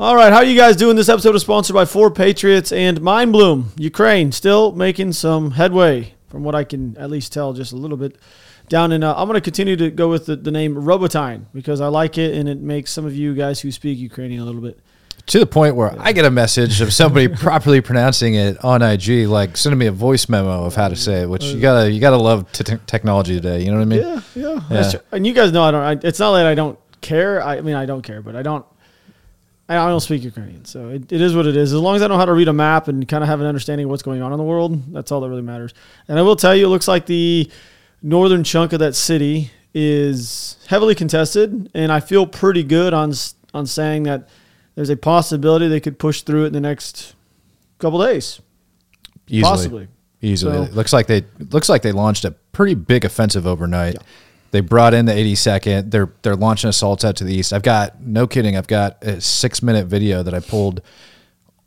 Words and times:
All 0.00 0.16
right, 0.16 0.32
how 0.32 0.38
are 0.38 0.44
you 0.44 0.58
guys 0.58 0.74
doing? 0.74 0.96
This 0.96 1.08
episode 1.08 1.36
is 1.36 1.42
sponsored 1.42 1.72
by 1.74 1.84
Four 1.84 2.10
Patriots 2.10 2.72
and 2.72 3.00
Mindbloom. 3.00 3.66
Ukraine 3.78 4.32
still 4.32 4.72
making 4.72 5.12
some 5.12 5.52
headway, 5.52 6.14
from 6.28 6.42
what 6.42 6.56
I 6.56 6.64
can 6.64 6.96
at 6.96 7.10
least 7.12 7.32
tell, 7.32 7.52
just 7.52 7.70
a 7.70 7.76
little 7.76 7.96
bit. 7.96 8.18
Down 8.68 8.90
in, 8.90 9.04
uh, 9.04 9.14
I'm 9.14 9.28
going 9.28 9.36
to 9.36 9.40
continue 9.40 9.76
to 9.76 9.92
go 9.92 10.08
with 10.08 10.26
the, 10.26 10.34
the 10.34 10.50
name 10.50 10.74
Robotine 10.74 11.44
because 11.54 11.80
I 11.80 11.86
like 11.86 12.18
it 12.18 12.34
and 12.34 12.48
it 12.48 12.58
makes 12.58 12.90
some 12.90 13.06
of 13.06 13.14
you 13.14 13.34
guys 13.34 13.60
who 13.60 13.70
speak 13.70 13.96
Ukrainian 14.00 14.42
a 14.42 14.44
little 14.44 14.60
bit. 14.60 14.80
To 15.26 15.38
the 15.38 15.46
point 15.46 15.76
where 15.76 15.94
I 16.00 16.10
get 16.10 16.24
a 16.24 16.30
message 16.30 16.80
of 16.80 16.92
somebody 16.92 17.28
properly 17.36 17.80
pronouncing 17.80 18.34
it 18.34 18.64
on 18.64 18.82
IG, 18.82 19.28
like 19.28 19.56
sending 19.56 19.78
me 19.78 19.86
a 19.86 19.92
voice 19.92 20.28
memo 20.28 20.64
of 20.64 20.74
how 20.74 20.88
to 20.88 20.96
say 20.96 21.22
it, 21.22 21.30
which 21.30 21.44
you 21.44 21.60
gotta 21.60 21.88
you 21.90 22.00
gotta 22.00 22.16
love 22.16 22.50
t- 22.50 22.64
technology 22.86 23.36
today. 23.36 23.62
You 23.62 23.70
know 23.70 23.78
what 23.78 23.82
I 23.82 23.84
mean? 23.86 24.00
Yeah, 24.34 24.60
yeah. 24.70 24.90
True. 24.90 25.00
And 25.12 25.24
you 25.26 25.32
guys 25.32 25.52
know 25.52 25.62
I 25.62 25.70
don't. 25.70 25.82
I, 25.82 26.06
it's 26.06 26.18
not 26.18 26.34
that 26.34 26.46
I 26.46 26.54
don't 26.54 26.78
care. 27.00 27.40
I, 27.42 27.58
I 27.58 27.60
mean, 27.62 27.74
I 27.74 27.86
don't 27.86 28.02
care, 28.02 28.20
but 28.20 28.36
I 28.36 28.42
don't. 28.42 28.66
I 29.68 29.76
don't 29.88 30.00
speak 30.00 30.22
Ukrainian, 30.22 30.64
so 30.66 30.88
it, 30.90 31.10
it 31.10 31.20
is 31.22 31.34
what 31.34 31.46
it 31.46 31.56
is. 31.56 31.72
As 31.72 31.80
long 31.80 31.96
as 31.96 32.02
I 32.02 32.06
know 32.08 32.18
how 32.18 32.26
to 32.26 32.34
read 32.34 32.48
a 32.48 32.52
map 32.52 32.88
and 32.88 33.06
kind 33.08 33.24
of 33.24 33.28
have 33.28 33.40
an 33.40 33.46
understanding 33.46 33.84
of 33.86 33.90
what's 33.90 34.02
going 34.02 34.20
on 34.20 34.30
in 34.32 34.36
the 34.38 34.44
world, 34.44 34.92
that's 34.92 35.10
all 35.10 35.20
that 35.22 35.28
really 35.30 35.42
matters. 35.42 35.72
And 36.06 36.18
I 36.18 36.22
will 36.22 36.36
tell 36.36 36.54
you, 36.54 36.66
it 36.66 36.68
looks 36.68 36.86
like 36.86 37.06
the 37.06 37.50
northern 38.02 38.44
chunk 38.44 38.74
of 38.74 38.80
that 38.80 38.94
city 38.94 39.50
is 39.72 40.58
heavily 40.68 40.94
contested, 40.94 41.70
and 41.74 41.90
I 41.90 42.00
feel 42.00 42.26
pretty 42.26 42.62
good 42.62 42.92
on 42.92 43.12
on 43.54 43.66
saying 43.66 44.02
that 44.02 44.28
there's 44.74 44.90
a 44.90 44.96
possibility 44.96 45.68
they 45.68 45.80
could 45.80 45.98
push 45.98 46.22
through 46.22 46.44
it 46.44 46.48
in 46.48 46.52
the 46.52 46.60
next 46.60 47.14
couple 47.78 48.00
days, 48.04 48.40
Easily. 49.28 49.42
possibly. 49.42 49.88
Easily. 50.20 50.54
So- 50.56 50.62
It 50.64 50.74
looks 50.74 50.92
like 50.92 51.06
they 51.06 51.24
looks 51.50 51.68
like 51.68 51.82
they 51.82 51.92
launched 51.92 52.24
a 52.24 52.32
pretty 52.52 52.74
big 52.74 53.04
offensive 53.04 53.46
overnight. 53.46 53.96
They 54.54 54.60
brought 54.60 54.94
in 54.94 55.06
the 55.06 55.12
82nd. 55.12 55.90
They're 55.90 56.12
they're 56.22 56.36
launching 56.36 56.70
assaults 56.70 57.04
out 57.04 57.16
to 57.16 57.24
the 57.24 57.34
east. 57.34 57.52
I've 57.52 57.64
got 57.64 58.00
no 58.00 58.28
kidding. 58.28 58.56
I've 58.56 58.68
got 58.68 59.02
a 59.02 59.20
six 59.20 59.64
minute 59.64 59.88
video 59.88 60.22
that 60.22 60.32
I 60.32 60.38
pulled, 60.38 60.80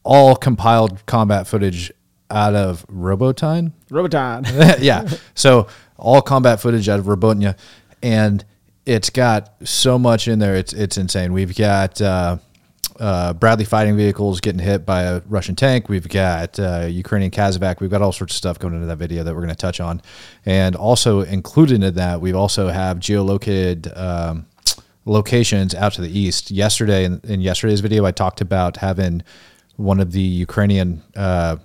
all 0.03 0.37
compiled 0.37 1.05
combat 1.05 1.47
footage 1.47 1.91
out 2.31 2.55
of 2.55 2.85
Robotine. 2.87 3.73
Robotine. 3.89 4.45
yeah. 4.79 5.05
So 5.35 5.67
all 5.97 6.21
combat 6.21 6.61
footage 6.61 6.87
out 6.87 6.99
of 6.99 7.07
Robotnia, 7.07 7.57
and 8.01 8.45
it's 8.85 9.09
got 9.09 9.53
so 9.65 9.99
much 9.99 10.29
in 10.29 10.39
there. 10.39 10.55
It's 10.55 10.71
it's 10.71 10.97
insane. 10.97 11.33
We've 11.33 11.57
got 11.57 12.01
uh, 12.01 12.37
uh, 12.99 13.33
Bradley 13.33 13.65
fighting 13.65 13.95
vehicles 13.95 14.41
getting 14.41 14.59
hit 14.59 14.85
by 14.85 15.03
a 15.03 15.21
Russian 15.27 15.55
tank. 15.55 15.89
We've 15.89 16.07
got 16.07 16.59
uh, 16.59 16.87
Ukrainian 16.89 17.31
Kazakh. 17.31 17.79
We've 17.79 17.89
got 17.89 18.01
all 18.01 18.11
sorts 18.11 18.33
of 18.33 18.37
stuff 18.37 18.59
going 18.59 18.73
into 18.73 18.87
that 18.87 18.97
video 18.97 19.23
that 19.23 19.33
we're 19.33 19.41
going 19.41 19.49
to 19.49 19.55
touch 19.55 19.79
on, 19.79 20.01
and 20.45 20.75
also 20.75 21.21
included 21.21 21.83
in 21.83 21.93
that 21.95 22.21
we've 22.21 22.35
also 22.35 22.69
have 22.69 22.97
geolocated. 22.99 23.95
Um, 23.97 24.47
locations 25.09 25.73
out 25.73 25.93
to 25.93 26.01
the 26.01 26.19
east 26.19 26.51
yesterday 26.51 27.05
in, 27.05 27.21
in 27.23 27.39
yesterday's 27.39 27.79
video 27.79 28.03
i 28.03 28.11
talked 28.11 28.41
about 28.41 28.75
having 28.75 29.23
one 29.77 30.01
of 30.01 30.11
the 30.11 30.19
ukrainian 30.19 31.01
uh, 31.15 31.55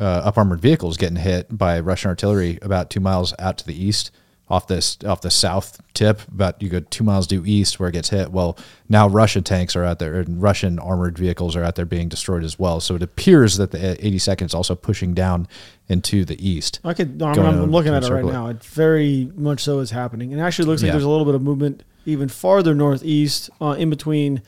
uh, 0.00 0.22
up 0.24 0.38
armored 0.38 0.60
vehicles 0.60 0.96
getting 0.96 1.16
hit 1.16 1.46
by 1.56 1.78
Russian 1.78 2.08
artillery 2.08 2.58
about 2.62 2.90
two 2.90 3.00
miles 3.00 3.34
out 3.38 3.58
to 3.58 3.66
the 3.66 3.84
east, 3.84 4.10
off 4.50 4.66
this 4.66 4.98
off 5.06 5.20
the 5.20 5.30
south 5.30 5.80
tip. 5.94 6.20
About 6.28 6.60
you 6.60 6.68
go 6.68 6.80
two 6.80 7.04
miles 7.04 7.26
due 7.26 7.44
east 7.46 7.78
where 7.78 7.88
it 7.88 7.92
gets 7.92 8.10
hit. 8.10 8.32
Well, 8.32 8.58
now 8.88 9.08
Russian 9.08 9.44
tanks 9.44 9.76
are 9.76 9.84
out 9.84 9.98
there 10.00 10.16
and 10.20 10.42
Russian 10.42 10.78
armored 10.78 11.16
vehicles 11.16 11.54
are 11.54 11.62
out 11.62 11.76
there 11.76 11.86
being 11.86 12.08
destroyed 12.08 12.42
as 12.42 12.58
well. 12.58 12.80
So 12.80 12.96
it 12.96 13.02
appears 13.02 13.56
that 13.58 13.70
the 13.70 13.78
82nd 13.78 14.46
is 14.46 14.54
also 14.54 14.74
pushing 14.74 15.14
down 15.14 15.46
into 15.88 16.24
the 16.24 16.36
east. 16.46 16.80
I 16.84 16.94
could. 16.94 17.22
I'm, 17.22 17.38
I'm 17.38 17.70
looking 17.70 17.94
at 17.94 18.02
it 18.04 18.10
right 18.10 18.24
now. 18.24 18.48
It 18.48 18.62
very 18.64 19.30
much 19.36 19.60
so 19.62 19.78
is 19.78 19.90
happening, 19.92 20.32
and 20.32 20.40
it 20.40 20.44
actually 20.44 20.66
looks 20.66 20.82
like 20.82 20.88
Yeah. 20.88 20.92
there's 20.92 21.04
a 21.04 21.08
little 21.08 21.24
bit 21.26 21.34
of 21.36 21.42
movement 21.42 21.84
even 22.06 22.28
farther 22.28 22.74
northeast, 22.74 23.50
uh, 23.60 23.76
in 23.78 23.90
between 23.90 24.40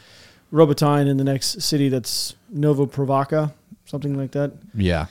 Robotine 0.52 1.06
and 1.08 1.20
the 1.20 1.24
next 1.24 1.60
city 1.62 1.88
that's 1.88 2.34
Novoprovaca, 2.54 3.52
something 3.84 4.16
like 4.16 4.32
that. 4.32 4.52
Yeah, 4.74 5.06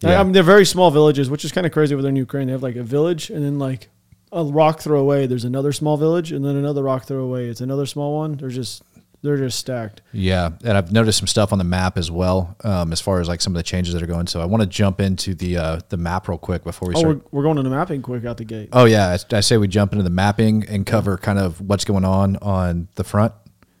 yeah, 0.00 0.20
I 0.20 0.22
mean, 0.22 0.32
they're 0.32 0.42
very 0.42 0.64
small 0.66 0.90
villages, 0.90 1.28
which 1.30 1.44
is 1.44 1.52
kind 1.52 1.66
of 1.66 1.72
crazy 1.72 1.94
over 1.94 2.02
there 2.02 2.10
in 2.10 2.16
Ukraine. 2.16 2.46
They 2.46 2.52
have 2.52 2.62
like 2.62 2.76
a 2.76 2.82
village, 2.82 3.30
and 3.30 3.44
then 3.44 3.58
like 3.58 3.88
a 4.32 4.44
rock 4.44 4.80
throw 4.80 5.00
away, 5.00 5.26
there's 5.26 5.44
another 5.44 5.72
small 5.72 5.96
village, 5.96 6.32
and 6.32 6.44
then 6.44 6.56
another 6.56 6.82
rock 6.82 7.04
throw 7.04 7.18
away, 7.24 7.46
it's 7.46 7.60
another 7.60 7.86
small 7.86 8.16
one. 8.18 8.36
They're 8.36 8.48
just 8.50 8.82
they're 9.20 9.36
just 9.36 9.58
stacked. 9.58 10.00
yeah. 10.12 10.50
And 10.62 10.76
I've 10.78 10.92
noticed 10.92 11.18
some 11.18 11.26
stuff 11.26 11.52
on 11.52 11.58
the 11.58 11.64
map 11.64 11.98
as 11.98 12.08
well, 12.08 12.54
um, 12.62 12.92
as 12.92 13.00
far 13.00 13.20
as 13.20 13.26
like 13.26 13.40
some 13.40 13.52
of 13.52 13.56
the 13.56 13.64
changes 13.64 13.92
that 13.94 14.00
are 14.02 14.06
going. 14.06 14.28
So 14.28 14.40
I 14.40 14.44
want 14.44 14.62
to 14.62 14.68
jump 14.68 15.00
into 15.00 15.34
the 15.34 15.56
uh, 15.56 15.80
the 15.88 15.96
map 15.96 16.28
real 16.28 16.38
quick 16.38 16.62
before 16.62 16.88
we 16.88 16.94
Oh, 16.94 17.00
start 17.00 17.16
we're, 17.32 17.38
we're 17.38 17.42
going 17.42 17.58
into 17.58 17.70
mapping 17.70 18.00
quick 18.02 18.24
out 18.24 18.36
the 18.36 18.44
gate. 18.44 18.68
Oh 18.72 18.84
yeah, 18.84 19.16
I 19.32 19.36
I 19.36 19.40
say 19.40 19.56
we 19.56 19.66
jump 19.66 19.92
into 19.92 20.04
the 20.04 20.10
mapping 20.10 20.64
and 20.68 20.86
cover 20.86 21.16
kind 21.18 21.38
of 21.40 21.60
what's 21.60 21.84
going 21.84 22.04
on 22.04 22.36
on 22.36 22.86
the 22.94 23.02
front, 23.02 23.32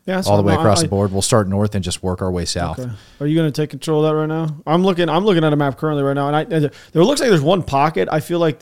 Yeah, 0.06 0.22
all 0.26 0.38
the 0.38 0.42
way 0.42 0.54
across 0.54 0.80
I- 0.80 0.82
the 0.82 0.88
board. 0.88 1.12
We'll 1.12 1.22
start 1.22 1.46
north 1.48 1.74
and 1.76 1.84
just 1.84 2.02
work 2.02 2.20
our 2.20 2.32
way 2.32 2.44
south. 2.44 2.80
Okay. 2.80 2.90
Are 3.20 3.26
you 3.28 3.36
going 3.36 3.52
to 3.52 3.62
take 3.62 3.70
control 3.70 4.04
of 4.04 4.10
that 4.10 4.16
right 4.18 4.26
now? 4.26 4.56
I'm 4.66 4.82
looking. 4.82 5.08
I'm 5.08 5.24
looking 5.24 5.44
at 5.44 5.52
a 5.52 5.56
map 5.56 5.78
currently 5.78 6.02
right 6.02 6.14
now, 6.14 6.26
and 6.26 6.36
I 6.36 6.58
there 6.58 7.04
looks 7.04 7.20
like 7.20 7.30
there's 7.30 7.42
one 7.42 7.62
pocket. 7.62 8.08
I 8.10 8.18
feel 8.18 8.40
like 8.40 8.58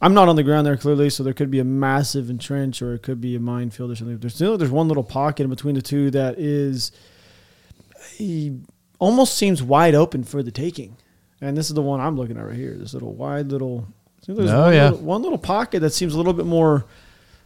I'm 0.00 0.12
not 0.14 0.28
on 0.28 0.36
the 0.36 0.42
ground 0.42 0.66
there 0.66 0.76
clearly, 0.76 1.08
so 1.08 1.22
there 1.22 1.32
could 1.32 1.50
be 1.50 1.58
a 1.58 1.64
massive 1.64 2.28
entrench 2.28 2.82
or 2.82 2.94
it 2.94 3.02
could 3.02 3.20
be 3.20 3.34
a 3.34 3.40
minefield 3.40 3.90
or 3.90 3.96
something. 3.96 4.18
There's 4.18 4.34
still 4.34 4.58
there's 4.58 4.70
one 4.70 4.88
little 4.88 5.04
pocket 5.04 5.44
in 5.44 5.50
between 5.50 5.74
the 5.74 5.82
two 5.82 6.10
that 6.10 6.38
is 6.38 6.92
eh, 8.20 8.50
almost 8.98 9.36
seems 9.36 9.62
wide 9.62 9.94
open 9.94 10.22
for 10.24 10.42
the 10.42 10.50
taking, 10.50 10.96
and 11.40 11.56
this 11.56 11.68
is 11.68 11.74
the 11.74 11.82
one 11.82 12.00
I'm 12.00 12.16
looking 12.16 12.36
at 12.36 12.44
right 12.46 12.56
here. 12.56 12.74
This 12.76 12.92
little 12.94 13.14
wide 13.14 13.46
little. 13.50 13.88
there's 14.26 14.50
Oh, 14.50 14.64
one 14.64 14.74
yeah. 14.74 14.90
little, 14.90 14.98
one 15.06 15.22
little 15.22 15.38
pocket 15.38 15.80
that 15.80 15.90
seems 15.94 16.12
a 16.14 16.16
little 16.18 16.34
bit 16.34 16.46
more 16.46 16.84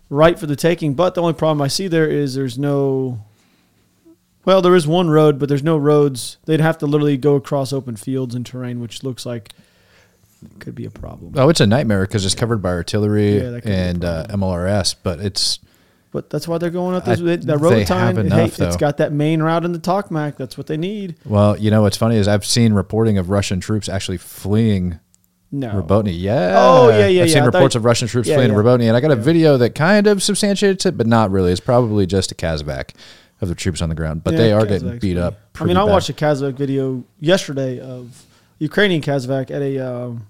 right 0.08 0.38
for 0.38 0.46
the 0.46 0.56
taking, 0.56 0.94
but 0.94 1.14
the 1.14 1.22
only 1.22 1.34
problem 1.34 1.62
I 1.62 1.68
see 1.68 1.86
there 1.86 2.08
is 2.08 2.34
there's 2.34 2.58
no 2.58 3.24
well, 4.44 4.62
there 4.62 4.74
is 4.74 4.86
one 4.86 5.10
road, 5.10 5.38
but 5.38 5.48
there's 5.48 5.62
no 5.62 5.76
roads. 5.76 6.38
They'd 6.46 6.60
have 6.60 6.78
to 6.78 6.86
literally 6.86 7.18
go 7.18 7.34
across 7.36 7.72
open 7.72 7.94
fields 7.96 8.34
and 8.34 8.44
terrain, 8.44 8.80
which 8.80 9.04
looks 9.04 9.24
like 9.26 9.52
could 10.58 10.74
be 10.74 10.84
a 10.86 10.90
problem. 10.90 11.32
Oh, 11.36 11.48
it's 11.48 11.60
a 11.60 11.66
nightmare 11.66 12.02
because 12.02 12.24
it's 12.24 12.34
covered 12.34 12.62
by 12.62 12.70
artillery 12.70 13.36
Yeah, 13.36 13.50
that 13.50 13.62
could 13.62 13.68
be 13.68 13.74
a 13.74 13.76
and 13.76 14.04
uh, 14.04 14.26
MLRS, 14.30 14.94
but 15.02 15.20
it's 15.20 15.58
But 16.12 16.30
that's 16.30 16.48
why 16.48 16.58
they're 16.58 16.70
going 16.70 16.94
up 16.96 17.04
this 17.04 17.20
I- 17.20 17.24
that 17.24 17.42
they 17.42 17.56
road 17.56 17.78
have 17.78 17.86
time. 17.86 18.18
enough, 18.18 18.56
hey, 18.56 18.66
it's 18.66 18.76
got 18.76 18.96
that 18.98 19.12
main 19.12 19.42
route 19.42 19.64
in 19.64 19.72
the 19.72 19.78
Tokmak. 19.78 20.36
That's 20.36 20.56
what 20.58 20.66
they 20.66 20.76
need. 20.76 21.16
well, 21.24 21.58
you 21.58 21.70
know 21.70 21.82
what's 21.82 21.96
funny 21.96 22.16
is 22.16 22.26
I've 22.28 22.44
seen 22.46 22.72
reporting 22.72 23.18
of 23.18 23.30
Russian 23.30 23.60
troops 23.60 23.88
actually 23.88 24.16
fleeing 24.18 24.98
No. 25.52 25.68
Robotny. 25.82 26.14
Yeah. 26.16 26.54
Oh, 26.56 26.88
yeah, 26.88 27.06
yeah, 27.06 27.22
I've 27.22 27.28
yeah. 27.28 27.34
seen 27.34 27.44
reports 27.44 27.74
of 27.74 27.84
Russian 27.84 28.08
troops 28.08 28.28
Yeah, 28.28 28.36
fleeing 28.36 28.50
yeah. 28.52 28.56
Robotny, 28.58 28.84
and 28.88 28.96
I 28.96 29.00
got 29.00 29.10
a 29.10 29.16
video 29.16 29.56
that 29.58 29.74
kind 29.74 30.06
of 30.06 30.22
substantiates 30.22 30.86
it, 30.86 30.96
but 30.96 31.06
not 31.06 31.30
really. 31.30 31.50
It's 31.52 31.60
probably 31.60 32.06
just 32.06 32.32
a 32.32 32.34
Kazakh 32.34 32.90
of 33.40 33.48
the 33.48 33.54
troops 33.54 33.80
on 33.82 33.88
the 33.88 33.94
ground, 33.94 34.22
but 34.22 34.36
they 34.36 34.52
are 34.52 34.66
getting 34.66 34.98
beat 34.98 35.16
up. 35.16 35.34
I 35.60 35.64
mean, 35.64 35.76
I 35.76 35.80
pretty 35.80 35.92
watched 35.92 36.08
a 36.10 36.12
bad. 36.12 36.36
Kazakh 36.36 36.54
video 36.54 37.04
yesterday 37.18 37.78
of 37.80 38.24
Ukrainian 38.60 39.02
Kazakh 39.02 39.50
at 39.50 39.62
a 39.62 39.78
um, 39.80 40.26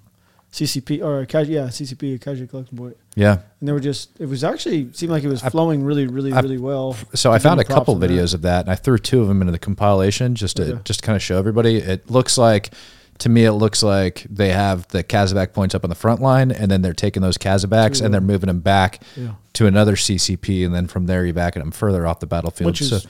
CCP 0.52 1.02
or 1.02 1.20
a 1.20 1.44
yeah 1.44 1.66
CCP 1.68 2.14
a 2.14 2.18
Kazakh 2.18 2.48
collection 2.48 2.76
point, 2.78 2.96
Yeah. 3.14 3.38
and 3.60 3.68
they 3.68 3.72
were 3.72 3.78
just 3.80 4.18
it 4.18 4.26
was 4.26 4.42
actually 4.42 4.90
seemed 4.94 5.12
like 5.12 5.22
it 5.22 5.28
was 5.28 5.42
flowing 5.42 5.84
really 5.84 6.06
really 6.06 6.32
I- 6.32 6.40
really 6.40 6.58
well. 6.58 6.96
So 7.14 7.30
I 7.32 7.38
found 7.38 7.60
a 7.60 7.64
couple 7.64 7.94
on 7.94 8.00
that. 8.00 8.10
videos 8.10 8.32
of 8.34 8.42
that, 8.42 8.62
and 8.64 8.70
I 8.70 8.74
threw 8.76 8.98
two 8.98 9.20
of 9.20 9.28
them 9.28 9.42
into 9.42 9.52
the 9.52 9.58
compilation 9.58 10.34
just 10.34 10.56
to 10.56 10.62
Okay. 10.64 10.80
just 10.84 11.00
to 11.00 11.06
kind 11.06 11.16
of 11.16 11.22
show 11.22 11.36
everybody. 11.38 11.76
It 11.76 12.10
looks 12.10 12.36
like, 12.38 12.70
to 13.18 13.28
me, 13.28 13.44
it 13.44 13.52
looks 13.52 13.82
like 13.82 14.26
they 14.30 14.48
have 14.48 14.88
the 14.88 15.04
casevac 15.04 15.52
points 15.52 15.74
up 15.74 15.84
on 15.84 15.90
the 15.90 15.94
front 15.96 16.20
line, 16.22 16.50
and 16.50 16.70
then 16.70 16.82
they're 16.82 16.94
taking 16.94 17.20
those 17.22 17.36
Kazakhs 17.38 17.98
To, 17.98 18.04
and 18.06 18.14
they're 18.14 18.20
moving 18.20 18.48
them 18.48 18.60
back 18.60 19.02
Yeah. 19.16 19.32
to 19.54 19.66
another 19.66 19.94
CCP, 19.94 20.64
and 20.64 20.74
then 20.74 20.86
from 20.88 21.06
there 21.06 21.24
you're 21.24 21.34
backing 21.34 21.62
them 21.62 21.70
further 21.70 22.06
off 22.06 22.18
the 22.20 22.26
battlefield. 22.26 22.66
which 22.70 22.80
is 22.80 22.88
so 22.90 23.00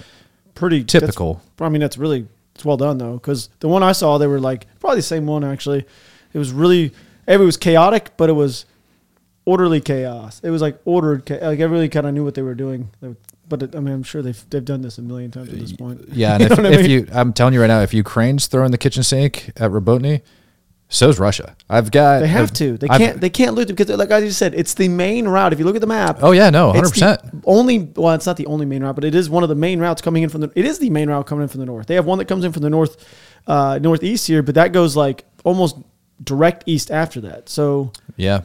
pretty 0.54 0.82
typical. 0.84 1.40
I 1.60 1.68
mean, 1.68 1.80
that's 1.80 1.96
really 1.96 2.26
it's 2.60 2.64
well 2.66 2.76
done 2.76 2.98
though, 2.98 3.14
because 3.14 3.48
the 3.60 3.68
one 3.68 3.82
I 3.82 3.92
saw, 3.92 4.18
they 4.18 4.26
were 4.26 4.38
like 4.38 4.66
probably 4.80 4.98
the 4.98 5.02
same 5.02 5.26
one 5.26 5.42
actually. 5.44 5.86
It 6.34 6.38
was 6.38 6.52
really 6.52 6.92
it 7.26 7.38
was 7.40 7.56
chaotic, 7.56 8.10
but 8.18 8.28
it 8.28 8.34
was 8.34 8.66
orderly 9.46 9.80
chaos. 9.80 10.40
It 10.44 10.50
was 10.50 10.60
like 10.60 10.78
ordered, 10.84 11.24
cha- 11.26 11.36
like 11.36 11.58
everybody 11.58 11.88
kind 11.88 12.06
of 12.06 12.12
knew 12.12 12.22
what 12.22 12.34
they 12.34 12.42
were 12.42 12.54
doing. 12.54 12.90
But 13.48 13.62
it, 13.62 13.74
I 13.74 13.80
mean, 13.80 13.94
I'm 13.94 14.02
sure 14.02 14.20
they've 14.20 14.44
they've 14.50 14.64
done 14.64 14.82
this 14.82 14.98
a 14.98 15.02
million 15.02 15.30
times 15.30 15.48
at 15.50 15.58
this 15.58 15.72
point. 15.72 16.04
Yeah, 16.12 16.34
and 16.38 16.42
You 16.42 16.46
if, 16.50 16.58
what 16.58 16.66
I 16.66 16.76
mean? 16.76 16.90
you, 16.90 17.08
I'm 17.12 17.32
telling 17.32 17.54
you 17.54 17.60
right 17.62 17.66
now, 17.66 17.80
if 17.80 17.94
Ukraine's 17.94 18.46
throwing 18.46 18.72
the 18.72 18.78
kitchen 18.78 19.02
sink 19.02 19.50
at 19.56 19.70
Robotny, 19.70 20.20
so's 20.90 21.18
Russia. 21.18 21.56
I've 21.70 21.90
got. 21.90 22.20
They 22.20 22.28
have 22.28 22.48
I've- 22.50 22.54
to. 22.56 22.76
They 22.76 22.88
I've- 22.88 23.02
can't. 23.04 23.20
They 23.22 23.30
can't 23.30 23.54
lose 23.54 23.64
it 23.70 23.74
because, 23.76 23.88
like 23.96 24.10
I 24.10 24.20
just 24.20 24.38
said, 24.38 24.54
it's 24.54 24.74
the 24.74 24.88
main 24.88 25.26
route. 25.26 25.54
If 25.54 25.58
you 25.58 25.64
look 25.64 25.76
at 25.76 25.80
the 25.80 25.86
map, 25.86 26.18
Oh 26.20 26.32
yeah, 26.32 26.50
no, 26.50 26.72
hundred 26.72 26.90
percent. 26.90 27.20
only. 27.46 27.78
Well, 27.96 28.14
it's 28.14 28.26
not 28.26 28.36
the 28.36 28.46
only 28.46 28.66
main 28.66 28.82
route, 28.82 28.94
but 28.94 29.04
it 29.04 29.14
is 29.14 29.30
one 29.30 29.42
of 29.42 29.48
the 29.48 29.54
main 29.54 29.80
routes 29.80 30.02
coming 30.02 30.22
in 30.22 30.28
from 30.28 30.42
the. 30.42 30.52
It 30.54 30.66
is 30.66 30.78
the 30.78 30.90
main 30.90 31.08
route 31.08 31.26
coming 31.26 31.44
in 31.44 31.48
from 31.48 31.60
the 31.60 31.66
north. 31.66 31.86
They 31.86 31.94
have 31.94 32.04
one 32.04 32.18
that 32.18 32.26
comes 32.26 32.44
in 32.44 32.52
from 32.52 32.62
the 32.62 32.70
north, 32.70 32.96
uh, 33.46 33.78
northeast 33.80 34.26
here, 34.26 34.42
but 34.42 34.54
that 34.56 34.72
goes 34.72 34.94
like 34.96 35.24
almost 35.44 35.76
direct 36.22 36.64
east 36.66 36.90
after 36.90 37.20
that. 37.22 37.48
So 37.48 37.92
Yeah. 38.16 38.42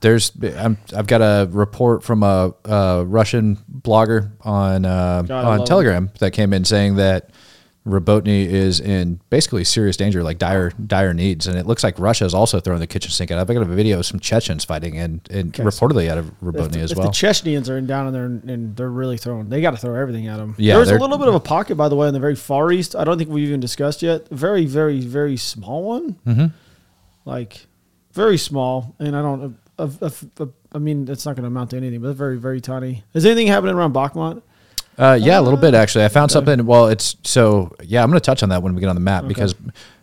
There's, 0.00 0.30
I'm, 0.56 0.78
I've 0.96 1.08
got 1.08 1.22
a 1.22 1.48
report 1.50 2.04
from 2.04 2.22
a, 2.22 2.54
a 2.64 3.04
Russian 3.04 3.56
blogger 3.68 4.30
on 4.42 4.84
uh, 4.84 5.22
God, 5.22 5.44
I 5.44 5.58
on. 5.58 5.66
Telegram 5.66 6.10
that 6.20 6.30
came 6.30 6.52
in 6.52 6.64
saying 6.64 6.94
that 6.96 7.30
Rabotny 7.88 8.46
is 8.46 8.80
in 8.80 9.20
basically 9.30 9.64
serious 9.64 9.96
danger, 9.96 10.22
like 10.22 10.38
dire 10.38 10.70
dire 10.86 11.14
needs, 11.14 11.46
and 11.46 11.58
it 11.58 11.66
looks 11.66 11.82
like 11.82 11.98
Russia 11.98 12.24
is 12.24 12.34
also 12.34 12.60
throwing 12.60 12.80
the 12.80 12.86
kitchen 12.86 13.10
sink 13.10 13.30
out. 13.30 13.38
I've 13.38 13.46
got 13.46 13.62
a 13.62 13.64
video 13.64 13.98
of 13.98 14.06
some 14.06 14.20
Chechens 14.20 14.64
fighting, 14.64 14.98
and, 14.98 15.20
and 15.30 15.58
Okay, 15.58 15.68
so 15.68 15.86
reportedly 15.86 16.08
out 16.08 16.18
of 16.18 16.30
the, 16.40 16.80
as 16.80 16.94
well. 16.94 17.06
the 17.06 17.12
Chechens 17.12 17.68
are 17.70 17.78
in 17.78 17.86
down 17.86 18.06
in 18.06 18.12
there 18.12 18.26
and, 18.26 18.44
and 18.50 18.76
they're 18.76 18.90
really 18.90 19.16
throwing, 19.16 19.48
they 19.48 19.60
got 19.60 19.70
to 19.72 19.76
throw 19.78 19.94
everything 19.94 20.26
at 20.26 20.36
them. 20.36 20.54
Yeah, 20.58 20.76
there's 20.76 20.90
a 20.90 20.98
little 20.98 21.18
bit 21.18 21.28
of 21.28 21.34
a 21.34 21.40
pocket, 21.40 21.76
by 21.76 21.88
the 21.88 21.96
way, 21.96 22.08
in 22.08 22.14
the 22.14 22.20
very 22.20 22.36
far 22.36 22.70
east. 22.70 22.94
I 22.94 23.04
don't 23.04 23.18
think 23.18 23.30
we've 23.30 23.48
even 23.48 23.60
discussed 23.60 24.02
yet. 24.02 24.28
Very, 24.28 24.66
very, 24.66 25.00
very 25.00 25.36
small 25.36 25.82
one. 25.84 26.14
mm-hmm. 26.26 26.46
Like 27.24 27.66
very 28.12 28.38
small, 28.38 28.94
and 28.98 29.16
I 29.16 29.22
don't. 29.22 29.58
I 29.78 30.78
mean, 30.78 31.08
it's 31.08 31.24
not 31.24 31.36
going 31.36 31.44
to 31.44 31.48
amount 31.48 31.70
to 31.70 31.76
anything, 31.76 32.00
but 32.00 32.14
very, 32.14 32.36
very 32.36 32.60
tiny. 32.60 33.04
Is 33.14 33.24
anything 33.24 33.46
happening 33.46 33.74
around 33.74 33.94
Bakhmut? 33.94 34.42
Uh, 34.98 35.18
yeah, 35.20 35.38
a 35.38 35.42
little 35.42 35.58
bit 35.58 35.74
actually. 35.74 36.04
I 36.04 36.08
found 36.08 36.30
okay. 36.30 36.34
something. 36.34 36.66
Well, 36.66 36.88
it's 36.88 37.16
so 37.22 37.74
yeah. 37.82 38.02
I'm 38.02 38.10
going 38.10 38.20
to 38.20 38.24
touch 38.24 38.42
on 38.42 38.48
that 38.48 38.62
when 38.62 38.74
we 38.74 38.80
get 38.80 38.88
on 38.88 38.96
the 38.96 39.00
map 39.00 39.28
because 39.28 39.54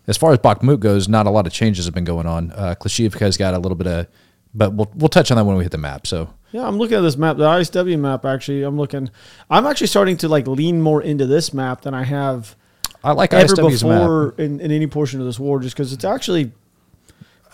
as 0.07 0.17
far 0.17 0.31
as 0.31 0.39
Bakhmut 0.39 0.79
goes, 0.79 1.09
not 1.09 1.25
a 1.25 1.29
lot 1.29 1.45
of 1.45 1.53
changes 1.53 1.85
have 1.85 1.93
been 1.93 2.05
going 2.05 2.25
on. 2.25 2.51
Uh, 2.51 2.75
Klashivka's 2.79 3.37
got 3.37 3.53
a 3.53 3.59
little 3.59 3.75
bit 3.75 3.87
of, 3.87 4.07
but 4.53 4.73
we'll 4.73 4.89
we'll 4.95 5.09
touch 5.09 5.31
on 5.31 5.37
that 5.37 5.43
when 5.43 5.57
we 5.57 5.63
hit 5.63 5.71
the 5.71 5.77
map. 5.77 6.07
So 6.07 6.33
Yeah, 6.51 6.65
I'm 6.65 6.77
looking 6.77 6.97
at 6.97 7.01
this 7.01 7.17
map, 7.17 7.35
the 7.37 7.43
ISW 7.43 7.99
map. 7.99 8.23
Actually, 8.23 8.63
I'm 8.63 8.77
looking. 8.77 9.09
I'm 9.49 9.65
actually 9.67 9.87
starting 9.87 10.15
to 10.17 10.29
like 10.29 10.47
lean 10.47 10.81
more 10.81 11.01
into 11.01 11.25
this 11.25 11.53
map 11.53 11.81
than 11.81 11.93
I 11.93 12.03
have 12.03 12.55
I 13.03 13.11
like 13.11 13.33
ever 13.33 13.53
ISW's 13.53 13.83
map. 13.83 13.99
before 13.99 14.35
in, 14.37 14.61
in 14.61 14.71
any 14.71 14.87
portion 14.87 15.19
of 15.19 15.25
this 15.25 15.39
war, 15.39 15.59
just 15.59 15.75
because 15.75 15.91
it's 15.91 16.05
actually 16.05 16.53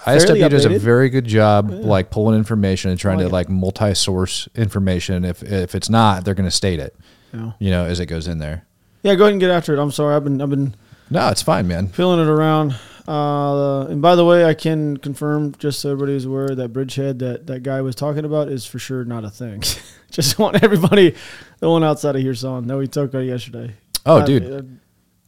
ISW 0.05 0.49
does 0.49 0.65
a 0.65 0.79
very 0.79 1.09
good 1.09 1.25
job 1.25 1.69
like 1.69 2.09
pulling 2.09 2.37
information 2.37 2.89
and 2.89 2.99
trying 2.99 3.19
I 3.19 3.23
to 3.23 3.25
like 3.25 3.47
like 3.47 3.49
multi-source 3.49 4.47
information. 4.55 5.25
If 5.25 5.43
if 5.43 5.75
it's 5.75 5.89
not, 5.89 6.23
they're 6.23 6.33
going 6.33 6.49
to 6.49 6.55
state 6.55 6.79
it. 6.79 6.95
You 7.33 7.39
know. 7.39 7.53
You 7.59 7.69
know, 7.71 7.85
as 7.85 7.99
it 7.99 8.05
goes 8.07 8.27
in 8.27 8.37
there. 8.39 8.65
Yeah, 9.03 9.15
go 9.15 9.23
ahead 9.23 9.33
and 9.33 9.39
get 9.41 9.49
after 9.49 9.73
it. 9.75 9.79
I'm 9.81 9.91
sorry, 9.91 10.15
I've 10.15 10.23
been 10.23 10.41
I've 10.41 10.49
been 10.49 10.75
No, 11.09 11.29
it's 11.29 11.41
fine, 11.41 11.67
man. 11.67 11.87
feeling 11.87 12.19
it 12.19 12.27
around. 12.29 12.75
Uh, 13.07 13.85
and 13.87 13.99
by 14.01 14.15
the 14.15 14.23
way, 14.23 14.45
I 14.45 14.53
can 14.53 14.95
confirm, 14.97 15.53
just 15.57 15.79
so 15.79 15.91
everybody's 15.91 16.25
aware, 16.25 16.49
that 16.49 16.69
bridgehead 16.69 17.17
that 17.19 17.47
that 17.47 17.63
guy 17.63 17.81
was 17.81 17.95
talking 17.95 18.25
about 18.25 18.47
is 18.47 18.65
for 18.65 18.77
sure 18.79 19.03
not 19.03 19.25
a 19.25 19.29
thing. 19.29 19.63
just 20.11 20.37
want 20.37 20.63
everybody, 20.63 21.15
the 21.59 21.69
one 21.69 21.83
outside 21.83 22.15
of 22.15 22.21
here, 22.21 22.35
saw. 22.35 22.59
No, 22.59 22.77
we 22.77 22.87
talked 22.87 23.13
about 23.13 23.25
yesterday. 23.25 23.73
Oh, 24.05 24.17
Uh, 24.19 24.25
dude. 24.25 24.51
uh, 24.51 24.61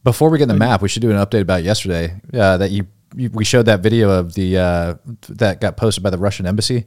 Before 0.04 0.30
we 0.30 0.38
get 0.38 0.44
in 0.44 0.48
the 0.50 0.54
map, 0.54 0.82
we 0.82 0.88
should 0.88 1.02
do 1.02 1.10
an 1.10 1.16
update 1.16 1.40
about 1.40 1.64
yesterday. 1.64 2.20
Uh, 2.32 2.56
that 2.58 2.70
you, 2.70 2.86
you 3.16 3.28
we 3.30 3.44
showed 3.44 3.66
that 3.66 3.80
video 3.80 4.08
of 4.10 4.34
the 4.34 4.56
uh, 4.56 4.94
that 5.30 5.60
got 5.60 5.76
posted 5.76 6.02
by 6.04 6.10
the 6.10 6.18
Russian 6.18 6.46
embassy. 6.46 6.86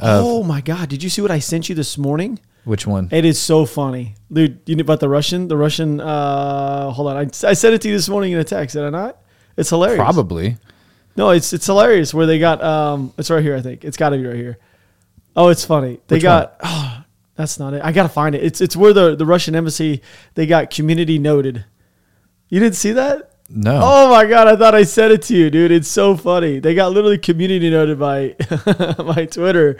oh 0.00 0.42
my 0.44 0.60
God! 0.60 0.88
Did 0.88 1.02
you 1.02 1.10
see 1.10 1.22
what 1.22 1.30
I 1.32 1.40
sent 1.40 1.68
you 1.68 1.74
this 1.74 1.98
morning? 1.98 2.38
Which 2.64 2.86
one? 2.86 3.08
It 3.12 3.24
is 3.24 3.40
so 3.40 3.66
funny, 3.66 4.14
dude. 4.32 4.60
You 4.66 4.76
know 4.76 4.80
about 4.80 5.00
the 5.00 5.08
Russian? 5.08 5.48
The 5.48 5.56
Russian. 5.56 6.00
Uh, 6.00 6.90
hold 6.90 7.08
on, 7.08 7.16
I, 7.18 7.20
I 7.22 7.52
sent 7.52 7.74
it 7.74 7.82
to 7.82 7.88
you 7.88 7.94
this 7.94 8.08
morning 8.08 8.32
in 8.32 8.38
a 8.38 8.44
text. 8.44 8.74
Did 8.74 8.84
I 8.84 8.90
not? 8.90 9.18
It's 9.56 9.68
hilarious. 9.68 9.98
Probably. 9.98 10.56
No, 11.16 11.30
it's 11.30 11.52
it's 11.52 11.66
hilarious 11.66 12.14
where 12.14 12.26
they 12.26 12.38
got. 12.38 12.62
Um, 12.62 13.12
it's 13.18 13.30
right 13.30 13.42
here. 13.42 13.54
I 13.54 13.60
think 13.60 13.84
it's 13.84 13.98
got 13.98 14.10
to 14.10 14.16
be 14.16 14.24
right 14.26 14.36
here. 14.36 14.58
Oh, 15.36 15.48
it's 15.48 15.64
funny. 15.64 16.00
They 16.08 16.16
Which 16.16 16.22
got. 16.22 16.56
Oh, 16.62 17.04
that's 17.36 17.58
not 17.58 17.74
it. 17.74 17.82
I 17.84 17.92
gotta 17.92 18.08
find 18.08 18.34
it. 18.34 18.42
It's 18.42 18.60
it's 18.60 18.76
where 18.76 18.92
the 18.92 19.14
the 19.14 19.26
Russian 19.26 19.54
embassy 19.54 20.00
they 20.34 20.46
got 20.46 20.70
community 20.70 21.18
noted. 21.18 21.64
You 22.48 22.60
didn't 22.60 22.76
see 22.76 22.92
that? 22.92 23.30
No. 23.50 23.78
Oh 23.82 24.10
my 24.10 24.24
god! 24.24 24.48
I 24.48 24.56
thought 24.56 24.74
I 24.74 24.84
said 24.84 25.10
it 25.10 25.22
to 25.22 25.36
you, 25.36 25.50
dude. 25.50 25.70
It's 25.70 25.88
so 25.88 26.16
funny. 26.16 26.60
They 26.60 26.74
got 26.74 26.92
literally 26.92 27.18
community 27.18 27.68
noted 27.68 27.98
by 27.98 28.36
my 29.04 29.26
Twitter 29.26 29.76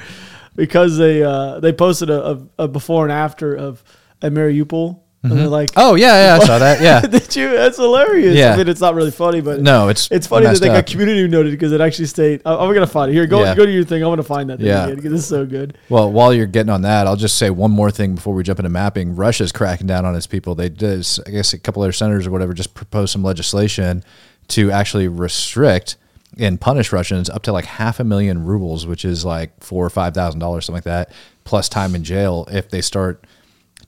because 0.56 0.96
they 0.96 1.22
uh, 1.22 1.60
they 1.60 1.72
posted 1.72 2.10
a, 2.10 2.30
a, 2.30 2.46
a 2.60 2.68
before 2.68 3.04
and 3.04 3.12
after 3.12 3.54
of 3.54 3.82
a 4.22 4.26
at 4.26 4.32
Mariupol, 4.32 5.00
and 5.22 5.32
they're 5.32 5.48
like, 5.48 5.70
Oh 5.76 5.94
yeah, 5.96 6.36
yeah, 6.36 6.42
I 6.42 6.44
saw 6.46 6.58
that. 6.58 6.80
Yeah. 6.80 7.00
"Did 7.06 7.34
you? 7.36 7.50
That's 7.50 7.76
hilarious." 7.76 8.36
Yeah. 8.36 8.52
I 8.54 8.56
mean, 8.56 8.68
it's 8.68 8.80
not 8.80 8.94
really 8.94 9.10
funny, 9.10 9.40
but 9.40 9.60
No, 9.60 9.88
it's 9.88 10.10
it's 10.10 10.26
funny 10.26 10.46
that 10.46 10.60
they 10.60 10.68
up. 10.68 10.76
got 10.76 10.86
community 10.86 11.26
noted 11.28 11.50
because 11.52 11.72
it 11.72 11.80
actually 11.80 12.06
stayed. 12.06 12.42
I- 12.46 12.54
I'm 12.56 12.72
gonna 12.72 12.86
find 12.86 13.10
it 13.10 13.14
here. 13.14 13.26
Go 13.26 13.42
Yeah. 13.42 13.54
go 13.54 13.66
to 13.66 13.72
your 13.72 13.84
thing. 13.84 14.02
I'm 14.02 14.10
gonna 14.10 14.22
find 14.22 14.48
that 14.50 14.58
thing 14.58 14.66
Yeah. 14.66 14.84
again 14.84 14.96
because 14.96 15.12
it's 15.12 15.26
so 15.26 15.44
good. 15.46 15.76
Well, 15.88 16.10
while 16.12 16.32
you're 16.32 16.46
getting 16.46 16.70
on 16.70 16.82
that, 16.82 17.06
I'll 17.06 17.16
just 17.16 17.36
say 17.38 17.50
one 17.50 17.70
more 17.70 17.90
thing 17.90 18.14
before 18.14 18.34
we 18.34 18.42
jump 18.42 18.58
into 18.58 18.68
mapping. 18.70 19.16
Russia's 19.16 19.52
cracking 19.52 19.86
down 19.86 20.04
on 20.04 20.14
its 20.14 20.26
people. 20.26 20.54
They 20.54 20.68
did, 20.68 21.06
I 21.26 21.30
guess, 21.30 21.52
a 21.52 21.58
couple 21.58 21.82
of 21.82 21.86
their 21.86 21.92
senators 21.92 22.26
or 22.26 22.30
whatever 22.30 22.52
just 22.54 22.74
proposed 22.74 23.12
some 23.12 23.22
legislation 23.22 24.04
to 24.48 24.70
actually 24.70 25.08
restrict 25.08 25.96
and 26.38 26.60
punish 26.60 26.92
Russians 26.92 27.28
up 27.30 27.42
to 27.44 27.52
like 27.52 27.64
half 27.64 28.00
a 28.00 28.04
million 28.04 28.44
rubles, 28.44 28.86
which 28.86 29.04
is 29.04 29.24
like 29.24 29.62
four 29.62 29.84
or 29.84 29.90
five 29.90 30.14
thousand 30.14 30.40
dollars, 30.40 30.66
something 30.66 30.78
like 30.78 30.84
that, 30.84 31.10
plus 31.44 31.68
time 31.68 31.94
in 31.94 32.04
jail 32.04 32.46
if 32.50 32.68
they 32.70 32.80
start 32.80 33.24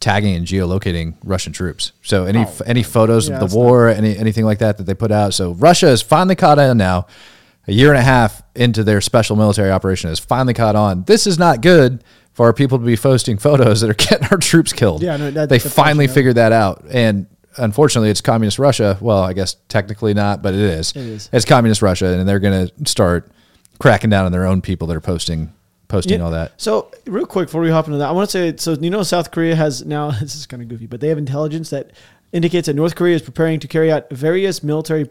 tagging 0.01 0.35
and 0.37 0.47
geolocating 0.47 1.15
Russian 1.25 1.53
troops. 1.53 1.93
So 2.03 2.25
any 2.27 2.41
Oh. 2.45 2.53
any 2.67 2.83
photos 2.83 3.29
Yeah, 3.29 3.39
of 3.41 3.51
the 3.51 3.57
war, 3.57 3.89
any 3.89 4.17
anything 4.17 4.45
like 4.45 4.59
that 4.59 4.77
that 4.79 4.85
they 4.85 4.95
put 4.95 5.11
out. 5.11 5.35
So 5.35 5.53
Russia 5.53 5.89
is 5.89 6.03
finally 6.03 6.35
caught 6.37 6.59
on 6.59 6.77
now. 6.79 7.07
A 7.69 7.73
year 7.73 7.89
and 7.91 7.99
a 7.99 8.03
half 8.03 8.43
into 8.55 8.85
their 8.85 9.01
special 9.01 9.35
military 9.35 9.73
operation 9.73 10.09
is 10.11 10.21
finally 10.21 10.55
caught 10.55 10.77
on. 10.77 11.03
This 11.05 11.27
is 11.27 11.37
not 11.39 11.63
good 11.63 12.05
for 12.33 12.47
our 12.47 12.53
people 12.53 12.79
to 12.79 12.85
be 12.85 12.97
posting 12.97 13.39
photos 13.39 13.81
that 13.81 13.91
are 13.91 13.95
getting 14.09 14.29
our 14.31 14.37
troops 14.39 14.73
killed. 14.73 15.03
Yeah, 15.03 15.17
no, 15.17 15.31
that- 15.33 15.49
they 15.49 15.59
finally 15.59 16.07
figured 16.07 16.37
that 16.37 16.53
out. 16.53 16.85
And 16.91 17.27
unfortunately, 17.59 18.11
it's 18.11 18.21
communist 18.21 18.59
Russia. 18.59 18.99
Well, 19.01 19.23
I 19.23 19.33
guess 19.33 19.57
technically 19.69 20.15
not, 20.15 20.43
but 20.43 20.55
it 20.55 20.61
is. 20.61 20.91
It 20.91 20.97
is. 20.99 21.31
It's 21.33 21.45
communist 21.45 21.83
Russia, 21.83 22.07
and 22.07 22.29
they're 22.29 22.39
going 22.41 22.69
to 22.69 22.91
start 22.91 23.31
cracking 23.79 24.11
down 24.11 24.25
on 24.27 24.33
their 24.33 24.47
own 24.47 24.63
people 24.63 24.87
that 24.89 24.97
are 24.97 25.01
posting 25.01 25.53
posting 25.89 26.19
Yeah. 26.19 26.25
all 26.25 26.31
that. 26.33 26.53
So 26.61 26.91
real 27.07 27.27
quick 27.27 27.47
before 27.49 27.61
we 27.61 27.71
hop 27.71 27.87
into 27.87 27.99
that, 27.99 28.09
I 28.09 28.13
want 28.13 28.29
to 28.29 28.33
say 28.33 28.57
so 28.57 28.73
you 28.73 28.91
know 28.91 29.03
South 29.05 29.31
Korea 29.31 29.55
has 29.55 29.85
now 29.85 30.11
this 30.21 30.35
is 30.35 30.47
kind 30.47 30.63
of 30.63 30.69
goofy, 30.69 30.87
but 30.87 31.01
they 31.01 31.09
have 31.09 31.19
intelligence 31.19 31.71
that 31.71 31.93
indicates 32.33 32.67
that 32.67 32.75
North 32.75 32.97
Korea 32.97 33.15
is 33.15 33.23
preparing 33.23 33.61
to 33.61 33.69
carry 33.69 33.93
out 33.93 34.11
various 34.11 34.63
military. 34.65 35.09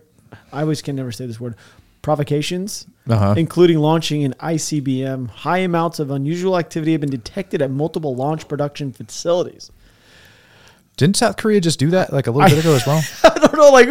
I 0.51 0.61
always 0.61 0.81
can 0.81 0.95
never 0.97 1.11
say 1.13 1.25
this 1.27 1.39
word. 1.39 1.55
Provocations, 2.01 2.85
Uh-huh. 3.09 3.33
including 3.37 3.79
launching 3.79 4.23
an 4.25 4.33
ICBM. 4.39 5.27
High 5.29 5.59
amounts 5.59 5.99
of 5.99 6.11
unusual 6.11 6.57
activity 6.57 6.91
have 6.91 7.01
been 7.01 7.09
detected 7.09 7.61
at 7.61 7.71
multiple 7.71 8.15
launch 8.15 8.47
production 8.47 8.91
facilities. 8.93 9.71
Didn't 10.97 11.17
South 11.17 11.35
Korea 11.35 11.59
just 11.59 11.77
do 11.77 11.89
that 11.89 12.13
like 12.13 12.27
a 12.27 12.31
little 12.31 12.49
bit 12.49 12.59
ago 12.63 12.73
as 12.73 12.85
well? 12.87 13.03
I 13.23 13.37
don't 13.37 13.53
know, 13.57 13.69
like 13.69 13.87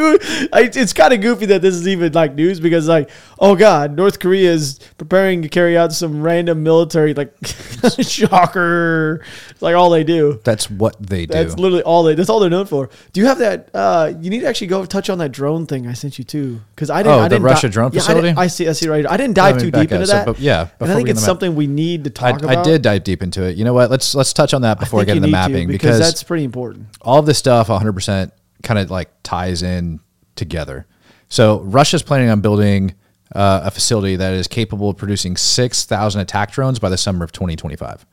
I, 0.52 0.70
it's 0.74 0.92
kind 0.94 1.12
of 1.12 1.20
goofy 1.20 1.46
that 1.46 1.60
this 1.60 1.74
is 1.74 1.86
even 1.86 2.12
like 2.12 2.34
news 2.34 2.60
because 2.60 2.88
like, 2.88 3.10
oh 3.38 3.54
god, 3.56 3.94
North 3.94 4.18
Korea 4.20 4.50
is 4.50 4.80
preparing 4.96 5.42
to 5.42 5.48
carry 5.48 5.76
out 5.76 5.92
some 5.92 6.22
random 6.22 6.62
military 6.62 7.12
like 7.12 7.34
shocker. 8.00 9.22
It's 9.50 9.62
like 9.62 9.74
all 9.74 9.90
they 9.90 10.04
do. 10.04 10.40
That's 10.44 10.70
what 10.70 10.96
they 11.00 11.26
do. 11.26 11.34
That's 11.34 11.58
literally 11.58 11.82
all 11.82 12.02
they. 12.04 12.14
That's 12.14 12.28
all 12.30 12.40
they're 12.40 12.50
known 12.50 12.66
for. 12.66 12.88
Do 13.12 13.20
you 13.20 13.26
have 13.26 13.38
that? 13.38 13.68
Uh, 13.74 14.12
you 14.20 14.30
need 14.30 14.40
to 14.40 14.46
actually 14.46 14.68
go 14.68 14.84
touch 14.84 15.10
on 15.10 15.18
that 15.18 15.32
drone 15.32 15.66
thing 15.66 15.86
I 15.86 15.92
sent 15.92 16.18
you 16.18 16.24
too, 16.24 16.60
because 16.74 16.90
I 16.90 17.02
didn't. 17.02 17.14
Oh, 17.14 17.18
I 17.20 17.22
the 17.24 17.28
didn't 17.36 17.44
Russia 17.44 17.68
di- 17.68 17.72
drone 17.72 17.92
Yeah, 17.92 18.00
facility? 18.00 18.28
didn't- 18.28 18.38
I 18.38 18.46
see. 18.46 18.68
I 18.68 18.72
see 18.72 18.88
right. 18.88 19.00
here. 19.00 19.08
I 19.10 19.16
didn't 19.16 19.34
dive 19.34 19.58
too 19.58 19.70
deep 19.70 19.92
into 19.92 20.06
that. 20.06 20.26
but 20.26 20.38
yeah, 20.38 20.68
and 20.80 20.90
I 20.90 20.94
think 20.94 21.08
it's 21.08 21.10
in 21.10 21.16
the 21.16 21.20
map- 21.20 21.26
something 21.26 21.54
we 21.54 21.66
need 21.66 22.04
to 22.04 22.10
talk 22.10 22.34
I 22.34 22.38
about. 22.38 22.58
I 22.58 22.62
did 22.62 22.82
dive 22.82 23.04
deep 23.04 23.22
into 23.22 23.42
it. 23.44 23.56
You 23.56 23.64
know 23.64 23.74
what? 23.74 23.90
Let's 23.90 24.14
let's 24.14 24.32
touch 24.32 24.54
on 24.54 24.62
that 24.62 24.80
before 24.80 25.00
I, 25.00 25.02
think 25.04 25.08
get 25.08 25.16
into 25.18 25.28
mapping 25.28 25.68
to, 25.68 25.72
because, 25.72 25.98
that's 25.98 26.22
pretty 26.22 26.44
important. 26.44 26.86
All 27.00 27.18
of 27.18 27.26
this 27.26 27.38
stuff 27.38 27.68
100% 27.68 28.30
kind 28.62 28.78
of 28.78 28.90
like 28.90 29.10
ties 29.22 29.62
in 29.62 30.00
together. 30.36 30.86
So 31.28 31.60
Russia's 31.60 32.02
planning 32.02 32.30
on 32.30 32.40
building 32.40 32.94
uh, 33.34 33.62
a 33.64 33.70
facility 33.70 34.16
that 34.16 34.34
is 34.34 34.46
capable 34.46 34.90
of 34.90 34.96
producing 34.96 35.36
6,000 35.36 36.20
attack 36.20 36.52
drones 36.52 36.78
by 36.78 36.88
the 36.88 36.96
summer 36.96 37.24
of 37.24 37.32
2025. 37.32 38.06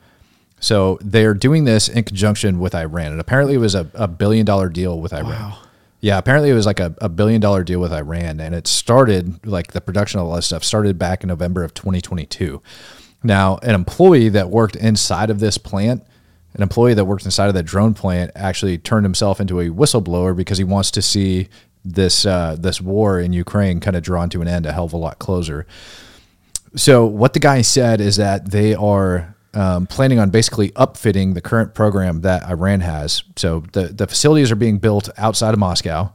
So 0.60 1.00
they're 1.02 1.34
doing 1.34 1.64
this 1.64 1.90
in 1.90 2.04
conjunction 2.04 2.60
with 2.60 2.76
Iran. 2.76 3.12
And 3.12 3.20
apparently 3.20 3.56
it 3.56 3.60
was 3.60 3.76
a, 3.76 3.90
a 3.94 4.08
billion 4.08 4.46
dollar 4.46 4.70
deal 4.70 5.00
with 5.00 5.14
Iran. 5.14 5.30
Wow. 5.30 5.58
Yeah, 6.02 6.18
apparently 6.18 6.50
it 6.50 6.54
was 6.54 6.66
like 6.66 6.80
a, 6.80 6.96
a 7.00 7.10
billion 7.10 7.42
dollar 7.42 7.64
deal 7.64 7.80
with 7.80 7.92
Iran. 7.92 8.40
And 8.40 8.56
it 8.56 8.68
started, 8.68 9.46
like 9.46 9.72
the 9.74 9.82
production 9.82 10.20
of 10.20 10.28
all 10.28 10.36
this 10.36 10.48
stuff 10.48 10.64
started 10.64 10.98
back 10.98 11.24
in 11.24 11.28
November 11.28 11.64
of 11.64 11.74
2022. 11.74 12.62
Now, 13.24 13.60
an 13.62 13.76
employee 13.76 14.30
that 14.30 14.50
worked 14.50 14.76
inside 14.76 15.30
of 15.30 15.40
this 15.40 15.58
plant, 15.58 16.04
an 16.54 16.62
employee 16.62 16.94
that 16.94 17.06
worked 17.06 17.26
inside 17.26 17.48
of 17.48 17.54
that 17.54 17.64
drone 17.64 17.94
plant 17.94 18.32
actually 18.36 18.78
turned 18.78 19.06
himself 19.06 19.40
into 19.40 19.60
a 19.60 19.70
whistleblower 19.70 20.36
because 20.36 20.58
he 20.58 20.64
wants 20.64 20.92
to 20.92 21.02
see 21.02 21.48
this 21.84 22.26
uh, 22.26 22.56
this 22.60 22.82
war 22.82 23.20
in 23.20 23.34
Ukraine 23.34 23.80
kind 23.80 23.96
of 23.96 24.04
drawn 24.04 24.30
to 24.30 24.42
an 24.42 24.48
end 24.48 24.66
a 24.66 24.72
hell 24.72 24.86
of 24.86 24.94
a 24.94 24.98
lot 24.98 25.20
closer. 25.20 25.66
So 26.76 27.06
what 27.06 27.34
the 27.34 27.40
guy 27.40 27.62
said 27.62 28.00
is 28.00 28.18
that 28.18 28.52
they 28.52 28.76
are 28.76 29.36
um, 29.54 29.88
planning 29.88 30.20
on 30.20 30.30
basically 30.30 30.70
upfitting 30.72 31.34
the 31.34 31.42
current 31.42 31.74
program 31.74 32.22
that 32.22 32.44
Iran 32.44 32.82
has. 32.82 33.24
So 33.36 33.64
the 33.72 33.88
the 33.88 34.08
facilities 34.08 34.52
are 34.52 34.56
being 34.56 34.78
built 34.78 35.10
outside 35.18 35.54
of 35.54 35.60
Moscow, 35.60 36.14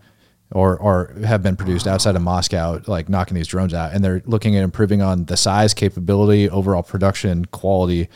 or 0.52 0.78
or 0.78 1.14
have 1.24 1.42
been 1.42 1.56
produced 1.56 1.86
outside 1.86 2.14
of 2.14 2.22
Moscow, 2.22 2.80
like 2.86 3.08
knocking 3.08 3.34
these 3.34 3.48
drones 3.48 3.74
out, 3.74 3.92
and 3.92 4.04
they're 4.04 4.22
looking 4.26 4.56
at 4.56 4.62
improving 4.62 5.02
on 5.02 5.24
the 5.24 5.36
size, 5.36 5.74
capability, 5.74 6.48
overall 6.48 6.82
production 6.82 7.44
quality 7.46 8.08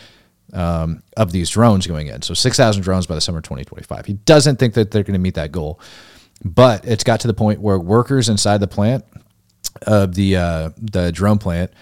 um, 0.53 1.03
of 1.17 1.33
these 1.33 1.51
drones 1.51 1.87
going 1.87 2.09
in. 2.09 2.23
So 2.23 2.35
6,000 2.35 2.83
drones 2.83 3.07
by 3.07 3.15
the 3.15 3.21
summer 3.21 3.39
of 3.39 3.45
2025. 3.45 4.07
He 4.07 4.15
doesn't 4.15 4.57
think 4.57 4.75
that 4.75 4.91
they're 4.91 5.03
going 5.03 5.15
to 5.15 5.21
meet 5.21 5.35
that 5.35 5.53
goal, 5.53 5.81
but 6.45 6.85
it's 6.85 7.05
got 7.05 7.21
to 7.21 7.27
the 7.27 7.35
point 7.35 7.61
where 7.61 7.79
workers 7.79 8.29
inside 8.29 8.59
the 8.59 8.69
plant 8.69 9.05
of 9.83 10.15
the 10.15 10.37
uh, 10.37 10.71
the 10.77 11.13
drone 11.13 11.39
plant, 11.39 11.73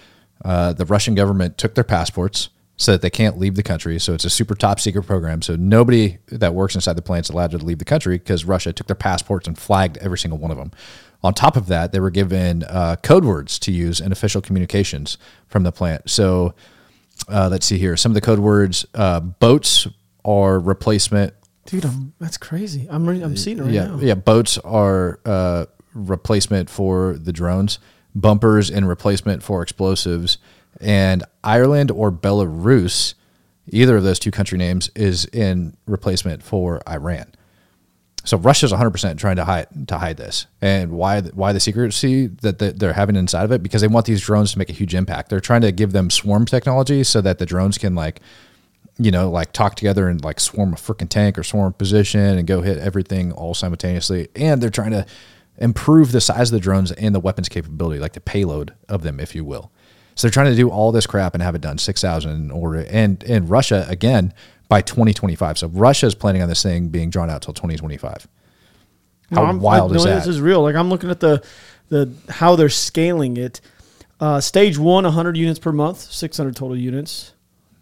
uh, 0.45 0.73
the 0.73 0.85
Russian 0.85 1.15
government 1.15 1.57
took 1.57 1.75
their 1.75 1.83
passports, 1.83 2.49
so 2.79 2.93
that 2.93 3.01
they 3.01 3.09
can't 3.09 3.37
leave 3.37 3.55
the 3.55 3.63
country. 3.63 3.99
So 3.99 4.13
it's 4.13 4.23
a 4.23 4.29
super 4.29 4.55
top 4.55 4.79
secret 4.79 5.03
program. 5.03 5.41
So 5.41 5.57
nobody 5.57 6.17
that 6.27 6.55
works 6.55 6.75
inside 6.75 6.93
the 6.93 7.01
plant 7.01 7.25
is 7.25 7.29
allowed 7.29 7.51
to 7.51 7.57
leave 7.57 7.77
the 7.77 7.85
country 7.85 8.17
because 8.17 8.45
Russia 8.45 8.71
took 8.71 8.87
their 8.87 8.95
passports 8.95 9.49
and 9.49 9.57
flagged 9.57 9.97
every 9.97 10.17
single 10.17 10.39
one 10.39 10.49
of 10.49 10.57
them. 10.57 10.71
On 11.21 11.33
top 11.33 11.57
of 11.57 11.67
that, 11.67 11.91
they 11.91 11.99
were 11.99 12.09
given 12.09 12.63
uh, 12.63 12.95
code 13.03 13.25
words 13.25 13.59
to 13.59 13.73
use 13.73 13.99
in 13.99 14.13
official 14.13 14.41
communications 14.41 15.17
from 15.49 15.63
the 15.63 15.73
plant. 15.73 16.09
So 16.09 16.55
uh, 17.29 17.49
let's 17.49 17.65
see 17.65 17.77
here. 17.77 17.95
Some 17.97 18.11
of 18.11 18.15
the 18.15 18.21
code 18.21 18.39
words: 18.39 18.85
uh, 18.93 19.19
boats 19.19 19.87
are 20.25 20.59
replacement. 20.59 21.33
Dude, 21.65 21.85
I'm, 21.85 22.13
that's 22.19 22.37
crazy. 22.37 22.87
I'm 22.89 23.07
re- 23.07 23.21
I'm 23.21 23.37
seeing 23.37 23.59
it 23.59 23.63
right 23.63 23.71
yeah, 23.71 23.87
now. 23.87 23.99
yeah. 23.99 24.15
Boats 24.15 24.57
are 24.59 25.19
uh, 25.25 25.65
replacement 25.93 26.69
for 26.69 27.13
the 27.13 27.31
drones. 27.31 27.79
Bumpers 28.15 28.69
in 28.69 28.85
replacement 28.85 29.43
for 29.43 29.61
explosives. 29.61 30.39
And 30.81 31.23
Ireland 31.43 31.91
or 31.91 32.11
Belarus, 32.11 33.13
either 33.67 33.97
of 33.97 34.03
those 34.03 34.19
two 34.19 34.31
country 34.31 34.57
names, 34.57 34.89
is 34.95 35.25
in 35.25 35.77
replacement 35.85 36.41
for 36.41 36.81
Iran. 36.87 37.33
So 38.29 38.37
Russia's 38.37 38.71
100% 38.71 39.17
trying 39.17 39.37
to 39.37 39.45
hide 39.45 39.87
to 39.87 39.97
hide 39.97 40.17
this. 40.17 40.45
And 40.61 40.91
why 40.91 41.21
why 41.21 41.51
the 41.51 41.59
secrecy 41.59 42.27
that 42.27 42.59
they- 42.59 42.73
they're 42.73 42.93
having 42.93 43.15
inside 43.15 43.43
of 43.43 43.51
it 43.51 43.63
because 43.63 43.81
they 43.81 43.87
want 43.87 44.05
these 44.05 44.21
drones 44.21 44.51
to 44.51 44.59
make 44.59 44.69
a 44.69 44.73
huge 44.73 44.93
impact. 44.93 45.29
They're 45.29 45.39
trying 45.39 45.61
to 45.61 45.71
give 45.71 45.93
them 45.93 46.11
swarm 46.11 46.45
technology 46.45 47.03
so 47.03 47.21
that 47.21 47.39
the 47.39 47.47
drones 47.47 47.79
can 47.79 47.95
like 47.95 48.21
you 49.01 49.09
know, 49.11 49.31
like 49.31 49.51
talk 49.53 49.75
together 49.75 50.09
and 50.09 50.23
like 50.23 50.39
swarm 50.41 50.73
a 50.73 50.75
freaking 50.75 51.09
tank 51.09 51.39
or 51.39 51.43
swarm 51.43 51.69
a 51.69 51.71
position 51.71 52.19
and 52.37 52.45
go 52.45 52.61
hit 52.61 52.77
everything 52.77 53.31
all 53.31 53.53
simultaneously. 53.53 54.27
And 54.35 54.61
they're 54.61 54.69
trying 54.69 54.91
to 54.91 55.05
improve 55.57 56.11
the 56.11 56.19
size 56.21 56.49
of 56.51 56.53
the 56.53 56.59
drones 56.59 56.91
and 56.91 57.15
the 57.15 57.19
weapons 57.21 57.47
capability, 57.49 57.99
like 57.99 58.11
the 58.13 58.19
payload 58.19 58.73
of 58.89 59.01
them, 59.03 59.19
if 59.19 59.33
you 59.33 59.45
will. 59.45 59.71
So 60.15 60.27
they're 60.27 60.33
trying 60.33 60.51
to 60.51 60.55
do 60.55 60.69
all 60.69 60.91
this 60.91 61.07
crap 61.07 61.33
and 61.33 61.41
have 61.41 61.55
it 61.55 61.61
done 61.61 61.77
6,000 61.77 62.31
in 62.31 62.51
order. 62.51 62.85
And 62.89 63.23
in 63.23 63.47
Russia, 63.47 63.85
again, 63.87 64.33
by 64.69 64.81
2025. 64.81 65.57
So 65.57 65.67
Russia 65.67 66.05
is 66.05 66.15
planning 66.15 66.41
on 66.41 66.47
this 66.47 66.63
thing 66.63 66.87
being 66.87 67.09
drawn 67.09 67.29
out 67.29 67.41
till 67.41 67.53
2025. 67.53 68.27
How 69.31 69.51
No, 69.51 69.57
wild 69.57 69.91
I, 69.91 69.95
is 69.95 70.05
no, 70.05 70.09
that? 70.11 70.15
This 70.19 70.27
is 70.27 70.39
real. 70.39 70.61
Like 70.61 70.75
I'm 70.75 70.89
looking 70.89 71.09
at 71.09 71.19
the 71.19 71.43
the 71.89 72.11
how 72.29 72.55
they're 72.55 72.69
scaling 72.69 73.35
it. 73.35 73.59
Uh, 74.19 74.39
stage 74.39 74.77
one, 74.77 75.05
100 75.05 75.37
units 75.37 75.59
per 75.59 75.71
month, 75.71 75.99
600 75.99 76.55
total 76.55 76.75
units, 76.77 77.33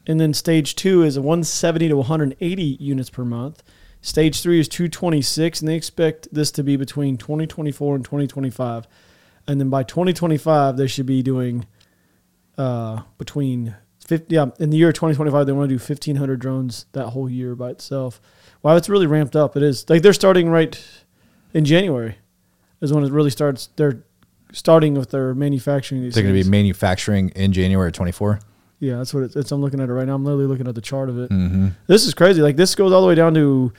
and 0.06 0.20
then 0.20 0.34
stage 0.34 0.76
two 0.76 1.04
is 1.04 1.18
a 1.18 1.22
170 1.22 1.90
to 1.90 1.98
180 1.98 2.64
units 2.80 3.10
per 3.10 3.26
month. 3.26 3.64
Stage 4.02 4.42
three 4.42 4.60
is 4.60 4.68
226, 4.68 5.60
and 5.60 5.68
they 5.68 5.76
expect 5.76 6.28
this 6.32 6.52
to 6.52 6.64
be 6.64 6.78
between 6.78 7.18
2024 7.18 7.96
and 7.96 8.06
2025. 8.06 8.88
And 9.48 9.60
then 9.60 9.70
by 9.70 9.84
2025, 9.84 10.78
they 10.78 10.88
should 10.88 11.08
be 11.08 11.24
doing 11.24 11.66
uh, 12.58 13.02
between 13.18 13.76
50. 14.08 14.34
Yeah, 14.34 14.48
in 14.60 14.70
the 14.70 14.78
year 14.78 14.92
2025, 14.92 15.46
they 15.46 15.52
want 15.52 15.70
to 15.70 15.78
do 15.78 15.84
1,500 15.84 16.40
drones 16.40 16.86
that 16.94 17.10
whole 17.10 17.30
year 17.30 17.56
by 17.56 17.72
itself. 17.72 18.22
Wow, 18.64 18.76
it's 18.76 18.90
really 18.90 19.08
ramped 19.08 19.36
up. 19.36 19.56
It 19.56 19.64
is 19.64 19.88
like 19.90 20.02
they're 20.02 20.14
starting 20.14 20.50
right 20.50 20.82
in 21.54 21.66
January 21.66 22.18
is 22.82 22.94
when 22.94 23.04
it 23.04 23.12
really 23.12 23.30
starts. 23.30 23.70
They're 23.76 24.04
starting 24.54 24.94
with 24.94 25.12
their 25.12 25.36
manufacturing. 25.36 26.02
These 26.02 26.16
They're 26.16 26.24
going 26.24 26.36
to 26.36 26.44
be 26.44 26.50
manufacturing 26.50 27.30
in 27.30 27.52
January 27.52 27.92
24. 27.92 28.40
yeah, 28.80 28.98
that's 28.98 29.14
what 29.14 29.24
it's, 29.24 29.36
it's. 29.36 29.52
I'm 29.52 29.62
looking 29.62 29.80
at 29.82 29.90
it 29.90 29.94
right 29.94 30.08
now. 30.08 30.16
I'm 30.16 30.24
literally 30.24 30.48
looking 30.48 30.68
at 30.68 30.76
the 30.76 30.82
chart 30.82 31.10
of 31.10 31.20
it. 31.20 31.30
Mm-hmm. 31.30 31.70
This 31.88 32.06
is 32.06 32.14
crazy. 32.14 32.42
Like 32.42 32.56
this 32.56 32.76
goes 32.76 32.94
all 32.94 33.02
the 33.02 33.08
way 33.08 33.16
down 33.16 33.34
to 33.34 33.74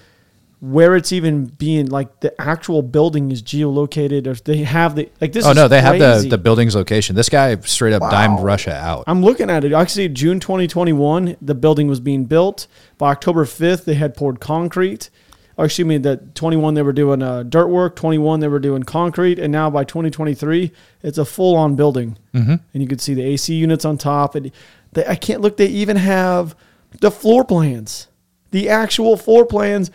where 0.61 0.97
it's 0.97 1.13
even 1.13 1.45
being 1.47 1.87
like 1.87 2.21
the 2.21 2.41
actual 2.41 2.83
building 2.83 3.31
is 3.31 3.43
geolocated 3.43 4.27
or 4.27 4.35
they 4.43 4.59
have 4.59 4.97
the 4.97 5.09
like 5.21 5.33
this 5.33 5.47
Oh 5.47 5.51
is 5.51 5.57
no, 5.57 5.69
they 5.69 5.81
have 5.81 5.99
the, 5.99 6.29
the 6.29 6.39
building's 6.39 6.75
location. 6.75 7.15
This 7.15 7.29
guy 7.29 7.57
straight 7.61 7.93
up 7.93 8.11
dimed 8.11 8.41
Russia 8.41 8.75
out. 8.75 9.05
I'm 9.07 9.23
looking 9.23 9.51
at 9.51 9.65
it. 9.65 9.73
Actually, 9.73 10.09
June 10.09 10.41
2021, 10.41 11.37
the 11.41 11.55
building 11.55 11.87
was 11.87 12.01
being 12.01 12.25
built. 12.25 12.67
By 12.97 13.13
October 13.13 13.45
5th, 13.45 13.85
they 13.85 13.95
had 13.95 14.17
poured 14.17 14.41
concrete. 14.41 15.11
Or 15.57 15.65
excuse 15.65 15.87
me, 15.87 15.99
that 15.99 16.37
21 16.37 16.75
they 16.75 16.83
were 16.83 16.93
doing 16.93 17.21
uh, 17.21 17.43
dirt 17.43 17.67
work. 17.67 17.97
21 17.97 18.41
they 18.41 18.47
were 18.47 18.61
doing 18.61 18.85
concrete, 18.85 19.41
and 19.41 19.51
now 19.51 19.69
by 19.69 19.83
2023, 19.83 20.71
it's 21.03 21.19
a 21.19 21.25
full-on 21.25 21.75
building. 21.75 22.17
Mm-hmm. 22.33 22.55
And 22.73 22.83
you 22.83 22.87
can 22.87 23.01
see 23.01 23.13
the 23.15 23.23
AC 23.23 23.55
units 23.55 23.85
on 23.85 23.99
top. 23.99 24.37
And 24.37 24.53
they, 24.93 25.05
I 25.05 25.17
can't 25.17 25.41
look. 25.41 25.57
They 25.57 25.67
even 25.67 25.97
have 25.97 26.55
the 27.01 27.11
floor 27.11 27.45
plans, 27.45 28.07
the 28.53 28.69
actual 28.69 29.17
floor 29.17 29.45
plans 29.45 29.91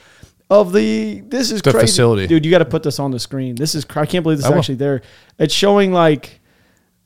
of 0.49 0.73
the. 0.73 1.21
This 1.21 1.51
is 1.51 1.61
The 1.61 1.71
crazy, 1.71 1.87
facility. 1.87 2.27
dude. 2.27 2.45
You 2.45 2.51
got 2.51 2.59
to 2.59 2.65
put 2.65 2.83
this 2.83 2.99
on 2.99 3.11
the 3.11 3.19
screen. 3.19 3.55
This 3.55 3.75
is. 3.75 3.85
cra- 3.85 4.03
I 4.03 4.05
can't 4.05 4.23
believe 4.23 4.37
this 4.39 4.45
is 4.47 4.51
actually 4.51 4.75
there. 4.75 5.01
It's 5.39 5.53
showing 5.53 5.91
like 5.93 6.39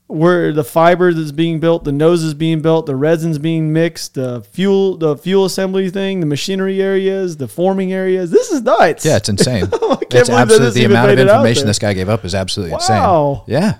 where 0.07 0.53
the 0.53 0.63
fiber 0.63 1.13
that's 1.13 1.33
being 1.33 1.59
built, 1.59 1.83
the 1.83 1.91
nose 1.91 2.23
is 2.23 2.33
being 2.33 2.61
built, 2.61 2.85
the 2.85 2.95
resin's 2.95 3.37
being 3.37 3.73
mixed, 3.73 4.13
the 4.13 4.41
fuel, 4.53 4.95
the 4.95 5.17
fuel 5.17 5.43
assembly 5.43 5.89
thing, 5.89 6.21
the 6.21 6.25
machinery 6.25 6.81
areas, 6.81 7.35
the 7.37 7.47
forming 7.47 7.91
areas. 7.91 8.31
This 8.31 8.49
is 8.49 8.61
nuts. 8.61 9.03
Yeah, 9.05 9.17
it's 9.17 9.27
insane. 9.29 9.65
Oh, 9.73 9.95
can't 9.97 10.13
it's 10.21 10.29
that 10.29 10.39
absolutely 10.41 10.81
the 10.81 10.85
amount 10.85 11.09
of 11.11 11.17
made 11.17 11.21
it 11.23 11.29
out 11.29 11.35
information 11.39 11.65
this 11.67 11.79
guy 11.79 11.91
gave 11.93 12.07
up 12.07 12.23
is 12.23 12.33
absolutely 12.35 12.71
Wow. 12.73 13.43
insane. 13.47 13.53
Yeah. 13.53 13.75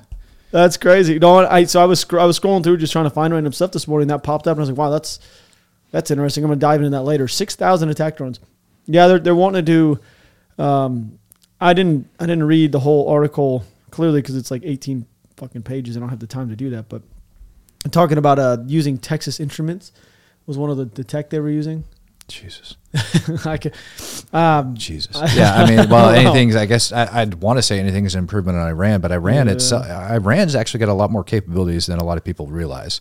That's 0.52 0.76
crazy. 0.78 1.20
No, 1.20 1.46
I 1.48 1.64
so 1.66 1.82
I 1.82 1.86
was 1.86 2.06
I 2.12 2.26
was 2.26 2.38
scrolling 2.40 2.64
through 2.64 2.78
just 2.78 2.92
trying 2.94 3.06
to 3.06 3.10
find 3.10 3.34
random 3.34 3.54
stuff 3.54 3.72
this 3.72 3.88
morning 3.88 4.08
that 4.10 4.24
popped 4.24 4.48
up, 4.48 4.54
and 4.58 4.60
I 4.60 4.64
was 4.64 4.70
like, 4.70 4.78
wow, 4.78 4.90
that's 4.90 5.20
that's 5.92 6.10
interesting. 6.12 6.44
I'm 6.44 6.50
gonna 6.50 6.60
dive 6.60 6.80
into 6.82 6.90
that 6.92 7.04
later. 7.04 7.28
Six 7.28 7.56
thousand 7.56 7.90
attack 7.90 8.18
drones. 8.18 8.40
Yeah, 8.88 9.08
they're 9.08 9.20
they're 9.20 9.36
wanting 9.36 9.63
to 9.65 9.98
do. 10.58 10.63
Um, 10.63 11.20
I 11.62 11.74
didn't 11.74 12.10
I 12.20 12.25
didn't 12.25 12.46
read 12.46 12.72
the 12.72 12.79
whole 12.79 13.08
article 13.10 13.63
clearly 13.91 14.22
because 14.22 14.36
it's 14.36 14.51
like 14.51 14.62
18 14.63 15.06
fucking 15.38 15.63
pages. 15.63 15.98
I 15.98 16.00
don't 16.00 16.10
have 16.10 16.20
the 16.20 16.27
time 16.27 16.50
to 16.50 16.56
do 16.56 16.70
that. 16.72 16.89
But 16.89 17.01
talking 17.91 18.17
about 18.17 18.39
uh 18.39 18.58
using 18.65 18.98
Texas 18.98 19.39
Instruments 19.39 19.91
was 20.46 20.58
one 20.58 20.70
of 20.70 20.77
the, 20.77 20.86
the 20.86 21.03
tech 21.03 21.29
they 21.29 21.39
were 21.39 21.50
using. 21.50 21.84
Jesus. 22.27 22.75
I 23.46 23.58
could, 23.58 23.74
um, 24.34 24.75
Jesus. 24.75 25.19
Yeah, 25.36 25.53
I 25.55 25.69
mean, 25.69 25.89
well, 25.89 26.10
anything's. 26.13 26.55
I 26.55 26.65
guess 26.65 26.91
I, 26.91 27.22
I'd 27.22 27.36
want 27.36 27.57
to 27.57 27.63
say 27.63 27.79
anything 27.79 28.05
is 28.05 28.15
an 28.15 28.19
improvement 28.19 28.57
on 28.57 28.67
Iran, 28.67 29.01
but 29.01 29.12
Iran, 29.12 29.48
Yeah. 29.48 29.53
it's 29.53 29.72
Iran's 29.72 30.55
actually 30.55 30.81
got 30.81 30.89
a 30.89 30.93
lot 30.93 31.12
more 31.12 31.24
capabilities 31.24 31.86
than 31.86 32.00
a 32.00 32.03
lot 32.03 32.17
of 32.17 32.24
people 32.24 32.48
realize. 32.48 33.00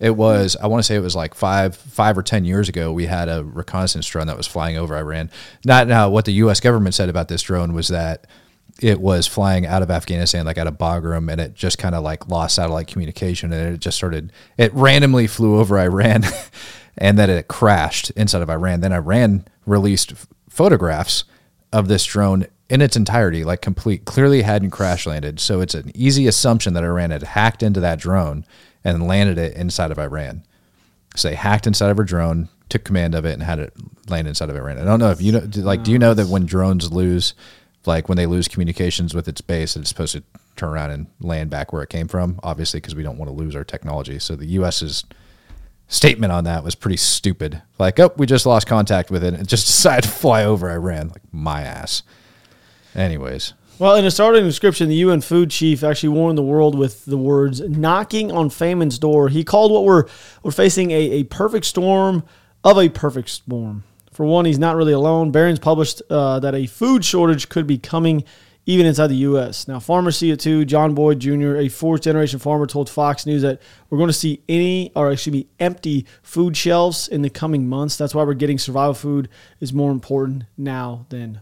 It 0.00 0.16
was, 0.16 0.56
I 0.60 0.66
want 0.66 0.80
to 0.80 0.84
say, 0.84 0.96
it 0.96 1.00
was 1.00 1.14
like 1.14 1.34
five, 1.34 1.76
five 1.76 2.18
or 2.18 2.22
ten 2.22 2.44
years 2.44 2.68
ago. 2.68 2.92
We 2.92 3.06
had 3.06 3.28
a 3.28 3.44
reconnaissance 3.44 4.06
drone 4.08 4.26
that 4.26 4.36
was 4.36 4.46
flying 4.46 4.76
over 4.76 4.96
Iran. 4.96 5.30
Not 5.64 5.86
now. 5.86 6.10
What 6.10 6.24
the 6.24 6.32
U.S. 6.32 6.58
government 6.60 6.94
said 6.96 7.08
about 7.08 7.28
this 7.28 7.42
drone 7.42 7.72
was 7.72 7.88
that 7.88 8.26
it 8.82 9.00
was 9.00 9.28
flying 9.28 9.66
out 9.66 9.82
of 9.82 9.90
Afghanistan, 9.92 10.44
like 10.46 10.58
out 10.58 10.66
of 10.66 10.76
Bagram, 10.76 11.30
and 11.30 11.40
it 11.40 11.54
just 11.54 11.78
kind 11.78 11.94
of 11.94 12.02
like 12.02 12.28
lost 12.28 12.56
satellite 12.56 12.88
communication, 12.88 13.52
and 13.52 13.76
it 13.76 13.78
just 13.78 13.96
started. 13.96 14.32
It 14.58 14.74
randomly 14.74 15.28
flew 15.28 15.60
over 15.60 15.78
Iran, 15.78 16.24
and 16.96 17.18
that 17.18 17.28
it 17.28 17.48
crashed 17.48 18.10
inside 18.10 18.42
of 18.42 18.50
Iran. 18.50 18.80
Then 18.80 18.92
Iran 18.92 19.46
released 19.66 20.12
f- 20.12 20.26
photographs 20.48 21.24
of 21.72 21.88
this 21.88 22.04
drone 22.04 22.46
in 22.70 22.80
its 22.80 22.96
entirety, 22.96 23.44
like 23.44 23.60
complete, 23.60 24.04
clearly 24.04 24.42
hadn't 24.42 24.70
crash 24.70 25.06
landed. 25.06 25.40
So 25.40 25.60
it's 25.60 25.74
an 25.74 25.90
easy 25.94 26.26
assumption 26.26 26.74
that 26.74 26.84
Iran 26.84 27.10
had 27.10 27.22
hacked 27.22 27.62
into 27.62 27.80
that 27.80 27.98
drone 27.98 28.44
and 28.84 29.06
landed 29.06 29.38
it 29.38 29.56
inside 29.56 29.90
of 29.90 29.98
Iran. 29.98 30.44
So 31.16 31.28
they 31.28 31.34
hacked 31.34 31.66
inside 31.66 31.90
of 31.90 31.96
her 31.96 32.04
drone, 32.04 32.48
took 32.68 32.84
command 32.84 33.14
of 33.14 33.24
it, 33.24 33.34
and 33.34 33.42
had 33.42 33.58
it 33.58 33.74
land 34.08 34.28
inside 34.28 34.50
of 34.50 34.56
Iran. 34.56 34.78
I 34.78 34.84
don't 34.84 34.98
know 34.98 35.10
if 35.10 35.20
you 35.20 35.32
know, 35.32 35.46
like, 35.56 35.84
do 35.84 35.92
you 35.92 35.98
know 35.98 36.14
that 36.14 36.28
when 36.28 36.46
drones 36.46 36.90
lose, 36.92 37.34
like 37.86 38.08
when 38.08 38.16
they 38.16 38.26
lose 38.26 38.48
communications 38.48 39.14
with 39.14 39.28
its 39.28 39.40
base, 39.40 39.76
it's 39.76 39.88
supposed 39.88 40.14
to 40.14 40.22
turn 40.56 40.70
around 40.70 40.90
and 40.90 41.06
land 41.20 41.50
back 41.50 41.72
where 41.72 41.82
it 41.82 41.90
came 41.90 42.08
from? 42.08 42.40
Obviously, 42.42 42.80
because 42.80 42.94
we 42.94 43.02
don't 43.02 43.18
want 43.18 43.30
to 43.30 43.36
lose 43.36 43.54
our 43.54 43.64
technology. 43.64 44.18
So 44.18 44.36
the 44.36 44.46
U.S.'s 44.46 45.04
statement 45.88 46.32
on 46.32 46.44
that 46.44 46.64
was 46.64 46.74
pretty 46.74 46.96
stupid. 46.96 47.62
Like, 47.78 47.98
oh, 48.00 48.12
we 48.16 48.26
just 48.26 48.46
lost 48.46 48.66
contact 48.66 49.10
with 49.10 49.22
it, 49.24 49.34
and 49.34 49.46
just 49.48 49.66
decided 49.68 50.04
to 50.04 50.10
fly 50.10 50.44
over 50.44 50.70
Iran. 50.70 51.08
Like 51.08 51.22
my 51.32 51.62
ass. 51.62 52.02
Anyways, 52.94 53.54
Well, 53.78 53.96
in 53.96 54.04
a 54.04 54.10
starting 54.10 54.44
description, 54.44 54.88
the 54.88 54.94
UN 54.96 55.20
food 55.20 55.50
chief 55.50 55.82
actually 55.82 56.10
warned 56.10 56.38
the 56.38 56.42
world 56.42 56.78
with 56.78 57.04
the 57.04 57.18
words 57.18 57.60
"knocking 57.60 58.30
on 58.30 58.50
famine's 58.50 58.98
door." 58.98 59.28
He 59.28 59.42
called 59.44 59.72
what 59.72 59.84
we're 59.84 60.04
we're 60.42 60.52
facing 60.52 60.90
a, 60.90 60.94
a 60.94 61.24
perfect 61.24 61.66
storm 61.66 62.22
of 62.62 62.78
a 62.78 62.88
perfect 62.88 63.28
storm. 63.30 63.84
For 64.12 64.24
one, 64.24 64.44
he's 64.44 64.60
not 64.60 64.76
really 64.76 64.92
alone. 64.92 65.32
Barron's 65.32 65.58
published 65.58 66.00
uh, 66.08 66.38
that 66.38 66.54
a 66.54 66.66
food 66.66 67.04
shortage 67.04 67.48
could 67.48 67.66
be 67.66 67.78
coming 67.78 68.22
even 68.66 68.86
inside 68.86 69.08
the 69.08 69.16
U.S. 69.16 69.68
Now, 69.68 69.78
it 70.30 70.40
too. 70.40 70.64
John 70.64 70.94
Boyd 70.94 71.20
Jr., 71.20 71.56
a 71.56 71.68
fourth 71.68 72.02
generation 72.02 72.38
farmer, 72.38 72.66
told 72.66 72.88
Fox 72.88 73.26
News 73.26 73.42
that 73.42 73.60
we're 73.90 73.98
going 73.98 74.08
to 74.08 74.12
see 74.14 74.42
any, 74.48 74.90
or 74.96 75.10
actually 75.12 75.42
be 75.42 75.48
empty 75.60 76.06
food 76.22 76.56
shelves 76.56 77.08
in 77.08 77.22
the 77.22 77.30
coming 77.30 77.68
months. 77.68 77.96
That's 77.96 78.14
why 78.14 78.24
we're 78.24 78.34
getting 78.34 78.58
survival 78.58 78.94
food 78.94 79.28
is 79.60 79.72
more 79.72 79.90
important 79.90 80.44
now 80.56 81.06
than 81.10 81.40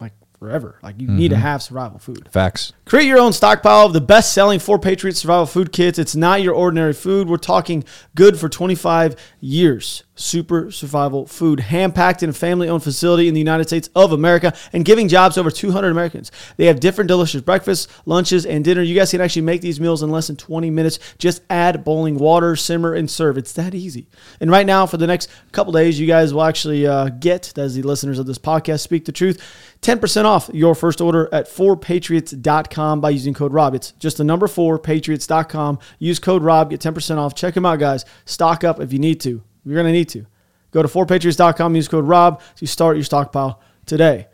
like 0.00 0.12
forever. 0.38 0.78
Like 0.82 1.00
you 1.00 1.08
need 1.08 1.28
to 1.28 1.36
mm-hmm. 1.36 1.42
have 1.42 1.62
survival 1.62 1.98
food. 1.98 2.28
facts. 2.30 2.72
Create 2.88 3.06
your 3.06 3.18
own 3.18 3.34
stockpile 3.34 3.84
of 3.84 3.92
the 3.92 4.00
best 4.00 4.32
selling 4.32 4.58
Four 4.58 4.78
Patriots 4.78 5.20
survival 5.20 5.44
food 5.44 5.72
kits. 5.72 5.98
It's 5.98 6.16
not 6.16 6.40
your 6.40 6.54
ordinary 6.54 6.94
food. 6.94 7.28
We're 7.28 7.36
talking 7.36 7.84
good 8.14 8.40
for 8.40 8.48
25 8.48 9.14
years. 9.40 10.04
super 10.14 10.68
survival 10.72 11.24
food, 11.24 11.60
hand 11.60 11.94
packed 11.94 12.24
in 12.24 12.30
a 12.30 12.32
family 12.32 12.68
owned 12.68 12.82
facility 12.82 13.28
in 13.28 13.34
the 13.34 13.40
United 13.40 13.68
States 13.68 13.88
of 13.94 14.10
America 14.10 14.52
and 14.72 14.84
giving 14.84 15.06
jobs 15.06 15.38
over 15.38 15.48
200 15.48 15.90
Americans. 15.90 16.32
They 16.56 16.64
have 16.66 16.80
different 16.80 17.06
delicious 17.06 17.40
breakfasts, 17.40 17.86
lunches, 18.04 18.44
and 18.44 18.64
dinner. 18.64 18.82
You 18.82 18.96
guys 18.96 19.12
can 19.12 19.20
actually 19.20 19.42
make 19.42 19.60
these 19.60 19.78
meals 19.78 20.02
in 20.02 20.10
less 20.10 20.26
than 20.26 20.34
20 20.34 20.70
minutes. 20.70 20.98
Just 21.18 21.42
add 21.48 21.84
boiling 21.84 22.18
water, 22.18 22.56
simmer, 22.56 22.94
and 22.94 23.08
serve. 23.08 23.38
It's 23.38 23.52
that 23.52 23.76
easy. 23.76 24.08
And 24.40 24.50
right 24.50 24.66
now, 24.66 24.86
for 24.86 24.96
the 24.96 25.06
next 25.06 25.30
couple 25.52 25.72
days, 25.72 26.00
you 26.00 26.08
guys 26.08 26.34
will 26.34 26.42
actually 26.42 26.84
uh, 26.84 27.10
get, 27.10 27.56
as 27.56 27.76
the 27.76 27.82
listeners 27.82 28.18
of 28.18 28.26
this 28.26 28.38
podcast 28.38 28.80
speak 28.80 29.04
the 29.04 29.12
truth, 29.12 29.40
10% 29.82 30.24
off 30.24 30.50
your 30.52 30.74
first 30.74 31.00
order 31.00 31.28
at 31.32 31.46
4patriots.com 31.46 32.77
by 33.00 33.10
using 33.10 33.34
code 33.34 33.52
ROB. 33.52 33.74
It's 33.74 33.92
just 33.92 34.16
the 34.18 34.24
number 34.24 34.46
4patriots.com. 34.46 35.78
Use 35.98 36.18
code 36.18 36.42
ROB, 36.42 36.70
get 36.70 36.80
10% 36.80 37.16
off. 37.18 37.34
Check 37.34 37.54
them 37.54 37.66
out, 37.66 37.78
guys. 37.78 38.04
Stock 38.24 38.64
up 38.64 38.80
if 38.80 38.92
you 38.92 38.98
need 38.98 39.20
to. 39.20 39.42
You're 39.64 39.74
going 39.74 39.86
to 39.86 39.92
need 39.92 40.08
to. 40.10 40.26
Go 40.70 40.82
to 40.82 40.88
4patriots.com, 40.88 41.74
use 41.76 41.88
code 41.88 42.06
ROB 42.06 42.40
to 42.56 42.66
start 42.66 42.96
your 42.96 43.04
stockpile 43.04 43.60
today. 43.86 44.26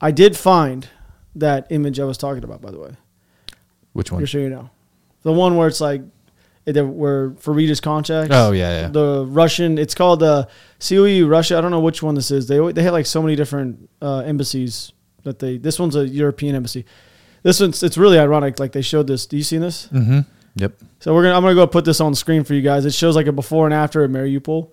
I 0.00 0.10
did 0.10 0.36
find 0.36 0.88
that 1.34 1.66
image 1.70 1.98
I 2.00 2.04
was 2.04 2.18
talking 2.18 2.44
about, 2.44 2.60
by 2.60 2.70
the 2.70 2.78
way. 2.78 2.90
Which 3.92 4.12
one? 4.12 4.20
Just 4.20 4.32
so 4.32 4.38
you 4.38 4.50
know. 4.50 4.70
The 5.22 5.32
one 5.32 5.56
where 5.56 5.66
it's 5.68 5.80
like, 5.80 6.02
it- 6.66 6.80
where 6.82 7.30
Faridas 7.38 7.80
Konchak. 7.80 8.28
Oh, 8.30 8.52
yeah, 8.52 8.82
yeah. 8.82 8.88
The 8.88 9.24
Russian, 9.26 9.78
it's 9.78 9.94
called 9.94 10.20
the 10.20 10.46
COE 10.86 11.26
Russia. 11.26 11.56
I 11.56 11.60
don't 11.62 11.70
know 11.70 11.80
which 11.80 12.02
one 12.02 12.14
this 12.14 12.30
is. 12.30 12.46
They 12.46 12.58
they 12.72 12.82
have 12.82 12.92
like 12.92 13.06
so 13.06 13.22
many 13.22 13.34
different 13.36 13.88
uh, 14.02 14.18
embassies 14.18 14.92
that 15.24 15.38
they. 15.38 15.56
This 15.56 15.78
one's 15.80 15.96
a 15.96 16.06
European 16.06 16.54
embassy. 16.54 16.84
This 17.48 17.60
one's 17.60 17.82
it's 17.82 17.96
really 17.96 18.18
ironic. 18.18 18.60
Like 18.60 18.72
they 18.72 18.82
showed 18.82 19.06
this. 19.06 19.24
Do 19.24 19.38
you 19.38 19.42
see 19.42 19.56
this? 19.56 19.86
Mm-hmm. 19.86 20.20
Yep. 20.56 20.74
So 21.00 21.14
we're 21.14 21.22
gonna 21.22 21.34
I'm 21.34 21.40
gonna 21.40 21.54
go 21.54 21.66
put 21.66 21.86
this 21.86 21.98
on 21.98 22.14
screen 22.14 22.44
for 22.44 22.52
you 22.52 22.60
guys. 22.60 22.84
It 22.84 22.92
shows 22.92 23.16
like 23.16 23.26
a 23.26 23.32
before 23.32 23.64
and 23.64 23.72
after 23.72 24.04
of 24.04 24.10
Mariupol, 24.10 24.68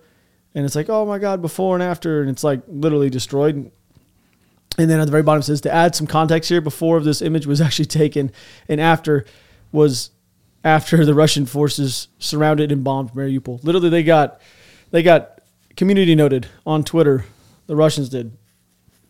and 0.54 0.66
it's 0.66 0.76
like 0.76 0.90
oh 0.90 1.06
my 1.06 1.18
god 1.18 1.40
before 1.40 1.74
and 1.74 1.82
after, 1.82 2.20
and 2.20 2.28
it's 2.28 2.44
like 2.44 2.60
literally 2.68 3.08
destroyed. 3.08 3.72
And 4.76 4.90
then 4.90 5.00
at 5.00 5.06
the 5.06 5.10
very 5.10 5.22
bottom 5.22 5.40
it 5.40 5.44
says 5.44 5.62
to 5.62 5.72
add 5.72 5.94
some 5.94 6.06
context 6.06 6.50
here, 6.50 6.60
before 6.60 7.00
this 7.00 7.22
image 7.22 7.46
was 7.46 7.60
actually 7.62 7.86
taken, 7.86 8.30
and 8.68 8.78
after 8.78 9.24
was 9.72 10.10
after 10.62 11.02
the 11.02 11.14
Russian 11.14 11.46
forces 11.46 12.08
surrounded 12.18 12.70
and 12.70 12.84
bombed 12.84 13.12
Mariupol. 13.12 13.64
Literally 13.64 13.88
they 13.88 14.02
got 14.02 14.38
they 14.90 15.02
got 15.02 15.40
community 15.78 16.14
noted 16.14 16.46
on 16.66 16.84
Twitter. 16.84 17.24
The 17.68 17.74
Russians 17.74 18.10
did. 18.10 18.36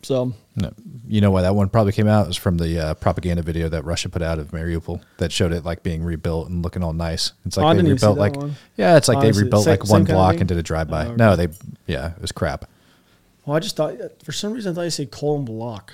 So 0.03 0.33
No, 0.55 0.71
you 1.07 1.21
know 1.21 1.31
why 1.31 1.41
that 1.41 1.55
one 1.55 1.69
probably 1.69 1.91
came 1.91 2.07
out? 2.07 2.27
Was 2.27 2.37
from 2.37 2.57
the 2.57 2.79
uh, 2.79 2.93
propaganda 2.93 3.41
video 3.41 3.67
that 3.69 3.83
Russia 3.83 4.09
put 4.09 4.21
out 4.21 4.39
of 4.39 4.51
Mariupol 4.51 5.01
that 5.17 5.31
showed 5.31 5.51
it 5.51 5.65
like 5.65 5.83
being 5.83 6.03
rebuilt 6.03 6.49
and 6.49 6.61
looking 6.63 6.83
all 6.83 6.93
nice. 6.93 7.33
It's 7.45 7.57
like 7.57 7.65
Oh, 7.65 7.69
they 7.69 7.75
didn't 7.77 7.87
even 7.87 7.97
see 7.97 8.05
rebuilt 8.07 8.17
like 8.19 8.35
one. 8.35 8.55
yeah, 8.77 8.95
it's 8.97 9.07
like 9.07 9.17
Honestly, 9.17 9.41
they 9.41 9.45
rebuilt 9.45 9.63
same- 9.65 9.71
like 9.79 9.89
one 9.89 10.03
block 10.03 10.35
and 10.37 10.47
did 10.47 10.57
a 10.57 10.63
drive 10.63 10.87
by. 10.89 11.07
Oh, 11.07 11.15
No, 11.15 11.35
they 11.35 11.47
yeah, 11.87 12.11
it 12.15 12.21
was 12.21 12.31
crap. 12.31 12.65
well, 13.45 13.57
I 13.57 13.59
just 13.59 13.75
thought 13.75 13.95
for 14.23 14.31
some 14.31 14.53
reason 14.53 14.71
I 14.71 14.75
thought 14.75 14.81
you 14.83 14.89
said 14.91 15.11
Colin 15.11 15.45
Block. 15.45 15.93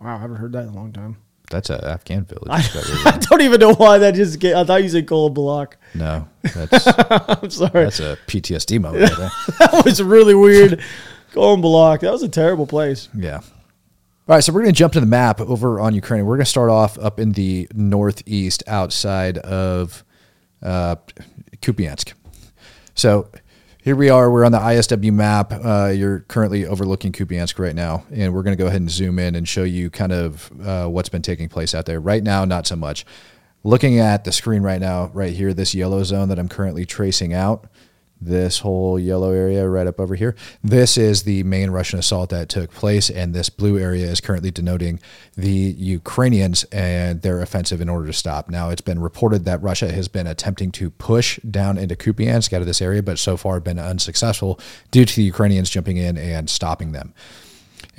Wow, 0.00 0.16
I 0.16 0.18
haven't 0.20 0.36
heard 0.38 0.52
that 0.52 0.62
in 0.62 0.68
a 0.70 0.74
long 0.74 0.92
time. 0.92 1.16
That's 1.50 1.68
a 1.68 1.84
Afghan 1.84 2.24
village. 2.24 2.48
I, 2.48 2.62
I 3.06 3.18
don't 3.18 3.42
even 3.42 3.60
know 3.60 3.74
why 3.74 3.98
that 3.98 4.14
just. 4.14 4.38
Get, 4.38 4.54
I 4.56 4.64
thought 4.64 4.82
you 4.82 4.88
said 4.88 5.06
Colin 5.06 5.34
Block. 5.34 5.76
no, 5.94 6.26
that's 6.42 6.86
I'm 6.86 7.50
sorry. 7.50 7.84
that's 7.84 8.00
a 8.00 8.16
PTSD 8.26 8.80
moment. 8.80 9.10
That 9.58 9.82
was 9.84 10.02
really 10.02 10.34
weird. 10.34 10.80
Colin 11.32 11.60
Block. 11.60 12.00
That 12.00 12.12
was 12.12 12.22
a 12.22 12.28
terrible 12.28 12.66
place. 12.66 13.08
Yeah. 13.14 13.40
All 14.30 14.36
right, 14.36 14.44
so 14.44 14.52
we're 14.52 14.62
going 14.62 14.74
to 14.74 14.78
jump 14.78 14.92
to 14.92 15.00
the 15.00 15.06
map 15.06 15.40
over 15.40 15.80
on 15.80 15.94
Ukraine. 15.94 16.24
We're 16.24 16.36
going 16.36 16.44
to 16.44 16.50
start 16.50 16.70
off 16.70 16.96
up 16.98 17.18
in 17.18 17.32
the 17.32 17.68
northeast 17.74 18.62
outside 18.68 19.38
of 19.38 20.04
uh, 20.62 20.96
Kupiansk. 21.56 22.12
So 22.94 23.28
here 23.82 23.96
we 23.96 24.08
are. 24.08 24.30
We're 24.30 24.44
on 24.44 24.52
the 24.52 24.58
ISW 24.58 25.12
map. 25.12 25.52
Uh, 25.52 25.92
you're 25.96 26.20
currently 26.20 26.66
overlooking 26.66 27.12
Kupiansk 27.12 27.58
right 27.58 27.74
now, 27.74 28.04
and 28.12 28.32
we're 28.32 28.42
going 28.42 28.56
to 28.56 28.62
go 28.62 28.68
ahead 28.68 28.80
and 28.80 28.90
zoom 28.90 29.18
in 29.18 29.34
and 29.34 29.48
show 29.48 29.64
you 29.64 29.90
kind 29.90 30.12
of 30.12 30.52
uh, 30.64 30.86
what's 30.86 31.08
been 31.08 31.22
taking 31.22 31.48
place 31.48 31.74
out 31.74 31.86
there. 31.86 31.98
Right 31.98 32.22
now, 32.22 32.44
not 32.44 32.66
so 32.66 32.76
much. 32.76 33.04
Looking 33.64 33.98
at 33.98 34.24
the 34.24 34.32
screen 34.32 34.62
right 34.62 34.80
now, 34.80 35.10
right 35.12 35.34
here, 35.34 35.52
this 35.52 35.74
yellow 35.74 36.02
zone 36.04 36.28
that 36.28 36.38
I'm 36.38 36.48
currently 36.48 36.86
tracing 36.86 37.34
out 37.34 37.66
this 38.20 38.60
whole 38.60 38.98
yellow 38.98 39.32
area 39.32 39.68
right 39.68 39.86
up 39.86 39.98
over 39.98 40.14
here. 40.14 40.36
This 40.62 40.98
is 40.98 41.22
the 41.22 41.42
main 41.44 41.70
Russian 41.70 41.98
assault 41.98 42.30
that 42.30 42.48
took 42.48 42.70
place, 42.70 43.10
and 43.10 43.34
this 43.34 43.48
blue 43.48 43.78
area 43.78 44.06
is 44.06 44.20
currently 44.20 44.50
denoting 44.50 45.00
the 45.36 45.48
Ukrainians 45.50 46.64
and 46.64 47.22
their 47.22 47.40
offensive 47.40 47.80
in 47.80 47.88
order 47.88 48.06
to 48.06 48.12
stop. 48.12 48.50
Now, 48.50 48.70
it's 48.70 48.80
been 48.80 49.00
reported 49.00 49.44
that 49.44 49.62
Russia 49.62 49.90
has 49.92 50.08
been 50.08 50.26
attempting 50.26 50.70
to 50.72 50.90
push 50.90 51.38
down 51.40 51.78
into 51.78 51.96
Kupiansk 51.96 52.52
out 52.52 52.60
of 52.60 52.66
this 52.66 52.82
area, 52.82 53.02
but 53.02 53.18
so 53.18 53.36
far 53.36 53.60
been 53.60 53.78
unsuccessful 53.78 54.60
due 54.90 55.04
to 55.04 55.16
the 55.16 55.22
Ukrainians 55.22 55.70
jumping 55.70 55.96
in 55.96 56.16
and 56.18 56.50
stopping 56.50 56.92
them 56.92 57.14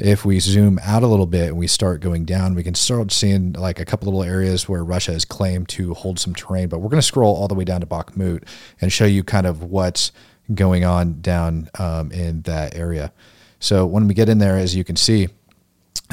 if 0.01 0.25
we 0.25 0.39
zoom 0.39 0.79
out 0.83 1.03
a 1.03 1.07
little 1.07 1.27
bit 1.27 1.49
and 1.49 1.57
we 1.57 1.67
start 1.67 2.01
going 2.01 2.25
down, 2.25 2.55
we 2.55 2.63
can 2.63 2.75
start 2.75 3.11
seeing 3.11 3.53
like 3.53 3.79
a 3.79 3.85
couple 3.85 4.07
little 4.07 4.23
areas 4.23 4.67
where 4.67 4.83
Russia 4.83 5.13
has 5.13 5.25
claimed 5.25 5.69
to 5.69 5.93
hold 5.93 6.19
some 6.19 6.33
terrain. 6.33 6.69
But 6.69 6.79
we're 6.79 6.89
going 6.89 7.01
to 7.01 7.05
scroll 7.05 7.35
all 7.35 7.47
the 7.47 7.55
way 7.55 7.63
down 7.63 7.81
to 7.81 7.87
Bakhmut 7.87 8.43
and 8.81 8.91
show 8.91 9.05
you 9.05 9.23
kind 9.23 9.45
of 9.45 9.63
what's 9.63 10.11
going 10.53 10.83
on 10.83 11.21
down 11.21 11.69
um, 11.77 12.11
in 12.11 12.41
that 12.41 12.75
area. 12.75 13.13
So 13.59 13.85
when 13.85 14.07
we 14.07 14.15
get 14.15 14.27
in 14.27 14.39
there, 14.39 14.57
as 14.57 14.75
you 14.75 14.83
can 14.83 14.95
see, 14.95 15.29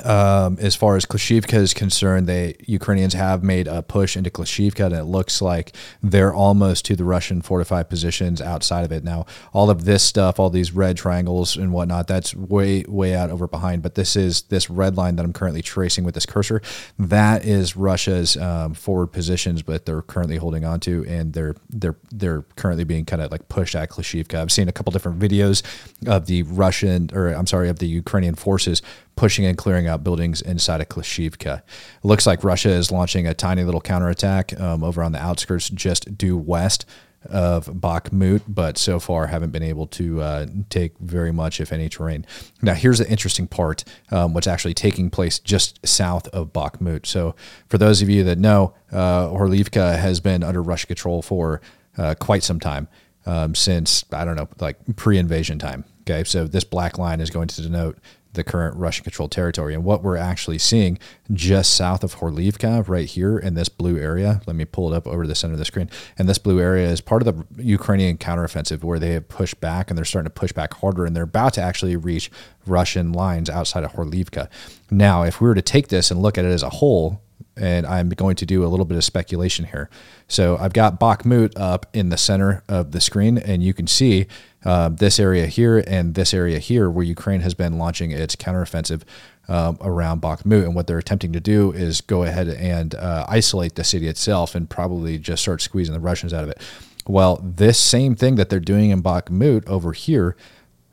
um, 0.05 0.59
as 0.61 0.75
far 0.75 0.97
as 0.97 1.05
Klashivka 1.05 1.55
is 1.55 1.75
concerned, 1.75 2.27
they 2.27 2.55
Ukrainians 2.67 3.15
have 3.15 3.43
made 3.43 3.67
a 3.67 3.83
push 3.83 4.17
into 4.17 4.31
Klashivka, 4.31 4.87
and 4.87 4.95
it 4.95 5.05
looks 5.05 5.41
like 5.43 5.75
they're 6.03 6.35
almost 6.35 6.85
to 6.87 6.97
the 6.97 7.05
Russian 7.05 7.43
fortified 7.43 7.89
positions 7.89 8.41
outside 8.41 8.85
of 8.85 8.93
it. 8.93 9.05
Now, 9.05 9.27
all 9.53 9.71
of 9.71 9.85
this 9.85 10.03
stuff, 10.03 10.39
all 10.39 10.51
these 10.51 10.73
red 10.73 10.97
triangles 10.97 11.57
and 11.57 11.73
whatnot, 11.73 12.07
that's 12.07 12.35
way 12.35 12.85
way 12.89 13.15
out 13.15 13.31
over 13.31 13.47
behind. 13.47 13.83
But 13.83 13.95
this 13.95 14.17
is 14.17 14.43
this 14.43 14.71
red 14.71 14.97
line 14.97 15.17
that 15.17 15.25
I'm 15.25 15.33
currently 15.33 15.63
tracing 15.63 16.05
with 16.05 16.15
this 16.15 16.27
cursor. 16.27 16.63
That 16.99 17.45
is 17.45 17.77
Russia's 17.77 18.37
um, 18.37 18.75
forward 18.75 19.09
positions, 19.09 19.63
but 19.63 19.87
they're 19.87 20.03
currently 20.03 20.37
holding 20.37 20.65
on 20.65 20.81
to, 20.81 21.05
and 21.07 21.33
they're 21.33 21.57
they're 21.71 21.97
they're 22.11 22.43
currently 22.57 22.85
being 22.85 23.05
kind 23.05 23.23
of 23.23 23.31
like 23.31 23.49
pushed 23.49 23.75
at 23.75 23.91
Klashivka. 23.91 24.35
I've 24.35 24.53
seen 24.53 24.69
a 24.69 24.73
couple 24.73 24.93
different 24.93 25.19
videos 25.19 25.63
of 26.07 26.27
the 26.27 26.43
Russian, 26.45 27.11
or 27.13 27.29
I'm 27.29 27.47
sorry, 27.47 27.69
of 27.69 27.79
the 27.79 27.87
Ukrainian 27.89 28.35
forces 28.35 28.83
pushing 29.19 29.45
and 29.45 29.59
clearing 29.59 29.89
out 29.89 30.05
buildings 30.05 30.41
inside 30.41 30.81
of 30.81 30.89
Klashivka. 30.89 31.59
It 31.59 32.05
looks 32.05 32.25
like 32.25 32.45
Russia 32.45 32.71
is 32.71 32.93
launching 32.93 33.27
a 33.27 33.35
tiny 33.35 33.65
little 33.65 33.81
counterattack 33.81 34.59
um, 34.61 34.85
over 34.85 35.03
on 35.03 35.11
the 35.11 35.19
outskirts, 35.19 35.69
just 35.71 36.17
due 36.17 36.37
west 36.37 36.87
of 37.25 37.67
Bakhmut, 37.67 38.43
but 38.47 38.79
so 38.79 39.01
far 39.01 39.27
haven't 39.27 39.51
been 39.51 39.65
able 39.65 39.89
to 39.89 40.23
uh, 40.23 40.47
take 40.71 40.97
very 41.01 41.33
much, 41.33 41.61
if 41.61 41.73
any, 41.73 41.89
terrain. 41.89 42.25
Now, 42.63 42.75
here's 42.75 42.99
the 42.99 43.11
interesting 43.11 43.49
part 43.49 43.83
um, 44.13 44.35
what's 44.35 44.47
actually 44.47 44.75
taking 44.75 45.11
place 45.11 45.41
just 45.41 45.85
south 45.85 46.29
of 46.29 46.53
Bakhmut. 46.53 47.05
So, 47.05 47.35
for 47.67 47.77
those 47.77 48.01
of 48.03 48.09
you 48.09 48.23
that 48.23 48.39
know, 48.39 48.73
uh, 48.93 49.27
Horlivka 49.31 49.99
has 49.99 50.21
been 50.21 50.45
under 50.45 50.63
Russian 50.63 50.87
control 50.87 51.23
for 51.23 51.61
uh, 51.97 52.15
quite 52.21 52.45
some 52.45 52.61
time 52.61 52.87
um, 53.27 53.57
since 53.57 54.05
I 54.13 54.25
don't 54.25 54.37
know, 54.37 54.49
like 54.61 54.79
pre-invasion 54.95 55.59
time. 55.59 55.85
Okay, 56.03 56.25
so 56.25 56.47
this 56.47 56.65
black 56.65 56.97
line 56.97 57.21
is 57.21 57.29
going 57.31 57.49
to 57.49 57.63
denote 57.63 57.99
the 58.35 58.45
current 58.45 58.77
Russian 58.77 59.05
controlled 59.05 59.33
territory, 59.33 59.75
and 59.75 59.85
what 59.85 60.03
we're 60.03 60.17
actually 60.17 60.59
seeing 60.59 60.99
just 61.33 61.75
south 61.75 62.05
of 62.05 62.17
Horlivka, 62.17 62.87
right 62.89 63.07
here 63.07 63.39
in 63.39 63.55
this 63.55 63.69
blue 63.69 63.99
area. 63.99 64.41
Let 64.47 64.57
me 64.57 64.65
pull 64.65 64.93
it 64.93 64.97
up 64.97 65.07
over 65.07 65.27
the 65.27 65.35
center 65.35 65.55
of 65.55 65.59
the 65.59 65.65
screen, 65.65 65.91
and 66.17 66.29
this 66.29 66.39
blue 66.39 66.61
area 66.61 66.89
is 66.89 67.01
part 67.01 67.27
of 67.27 67.35
the 67.57 67.63
Ukrainian 67.63 68.19
counteroffensive 68.19 68.85
where 68.85 68.99
they 68.99 69.13
have 69.13 69.29
pushed 69.29 69.61
back 69.61 69.91
and 69.91 69.99
they're 69.99 70.05
starting 70.05 70.31
to 70.31 70.41
push 70.41 70.53
back 70.53 70.75
harder, 70.75 71.05
and 71.05 71.17
they're 71.17 71.25
about 71.25 71.55
to 71.55 71.63
actually 71.63 71.97
reach 71.97 72.31
Russian 72.67 73.13
lines 73.13 73.49
outside 73.49 73.85
of 73.85 73.93
Horlivka. 73.93 74.49
Now, 74.91 75.23
if 75.23 75.41
we 75.41 75.49
were 75.49 75.55
to 75.55 75.63
take 75.63 75.89
this 75.89 76.11
and 76.11 76.23
look 76.23 76.39
at 76.39 76.45
it 76.45 76.51
as 76.51 76.63
a 76.63 76.71
whole, 76.71 77.21
and 77.59 77.87
I'm 77.87 78.09
going 78.11 78.37
to 78.37 78.47
do 78.47 78.65
a 78.65 78.69
little 78.69 78.85
bit 78.85 78.97
of 78.97 79.05
speculation 79.05 79.67
here. 79.67 79.91
So 80.29 80.57
I've 80.57 80.73
got 80.73 81.01
Bakhmut 81.01 81.53
up 81.57 81.87
in 81.93 82.09
the 82.09 82.17
center 82.17 82.63
of 82.69 82.93
the 82.93 83.01
screen, 83.01 83.39
and 83.39 83.63
you 83.63 83.75
can 83.75 83.87
see 83.87 84.27
uh, 84.65 84.89
this 84.89 85.19
area 85.19 85.47
here 85.47 85.83
and 85.87 86.15
this 86.15 86.35
area 86.35 86.59
here 86.59 86.91
where 86.91 87.05
Ukraine 87.05 87.41
has 87.41 87.55
been 87.55 87.79
launching 87.79 88.11
its 88.11 88.37
counteroffensive 88.37 89.03
um, 89.49 89.79
around 89.81 90.21
Bakhmut. 90.21 90.65
And 90.65 90.75
what 90.75 90.87
they're 90.87 90.99
attempting 90.99 91.33
to 91.33 91.41
do 91.41 91.73
is 91.73 92.01
go 92.01 92.25
ahead 92.25 92.49
and 92.49 92.95
uh, 92.95 93.25
isolate 93.29 93.75
the 93.75 93.85
city 93.85 94.09
itself 94.09 94.55
and 94.55 94.69
probably 94.69 95.19
just 95.19 95.43
start 95.43 95.63
squeezing 95.63 95.95
the 95.95 96.01
Russians 96.01 96.35
out 96.35 96.45
of 96.45 96.51
it. 96.51 96.61
Well, 97.07 97.41
this 97.43 97.79
same 97.79 98.15
thing 98.15 98.35
that 98.35 98.51
they're 98.51 98.61
doing 98.61 98.91
in 98.91 99.03
Bakhmut 99.03 99.67
over 99.67 99.93
here 99.93 100.37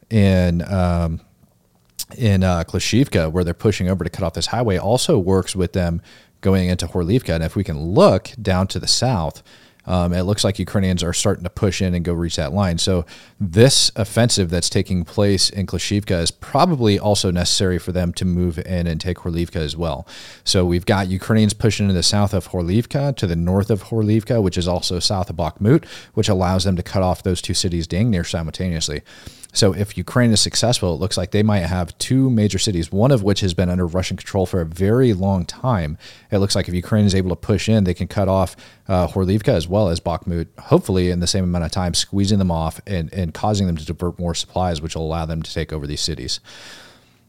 in 0.10 0.62
um, 0.72 1.20
in 2.18 2.44
uh, 2.44 2.64
Klashivka, 2.64 3.32
where 3.32 3.44
they're 3.44 3.54
pushing 3.54 3.90
over 3.90 4.04
to 4.04 4.10
cut 4.10 4.24
off 4.24 4.34
this 4.34 4.48
highway, 4.48 4.78
also 4.78 5.18
works 5.18 5.56
with 5.56 5.74
them 5.74 6.02
going 6.50 6.66
into 6.74 6.88
Horlivka. 6.88 7.32
And 7.36 7.44
if 7.50 7.56
we 7.60 7.66
can 7.70 7.80
look 8.00 8.24
down 8.52 8.66
to 8.74 8.80
the 8.84 8.92
south, 9.04 9.38
Um, 9.88 10.14
it 10.20 10.26
looks 10.30 10.44
like 10.44 10.58
Ukrainians 10.68 11.04
are 11.04 11.14
starting 11.24 11.46
to 11.50 11.50
push 11.64 11.78
in 11.86 11.92
and 11.96 12.04
go 12.10 12.14
reach 12.24 12.38
that 12.38 12.54
line. 12.62 12.78
So 12.88 12.94
this 13.60 13.76
offensive 14.04 14.50
that's 14.54 14.72
taking 14.78 15.00
place 15.18 15.46
in 15.58 15.64
Klashivka 15.72 16.18
is 16.26 16.32
probably 16.54 16.96
also 17.08 17.28
necessary 17.42 17.80
for 17.86 17.92
them 17.92 18.10
to 18.20 18.26
move 18.40 18.56
in 18.78 18.84
and 18.90 19.00
take 19.00 19.18
Horlivka 19.22 19.62
as 19.70 19.76
well. 19.84 20.00
So 20.52 20.58
we've 20.72 20.90
got 20.94 21.04
Ukrainians 21.20 21.56
pushing 21.66 21.88
in 21.92 21.96
the 21.96 22.10
south 22.16 22.34
of 22.34 22.44
Horlivka 22.52 23.04
to 23.20 23.26
the 23.32 23.42
north 23.52 23.70
of 23.76 23.80
Horlivka, 23.90 24.38
which 24.46 24.58
is 24.62 24.68
also 24.74 24.96
south 25.00 25.30
of 25.30 25.36
Bakhmut, 25.44 25.84
which 26.18 26.30
allows 26.36 26.64
them 26.64 26.76
to 26.78 26.90
cut 26.94 27.04
off 27.08 27.22
those 27.22 27.42
two 27.48 27.58
cities 27.64 27.86
dang 27.94 28.10
near 28.10 28.26
simultaneously. 28.36 29.00
So 29.56 29.74
if 29.74 29.98
Ukraine 29.98 30.32
is 30.32 30.42
successful, 30.42 30.94
it 30.94 31.00
looks 31.00 31.16
like 31.16 31.32
they 31.32 31.42
might 31.42 31.60
have 31.60 31.98
two 31.98 32.30
major 32.30 32.60
cities, 32.60 32.92
one 32.92 33.12
of 33.12 33.24
which 33.24 33.40
has 33.40 33.54
been 33.54 33.70
under 33.70 33.88
Russian 33.88 34.18
control 34.18 34.46
for 34.46 34.60
a 34.60 34.66
very 34.66 35.14
long 35.14 35.46
time. 35.46 35.98
It 36.30 36.40
looks 36.40 36.58
like 36.58 36.68
if 36.68 36.74
Ukraine 36.74 37.06
is 37.06 37.16
able 37.16 37.30
to 37.30 37.38
push 37.38 37.70
in, 37.70 37.86
they 37.86 37.94
can 37.94 38.08
cut 38.08 38.28
off 38.28 38.58
uh, 38.90 39.08
Horlivka 39.08 39.48
as 39.48 39.66
well 39.66 39.88
as 39.88 40.02
Bakhmut, 40.02 40.48
hopefully 40.60 41.10
in 41.10 41.22
the 41.22 41.28
same 41.28 41.46
amount 41.46 41.64
of 41.64 41.72
time, 41.72 41.94
squeezing 41.94 42.38
them 42.38 42.52
off 42.52 42.82
and, 42.86 43.12
and 43.14 43.34
causing 43.34 43.66
them 43.66 43.78
to 43.78 43.86
divert 43.86 44.20
more 44.20 44.36
supplies, 44.36 44.82
which 44.82 44.94
will 44.94 45.06
allow 45.06 45.26
them 45.26 45.42
to 45.42 45.54
take 45.54 45.72
over 45.72 45.88
these 45.88 46.02
cities. 46.02 46.42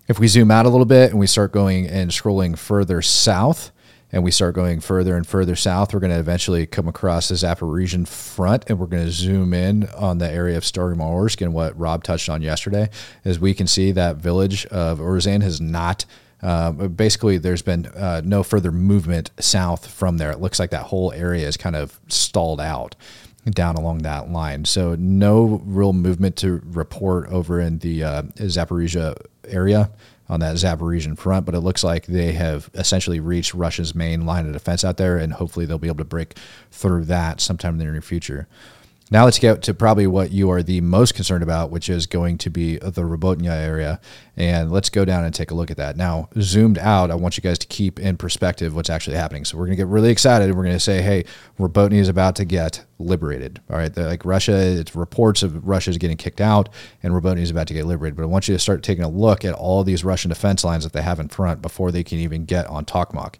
If 0.08 0.18
we 0.18 0.26
zoom 0.26 0.50
out 0.50 0.66
a 0.66 0.68
little 0.68 0.84
bit 0.84 1.10
and 1.10 1.20
we 1.20 1.28
start 1.28 1.52
going 1.52 1.86
and 1.86 2.10
scrolling 2.10 2.58
further 2.58 3.02
south, 3.02 3.70
and 4.12 4.22
we 4.22 4.30
start 4.30 4.54
going 4.54 4.80
further 4.80 5.16
and 5.16 5.26
further 5.26 5.56
south, 5.56 5.92
we're 5.92 6.00
going 6.00 6.12
to 6.12 6.18
eventually 6.18 6.66
come 6.66 6.86
across 6.86 7.28
the 7.28 7.34
Zaporizhian 7.34 8.06
front, 8.06 8.64
and 8.68 8.78
we're 8.78 8.86
going 8.86 9.04
to 9.04 9.10
zoom 9.10 9.52
in 9.52 9.88
on 9.90 10.18
the 10.18 10.30
area 10.30 10.56
of 10.56 10.62
Staromorsk 10.62 11.42
and 11.42 11.52
what 11.52 11.78
Rob 11.78 12.04
touched 12.04 12.28
on 12.28 12.40
yesterday. 12.42 12.88
As 13.24 13.40
we 13.40 13.52
can 13.52 13.66
see, 13.66 13.92
that 13.92 14.16
village 14.16 14.64
of 14.66 14.98
Urzan 14.98 15.42
has 15.42 15.60
not. 15.60 16.04
Uh, 16.42 16.70
basically, 16.70 17.38
there's 17.38 17.62
been 17.62 17.86
uh, 17.86 18.20
no 18.24 18.42
further 18.42 18.70
movement 18.70 19.30
south 19.40 19.90
from 19.90 20.18
there. 20.18 20.30
It 20.30 20.40
looks 20.40 20.60
like 20.60 20.70
that 20.70 20.84
whole 20.84 21.12
area 21.12 21.48
is 21.48 21.56
kind 21.56 21.74
of 21.74 21.98
stalled 22.08 22.60
out 22.60 22.94
down 23.50 23.76
along 23.76 23.98
that 23.98 24.30
line. 24.30 24.64
So, 24.64 24.94
no 24.96 25.62
real 25.64 25.92
movement 25.92 26.36
to 26.36 26.60
report 26.64 27.28
over 27.28 27.60
in 27.60 27.78
the 27.78 28.04
uh, 28.04 28.22
Zaporizhia 28.36 29.16
area 29.48 29.90
on 30.28 30.40
that 30.40 30.56
Zaporizhian 30.56 31.16
front, 31.16 31.46
but 31.46 31.54
it 31.54 31.60
looks 31.60 31.84
like 31.84 32.06
they 32.06 32.32
have 32.32 32.68
essentially 32.74 33.20
reached 33.20 33.54
Russia's 33.54 33.94
main 33.94 34.26
line 34.26 34.46
of 34.46 34.52
defense 34.52 34.84
out 34.84 34.96
there, 34.96 35.16
and 35.16 35.32
hopefully 35.32 35.66
they'll 35.66 35.78
be 35.78 35.88
able 35.88 35.98
to 35.98 36.04
break 36.04 36.36
through 36.70 37.04
that 37.04 37.40
sometime 37.40 37.74
in 37.74 37.78
the 37.78 37.84
near 37.84 38.00
future. 38.02 38.48
Now 39.08 39.24
let's 39.24 39.38
get 39.38 39.62
to 39.62 39.74
probably 39.74 40.08
what 40.08 40.32
you 40.32 40.50
are 40.50 40.64
the 40.64 40.80
most 40.80 41.14
concerned 41.14 41.44
about, 41.44 41.70
which 41.70 41.88
is 41.88 42.06
going 42.06 42.38
to 42.38 42.50
be 42.50 42.78
the 42.78 43.02
Robotnya 43.02 43.52
area. 43.52 44.00
And 44.36 44.72
let's 44.72 44.90
go 44.90 45.04
down 45.04 45.24
and 45.24 45.32
take 45.32 45.52
a 45.52 45.54
look 45.54 45.70
at 45.70 45.76
that. 45.76 45.96
Now, 45.96 46.28
zoomed 46.40 46.76
out, 46.78 47.12
I 47.12 47.14
want 47.14 47.36
you 47.36 47.40
guys 47.40 47.58
to 47.60 47.68
keep 47.68 48.00
in 48.00 48.16
perspective 48.16 48.74
what's 48.74 48.90
actually 48.90 49.16
happening. 49.16 49.44
So 49.44 49.56
we're 49.56 49.66
going 49.66 49.76
to 49.76 49.80
get 49.80 49.86
really 49.86 50.10
excited. 50.10 50.48
And 50.48 50.56
we're 50.56 50.64
going 50.64 50.74
to 50.74 50.80
say, 50.80 51.02
hey, 51.02 51.24
Robotnya 51.56 51.98
is 51.98 52.08
about 52.08 52.34
to 52.36 52.44
get 52.44 52.84
liberated. 52.98 53.60
All 53.70 53.76
right. 53.76 53.94
They're 53.94 54.08
like 54.08 54.24
Russia, 54.24 54.56
it's 54.56 54.96
reports 54.96 55.44
of 55.44 55.66
Russia 55.66 55.90
is 55.90 55.98
getting 55.98 56.16
kicked 56.16 56.40
out 56.40 56.68
and 57.02 57.12
Robotnya 57.12 57.42
is 57.42 57.50
about 57.50 57.68
to 57.68 57.74
get 57.74 57.86
liberated. 57.86 58.16
But 58.16 58.24
I 58.24 58.26
want 58.26 58.48
you 58.48 58.54
to 58.54 58.58
start 58.58 58.82
taking 58.82 59.04
a 59.04 59.08
look 59.08 59.44
at 59.44 59.54
all 59.54 59.84
these 59.84 60.02
Russian 60.02 60.30
defense 60.30 60.64
lines 60.64 60.82
that 60.82 60.92
they 60.92 61.02
have 61.02 61.20
in 61.20 61.28
front 61.28 61.62
before 61.62 61.92
they 61.92 62.02
can 62.02 62.18
even 62.18 62.44
get 62.44 62.66
on 62.66 62.84
Tokmak. 62.84 63.36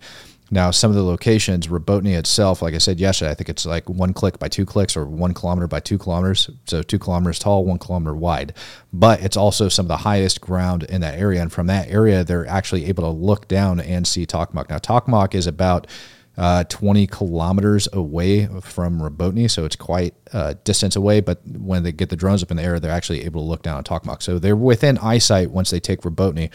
Now, 0.50 0.70
some 0.70 0.90
of 0.90 0.94
the 0.94 1.02
locations, 1.02 1.66
Robotny 1.66 2.16
itself, 2.16 2.62
like 2.62 2.74
I 2.74 2.78
said 2.78 3.00
yesterday, 3.00 3.32
I 3.32 3.34
think 3.34 3.48
it's 3.48 3.66
like 3.66 3.88
one 3.88 4.12
click 4.12 4.38
by 4.38 4.46
two 4.46 4.64
clicks 4.64 4.96
or 4.96 5.04
one 5.04 5.34
kilometer 5.34 5.66
by 5.66 5.80
two 5.80 5.98
kilometers. 5.98 6.48
So 6.66 6.82
two 6.82 7.00
kilometers 7.00 7.40
tall, 7.40 7.64
one 7.64 7.80
kilometer 7.80 8.14
wide. 8.14 8.54
But 8.92 9.22
it's 9.22 9.36
also 9.36 9.68
some 9.68 9.86
of 9.86 9.88
the 9.88 9.96
highest 9.98 10.40
ground 10.40 10.84
in 10.84 11.00
that 11.00 11.18
area. 11.18 11.42
And 11.42 11.52
from 11.52 11.66
that 11.66 11.88
area, 11.88 12.22
they're 12.22 12.46
actually 12.46 12.84
able 12.86 13.02
to 13.02 13.10
look 13.10 13.48
down 13.48 13.80
and 13.80 14.06
see 14.06 14.24
Tokmak. 14.24 14.70
Now, 14.70 14.78
Tokmak 14.78 15.34
is 15.34 15.48
about 15.48 15.88
uh, 16.36 16.62
20 16.64 17.08
kilometers 17.08 17.88
away 17.92 18.46
from 18.60 19.00
Robotny, 19.00 19.50
so 19.50 19.64
it's 19.64 19.74
quite 19.74 20.14
a 20.32 20.36
uh, 20.36 20.54
distance 20.62 20.94
away. 20.94 21.20
But 21.20 21.40
when 21.46 21.82
they 21.82 21.90
get 21.90 22.10
the 22.10 22.16
drones 22.16 22.44
up 22.44 22.52
in 22.52 22.58
the 22.58 22.62
air, 22.62 22.78
they're 22.78 22.92
actually 22.92 23.24
able 23.24 23.40
to 23.40 23.48
look 23.48 23.62
down 23.62 23.78
at 23.78 23.84
Tokmak. 23.84 24.22
So 24.22 24.38
they're 24.38 24.54
within 24.54 24.96
eyesight 24.98 25.50
once 25.50 25.70
they 25.70 25.80
take 25.80 26.02
Robotny 26.02 26.50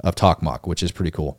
of 0.00 0.14
Tokmak, 0.14 0.66
which 0.66 0.82
is 0.82 0.92
pretty 0.92 1.10
cool. 1.10 1.38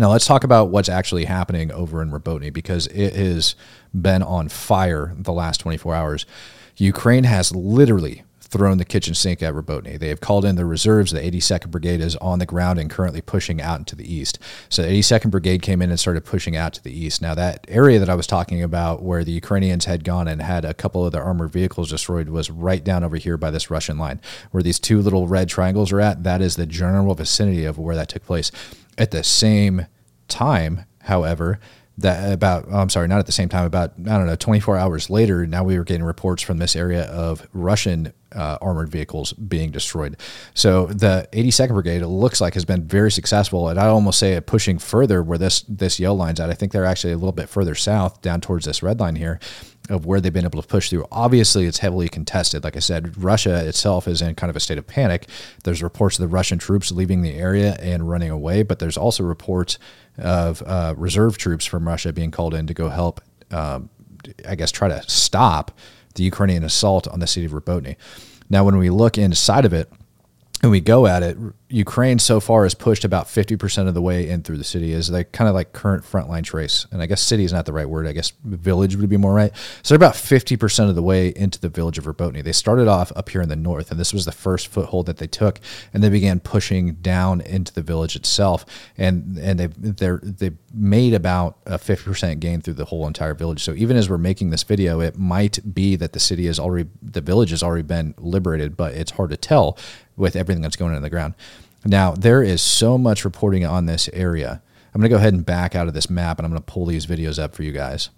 Now 0.00 0.08
let's 0.10 0.24
talk 0.24 0.44
about 0.44 0.70
what's 0.70 0.88
actually 0.88 1.26
happening 1.26 1.70
over 1.70 2.00
in 2.00 2.10
Robotny 2.10 2.50
because 2.50 2.86
it 2.86 3.14
has 3.14 3.54
been 3.92 4.22
on 4.22 4.48
fire 4.48 5.12
the 5.14 5.30
last 5.30 5.58
24 5.58 5.94
hours. 5.94 6.24
Ukraine 6.78 7.24
has 7.24 7.54
literally 7.54 8.22
thrown 8.50 8.78
the 8.78 8.84
kitchen 8.84 9.14
sink 9.14 9.42
at 9.42 9.54
Robotny. 9.54 9.98
They 9.98 10.08
have 10.08 10.20
called 10.20 10.44
in 10.44 10.56
the 10.56 10.64
reserves. 10.64 11.12
The 11.12 11.20
82nd 11.20 11.70
Brigade 11.70 12.00
is 12.00 12.16
on 12.16 12.40
the 12.40 12.46
ground 12.46 12.78
and 12.78 12.90
currently 12.90 13.20
pushing 13.20 13.62
out 13.62 13.78
into 13.78 13.94
the 13.94 14.12
east. 14.12 14.38
So 14.68 14.82
the 14.82 14.88
82nd 14.88 15.30
Brigade 15.30 15.62
came 15.62 15.80
in 15.80 15.90
and 15.90 16.00
started 16.00 16.24
pushing 16.24 16.56
out 16.56 16.72
to 16.74 16.82
the 16.82 16.92
east. 16.92 17.22
Now 17.22 17.34
that 17.34 17.64
area 17.68 17.98
that 17.98 18.10
I 18.10 18.14
was 18.14 18.26
talking 18.26 18.62
about 18.62 19.02
where 19.02 19.22
the 19.22 19.32
Ukrainians 19.32 19.84
had 19.84 20.04
gone 20.04 20.26
and 20.26 20.42
had 20.42 20.64
a 20.64 20.74
couple 20.74 21.06
of 21.06 21.12
their 21.12 21.22
armored 21.22 21.52
vehicles 21.52 21.90
destroyed 21.90 22.28
was 22.28 22.50
right 22.50 22.82
down 22.82 23.04
over 23.04 23.16
here 23.16 23.36
by 23.36 23.50
this 23.50 23.70
Russian 23.70 23.98
line. 23.98 24.20
Where 24.50 24.62
these 24.62 24.80
two 24.80 25.00
little 25.00 25.28
red 25.28 25.48
triangles 25.48 25.92
are 25.92 26.00
at, 26.00 26.24
that 26.24 26.42
is 26.42 26.56
the 26.56 26.66
general 26.66 27.14
vicinity 27.14 27.64
of 27.64 27.78
where 27.78 27.96
that 27.96 28.08
took 28.08 28.24
place. 28.24 28.50
At 28.98 29.12
the 29.12 29.22
same 29.22 29.86
time, 30.28 30.86
however, 31.02 31.60
that 32.00 32.32
about 32.32 32.66
oh, 32.70 32.78
I'm 32.78 32.90
sorry, 32.90 33.08
not 33.08 33.18
at 33.18 33.26
the 33.26 33.32
same 33.32 33.48
time, 33.48 33.64
about 33.64 33.92
I 33.98 34.16
don't 34.16 34.26
know, 34.26 34.36
24 34.36 34.76
hours 34.76 35.10
later, 35.10 35.46
now 35.46 35.64
we 35.64 35.78
were 35.78 35.84
getting 35.84 36.04
reports 36.04 36.42
from 36.42 36.58
this 36.58 36.76
area 36.76 37.04
of 37.04 37.46
Russian 37.52 38.12
uh, 38.32 38.58
armored 38.60 38.88
vehicles 38.88 39.32
being 39.32 39.70
destroyed. 39.70 40.16
So 40.54 40.86
the 40.86 41.28
82nd 41.32 41.72
Brigade 41.72 42.02
looks 42.02 42.40
like 42.40 42.54
has 42.54 42.64
been 42.64 42.86
very 42.86 43.10
successful, 43.10 43.68
and 43.68 43.78
I 43.78 43.86
almost 43.86 44.18
say 44.18 44.34
it 44.34 44.46
pushing 44.46 44.78
further 44.78 45.22
where 45.22 45.38
this 45.38 45.62
this 45.62 45.98
yellow 46.00 46.16
line's 46.16 46.40
at. 46.40 46.50
I 46.50 46.54
think 46.54 46.72
they're 46.72 46.84
actually 46.84 47.12
a 47.12 47.16
little 47.16 47.32
bit 47.32 47.48
further 47.48 47.74
south, 47.74 48.22
down 48.22 48.40
towards 48.40 48.66
this 48.66 48.82
red 48.82 49.00
line 49.00 49.16
here, 49.16 49.40
of 49.90 50.06
where 50.06 50.20
they've 50.20 50.32
been 50.32 50.44
able 50.44 50.62
to 50.62 50.66
push 50.66 50.88
through. 50.88 51.04
Obviously, 51.12 51.66
it's 51.66 51.78
heavily 51.78 52.08
contested. 52.08 52.64
Like 52.64 52.76
I 52.76 52.80
said, 52.80 53.22
Russia 53.22 53.66
itself 53.66 54.08
is 54.08 54.22
in 54.22 54.34
kind 54.34 54.48
of 54.48 54.56
a 54.56 54.60
state 54.60 54.78
of 54.78 54.86
panic. 54.86 55.28
There's 55.64 55.82
reports 55.82 56.18
of 56.18 56.22
the 56.22 56.28
Russian 56.28 56.58
troops 56.58 56.90
leaving 56.92 57.22
the 57.22 57.34
area 57.34 57.76
and 57.80 58.08
running 58.08 58.30
away, 58.30 58.62
but 58.62 58.78
there's 58.78 58.96
also 58.96 59.24
reports 59.24 59.78
of 60.16 60.62
uh, 60.62 60.94
reserve 60.96 61.36
troops 61.36 61.66
from 61.66 61.86
Russia 61.86 62.12
being 62.12 62.30
called 62.30 62.54
in 62.54 62.66
to 62.66 62.74
go 62.74 62.88
help, 62.88 63.20
um, 63.50 63.90
I 64.48 64.54
guess, 64.54 64.70
try 64.70 64.88
to 64.88 65.02
stop 65.08 65.76
the 66.14 66.22
Ukrainian 66.22 66.64
assault 66.64 67.06
on 67.08 67.20
the 67.20 67.26
city 67.26 67.46
of 67.46 67.52
Robotny. 67.52 67.96
Now, 68.48 68.64
when 68.64 68.78
we 68.78 68.90
look 68.90 69.18
inside 69.18 69.64
of 69.64 69.72
it, 69.72 69.92
and 70.62 70.70
we 70.70 70.80
go 70.80 71.06
at 71.06 71.22
it, 71.22 71.36
Ukraine 71.70 72.18
so 72.18 72.40
far 72.40 72.64
has 72.64 72.74
pushed 72.74 73.04
about 73.04 73.26
50% 73.26 73.86
of 73.86 73.94
the 73.94 74.02
way 74.02 74.28
in 74.28 74.42
through 74.42 74.56
the 74.56 74.64
city 74.64 74.92
as 74.92 75.08
like 75.08 75.30
kind 75.30 75.48
of 75.48 75.54
like 75.54 75.72
current 75.72 76.02
frontline 76.02 76.42
trace. 76.42 76.84
And 76.90 77.00
I 77.00 77.06
guess 77.06 77.22
city 77.22 77.44
is 77.44 77.52
not 77.52 77.64
the 77.64 77.72
right 77.72 77.88
word. 77.88 78.08
I 78.08 78.12
guess 78.12 78.32
village 78.44 78.96
would 78.96 79.08
be 79.08 79.16
more 79.16 79.32
right. 79.32 79.52
So 79.84 79.94
they're 79.94 80.08
about 80.08 80.16
50% 80.16 80.88
of 80.88 80.96
the 80.96 81.02
way 81.02 81.28
into 81.28 81.60
the 81.60 81.68
village 81.68 81.96
of 81.96 82.04
Robotny. 82.04 82.42
They 82.42 82.52
started 82.52 82.88
off 82.88 83.12
up 83.14 83.28
here 83.28 83.40
in 83.40 83.48
the 83.48 83.56
north, 83.56 83.92
and 83.92 84.00
this 84.00 84.12
was 84.12 84.24
the 84.24 84.32
first 84.32 84.66
foothold 84.66 85.06
that 85.06 85.18
they 85.18 85.28
took. 85.28 85.60
And 85.94 86.02
they 86.02 86.08
began 86.08 86.40
pushing 86.40 86.94
down 86.94 87.40
into 87.40 87.72
the 87.72 87.82
village 87.82 88.16
itself. 88.16 88.66
And 88.98 89.38
and 89.38 89.60
they 89.60 89.66
they 89.68 90.18
they 90.22 90.56
made 90.74 91.14
about 91.14 91.58
a 91.66 91.78
50% 91.78 92.40
gain 92.40 92.60
through 92.60 92.74
the 92.74 92.84
whole 92.86 93.06
entire 93.06 93.34
village. 93.34 93.62
So 93.62 93.74
even 93.74 93.96
as 93.96 94.08
we're 94.08 94.18
making 94.18 94.50
this 94.50 94.62
video, 94.62 95.00
it 95.00 95.16
might 95.16 95.74
be 95.74 95.96
that 95.96 96.12
the 96.12 96.20
city 96.20 96.46
has 96.46 96.58
already, 96.58 96.88
the 97.02 97.20
village 97.20 97.50
has 97.50 97.62
already 97.62 97.82
been 97.82 98.14
liberated, 98.18 98.76
but 98.76 98.94
it's 98.94 99.12
hard 99.12 99.30
to 99.30 99.36
tell 99.36 99.76
with 100.16 100.36
everything 100.36 100.62
that's 100.62 100.76
going 100.76 100.90
on 100.92 100.96
in 100.98 101.02
the 101.02 101.10
ground. 101.10 101.34
Now, 101.84 102.12
there 102.12 102.42
is 102.42 102.60
so 102.60 102.98
much 102.98 103.24
reporting 103.24 103.64
on 103.64 103.86
this 103.86 104.08
area. 104.12 104.62
I'm 104.94 105.00
going 105.00 105.08
to 105.08 105.14
go 105.14 105.18
ahead 105.18 105.34
and 105.34 105.46
back 105.46 105.74
out 105.74 105.88
of 105.88 105.94
this 105.94 106.10
map 106.10 106.38
and 106.38 106.46
I'm 106.46 106.52
going 106.52 106.62
to 106.62 106.72
pull 106.72 106.86
these 106.86 107.06
videos 107.06 107.42
up 107.42 107.54
for 107.54 107.62
you 107.62 107.72
guys. 107.72 108.10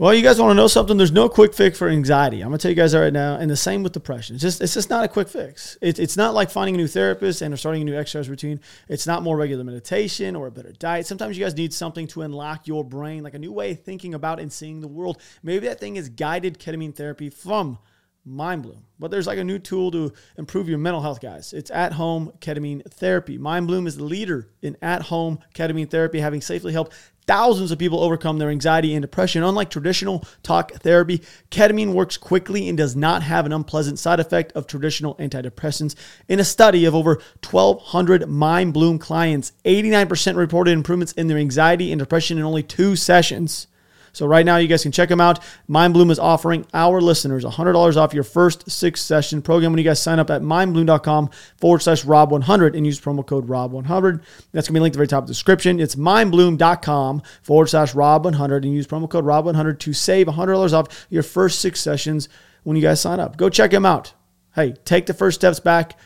Well, 0.00 0.14
you 0.14 0.22
guys 0.22 0.40
want 0.40 0.52
to 0.52 0.54
know 0.54 0.66
something? 0.66 0.96
There's 0.96 1.12
no 1.12 1.28
quick 1.28 1.52
fix 1.52 1.76
for 1.76 1.86
anxiety. 1.86 2.40
I'm 2.40 2.48
gonna 2.48 2.56
tell 2.56 2.70
you 2.70 2.74
guys 2.74 2.92
that 2.92 3.00
right 3.00 3.12
now, 3.12 3.36
and 3.36 3.50
the 3.50 3.54
same 3.54 3.82
with 3.82 3.92
depression. 3.92 4.34
It's 4.34 4.42
just 4.42 4.62
it's 4.62 4.72
just 4.72 4.88
not 4.88 5.04
a 5.04 5.08
quick 5.08 5.28
fix. 5.28 5.76
It, 5.82 5.98
it's 5.98 6.16
not 6.16 6.32
like 6.32 6.48
finding 6.48 6.74
a 6.74 6.78
new 6.78 6.86
therapist 6.86 7.42
and 7.42 7.58
starting 7.58 7.82
a 7.82 7.84
new 7.84 7.94
exercise 7.94 8.26
routine. 8.30 8.60
It's 8.88 9.06
not 9.06 9.22
more 9.22 9.36
regular 9.36 9.62
meditation 9.62 10.36
or 10.36 10.46
a 10.46 10.50
better 10.50 10.72
diet. 10.72 11.06
Sometimes 11.06 11.36
you 11.36 11.44
guys 11.44 11.54
need 11.54 11.74
something 11.74 12.06
to 12.06 12.22
unlock 12.22 12.66
your 12.66 12.82
brain, 12.82 13.22
like 13.22 13.34
a 13.34 13.38
new 13.38 13.52
way 13.52 13.72
of 13.72 13.82
thinking 13.82 14.14
about 14.14 14.40
and 14.40 14.50
seeing 14.50 14.80
the 14.80 14.88
world. 14.88 15.20
Maybe 15.42 15.66
that 15.66 15.80
thing 15.80 15.96
is 15.96 16.08
guided 16.08 16.58
ketamine 16.58 16.94
therapy 16.94 17.28
from 17.28 17.78
MindBloom. 18.28 18.82
But 18.98 19.10
there's 19.10 19.26
like 19.26 19.38
a 19.38 19.44
new 19.44 19.58
tool 19.58 19.90
to 19.92 20.12
improve 20.36 20.68
your 20.68 20.78
mental 20.78 21.00
health, 21.00 21.20
guys. 21.20 21.52
It's 21.52 21.70
at 21.70 21.92
home 21.92 22.32
ketamine 22.40 22.84
therapy. 22.92 23.38
MindBloom 23.38 23.86
is 23.86 23.96
the 23.96 24.04
leader 24.04 24.48
in 24.62 24.76
at 24.82 25.02
home 25.02 25.38
ketamine 25.54 25.90
therapy, 25.90 26.20
having 26.20 26.40
safely 26.40 26.72
helped 26.72 26.94
thousands 27.26 27.70
of 27.70 27.78
people 27.78 28.00
overcome 28.00 28.38
their 28.38 28.50
anxiety 28.50 28.92
and 28.92 29.02
depression. 29.02 29.44
Unlike 29.44 29.70
traditional 29.70 30.24
talk 30.42 30.72
therapy, 30.72 31.22
ketamine 31.50 31.92
works 31.92 32.16
quickly 32.16 32.68
and 32.68 32.76
does 32.76 32.96
not 32.96 33.22
have 33.22 33.46
an 33.46 33.52
unpleasant 33.52 33.98
side 33.98 34.20
effect 34.20 34.52
of 34.52 34.66
traditional 34.66 35.14
antidepressants. 35.14 35.94
In 36.28 36.40
a 36.40 36.44
study 36.44 36.84
of 36.84 36.94
over 36.94 37.20
1,200 37.48 38.22
MindBloom 38.22 39.00
clients, 39.00 39.52
89% 39.64 40.36
reported 40.36 40.72
improvements 40.72 41.12
in 41.12 41.28
their 41.28 41.38
anxiety 41.38 41.92
and 41.92 42.00
depression 42.00 42.36
in 42.36 42.44
only 42.44 42.64
two 42.64 42.96
sessions. 42.96 43.68
So 44.12 44.26
right 44.26 44.44
now, 44.44 44.56
you 44.56 44.68
guys 44.68 44.82
can 44.82 44.92
check 44.92 45.08
them 45.08 45.20
out. 45.20 45.40
MindBloom 45.68 46.10
is 46.10 46.18
offering 46.18 46.66
our 46.74 47.00
listeners 47.00 47.44
$100 47.44 47.96
off 47.96 48.14
your 48.14 48.24
first 48.24 48.70
six 48.70 49.00
session 49.00 49.42
program 49.42 49.72
when 49.72 49.78
you 49.78 49.84
guys 49.84 50.02
sign 50.02 50.18
up 50.18 50.30
at 50.30 50.42
mindbloom.com 50.42 51.30
forward 51.56 51.80
slash 51.80 52.04
Rob100 52.04 52.76
and 52.76 52.86
use 52.86 53.00
promo 53.00 53.26
code 53.26 53.48
Rob100. 53.48 54.22
That's 54.52 54.68
going 54.68 54.74
to 54.74 54.78
be 54.78 54.80
linked 54.80 54.94
at 54.94 54.98
the 54.98 54.98
very 54.98 55.08
top 55.08 55.24
of 55.24 55.28
the 55.28 55.32
description. 55.32 55.80
It's 55.80 55.94
mindbloom.com 55.94 57.22
forward 57.42 57.68
slash 57.68 57.92
Rob100 57.94 58.62
and 58.64 58.74
use 58.74 58.86
promo 58.86 59.08
code 59.08 59.24
Rob100 59.24 59.78
to 59.80 59.92
save 59.92 60.26
$100 60.26 60.72
off 60.72 61.06
your 61.10 61.22
first 61.22 61.60
six 61.60 61.80
sessions 61.80 62.28
when 62.62 62.76
you 62.76 62.82
guys 62.82 63.00
sign 63.00 63.20
up. 63.20 63.36
Go 63.36 63.48
check 63.48 63.70
them 63.70 63.86
out. 63.86 64.14
Hey, 64.54 64.74
take 64.84 65.06
the 65.06 65.14
first 65.14 65.40
steps 65.40 65.60
back 65.60 65.98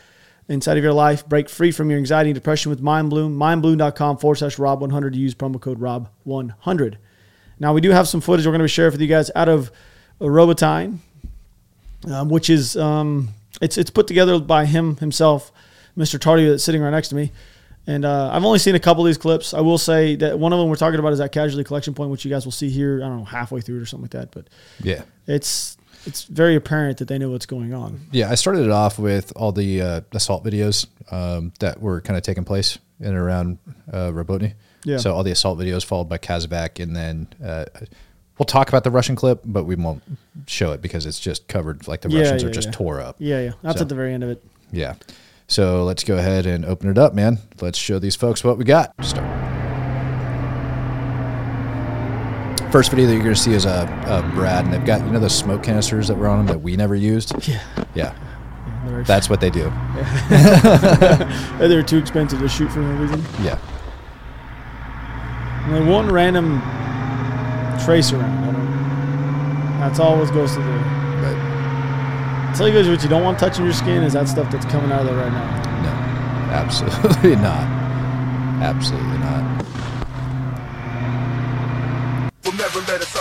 inside 0.47 0.77
of 0.77 0.83
your 0.83 0.93
life. 0.93 1.27
Break 1.27 1.49
free 1.49 1.71
from 1.71 1.89
your 1.89 1.97
anxiety 1.97 2.29
and 2.29 2.35
depression 2.35 2.69
with 2.69 2.81
MindBloom. 2.81 3.35
MindBloom.com 3.35 4.17
forward 4.17 4.35
slash 4.35 4.57
Rob100 4.57 5.13
to 5.13 5.17
use 5.17 5.35
promo 5.35 5.59
code 5.59 5.79
Rob100. 5.79 6.97
Now, 7.59 7.73
we 7.73 7.81
do 7.81 7.91
have 7.91 8.07
some 8.07 8.21
footage 8.21 8.45
we're 8.45 8.51
going 8.51 8.59
to 8.59 8.65
be 8.65 8.69
sharing 8.69 8.91
with 8.91 9.01
you 9.01 9.07
guys 9.07 9.31
out 9.35 9.47
of 9.49 9.71
Robotine, 10.19 10.99
um, 12.09 12.29
which 12.29 12.49
is 12.49 12.75
um, 12.77 13.29
it's 13.61 13.77
it's 13.77 13.89
put 13.89 14.07
together 14.07 14.39
by 14.39 14.65
him 14.65 14.97
himself, 14.97 15.51
Mr. 15.97 16.19
Tardy, 16.19 16.47
that's 16.49 16.63
sitting 16.63 16.81
right 16.81 16.89
next 16.91 17.09
to 17.09 17.15
me. 17.15 17.31
And 17.87 18.03
uh, 18.03 18.31
I've 18.31 18.43
only 18.43 18.57
seen 18.59 18.73
a 18.75 18.79
couple 18.79 19.03
of 19.05 19.07
these 19.07 19.17
clips. 19.17 19.53
I 19.53 19.61
will 19.61 19.77
say 19.77 20.15
that 20.15 20.39
one 20.39 20.51
of 20.53 20.59
them 20.59 20.69
we're 20.69 20.75
talking 20.75 20.99
about 20.99 21.13
is 21.13 21.19
that 21.19 21.31
casualty 21.31 21.63
collection 21.63 21.93
point, 21.93 22.09
which 22.09 22.25
you 22.25 22.31
guys 22.31 22.43
will 22.43 22.51
see 22.51 22.69
here. 22.69 22.97
I 23.03 23.07
don't 23.07 23.17
know 23.19 23.25
halfway 23.25 23.61
through 23.61 23.77
it 23.77 23.81
or 23.81 23.85
something 23.85 24.05
like 24.05 24.11
that, 24.11 24.31
but 24.31 24.47
Yeah. 24.83 25.03
it's 25.27 25.77
it's 26.07 26.23
very 26.25 26.55
apparent 26.55 26.97
that 26.99 27.07
they 27.07 27.17
know 27.17 27.29
what's 27.31 27.45
going 27.47 27.73
on. 27.73 27.99
Yeah, 28.11 28.29
I 28.29 28.35
started 28.35 28.63
it 28.65 28.71
off 28.71 28.99
with 28.99 29.31
all 29.35 29.51
the 29.51 29.81
uh, 29.81 30.01
assault 30.13 30.43
videos 30.43 30.85
um, 31.11 31.51
that 31.59 31.81
were 31.81 32.01
kind 32.01 32.15
of 32.17 32.23
taking 32.23 32.43
place 32.43 32.77
in 32.99 33.07
and 33.07 33.17
around 33.17 33.57
uh, 33.91 34.09
Robotny. 34.11 34.53
Yeah. 34.85 34.97
So 34.97 35.13
all 35.13 35.23
the 35.23 35.31
assault 35.31 35.59
videos 35.59 35.83
followed 35.83 36.07
by 36.07 36.17
casevac, 36.17 36.81
and 36.81 36.95
then 36.95 37.27
uh, 37.43 37.65
we'll 38.39 38.45
talk 38.45 38.69
about 38.69 38.83
the 38.85 38.91
Russian 38.91 39.15
clip, 39.17 39.41
but 39.43 39.65
we 39.65 39.75
won't 39.75 40.01
show 40.47 40.71
it 40.71 40.81
because 40.81 41.05
it's 41.05 41.19
just 41.19 41.47
covered 41.49 41.87
like 41.87 42.01
the 42.01 42.09
Yeah, 42.09 42.21
Russians 42.21 42.43
yeah, 42.43 42.49
are 42.49 42.51
just 42.53 42.67
yeah. 42.69 42.71
tore 42.73 43.01
up. 43.01 43.15
Yeah, 43.19 43.41
yeah, 43.41 43.51
that's 43.61 43.79
So- 43.79 43.81
at 43.83 43.89
the 43.89 43.95
very 43.95 44.13
end 44.13 44.23
of 44.23 44.29
it. 44.29 44.41
Yeah. 44.71 44.95
So 45.47 45.83
let's 45.83 46.03
go 46.03 46.17
ahead 46.17 46.45
and 46.47 46.65
open 46.65 46.89
it 46.89 46.97
up, 46.97 47.13
man. 47.13 47.37
Let's 47.61 47.77
show 47.77 47.99
these 47.99 48.15
folks 48.15 48.43
what 48.43 48.57
we 48.57 48.63
got. 48.65 48.93
Start. 49.05 49.23
First 52.71 52.89
video 52.89 53.05
that 53.05 53.13
you're 53.13 53.23
going 53.23 53.35
to 53.35 53.39
see 53.41 53.53
is 53.53 53.63
a, 53.65 53.83
a 54.07 54.21
Brad, 54.35 54.65
and 54.65 54.73
they've 54.73 54.83
got 54.83 54.99
you 55.05 55.11
know 55.11 55.19
those 55.19 55.35
smoke 55.37 55.63
canisters 55.63 56.07
that 56.09 56.15
were 56.17 56.27
on 56.27 56.39
them 56.39 56.47
that 56.47 56.59
we 56.61 56.75
never 56.75 56.95
used. 56.95 57.47
Yeah, 57.47 57.61
Yeah, 57.93 59.03
that's 59.05 59.29
what 59.29 59.39
they 59.39 59.49
do. 59.49 59.71
they're 61.59 61.83
too 61.83 61.97
expensive 61.99 62.39
to 62.39 62.49
shoot 62.49 62.69
for 62.71 62.79
no 62.79 63.01
reason. 63.01 63.23
Yeah. 63.41 63.57
And 65.65 65.73
then 65.73 65.87
one 65.87 66.07
random 66.09 66.61
trace 67.83 68.11
around. 68.13 68.43
I 68.43 68.51
don't, 68.51 69.79
that's 69.79 69.99
always 69.99 70.29
goes 70.29 70.53
to 70.53 70.59
the. 70.59 70.77
But 71.21 72.55
tell 72.55 72.67
you 72.67 72.73
guys 72.73 72.87
what 72.87 73.01
you 73.01 73.09
don't 73.09 73.23
want 73.23 73.39
touching 73.39 73.65
your 73.65 73.73
skin 73.73 74.03
is 74.03 74.13
that 74.13 74.27
stuff 74.27 74.51
that's 74.51 74.65
coming 74.65 74.91
out 74.91 75.01
of 75.01 75.07
there 75.07 75.17
right 75.17 75.31
now. 75.31 75.81
no, 75.81 75.89
absolutely 76.53 77.35
not. 77.41 77.65
Absolutely 78.61 79.17
not. 79.17 79.65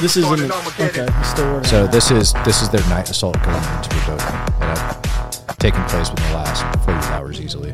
This 0.01 0.17
is 0.17 0.25
in 0.25 0.49
the, 0.49 0.75
okay. 0.81 1.07
Still. 1.25 1.65
So 1.65 1.87
this 1.87 2.11
is 2.11 2.35
this 2.45 2.63
is 2.63 2.69
their 2.69 2.87
night 2.89 3.09
assault 3.11 3.41
going 3.43 3.57
into 3.57 3.89
Rebota, 3.89 4.31
and 4.61 5.07
have 5.49 5.59
taken 5.59 5.83
place 5.85 6.11
within 6.11 6.27
the 6.29 6.35
last 6.35 6.85
48 6.85 7.11
hours 7.11 7.41
easily. 7.41 7.73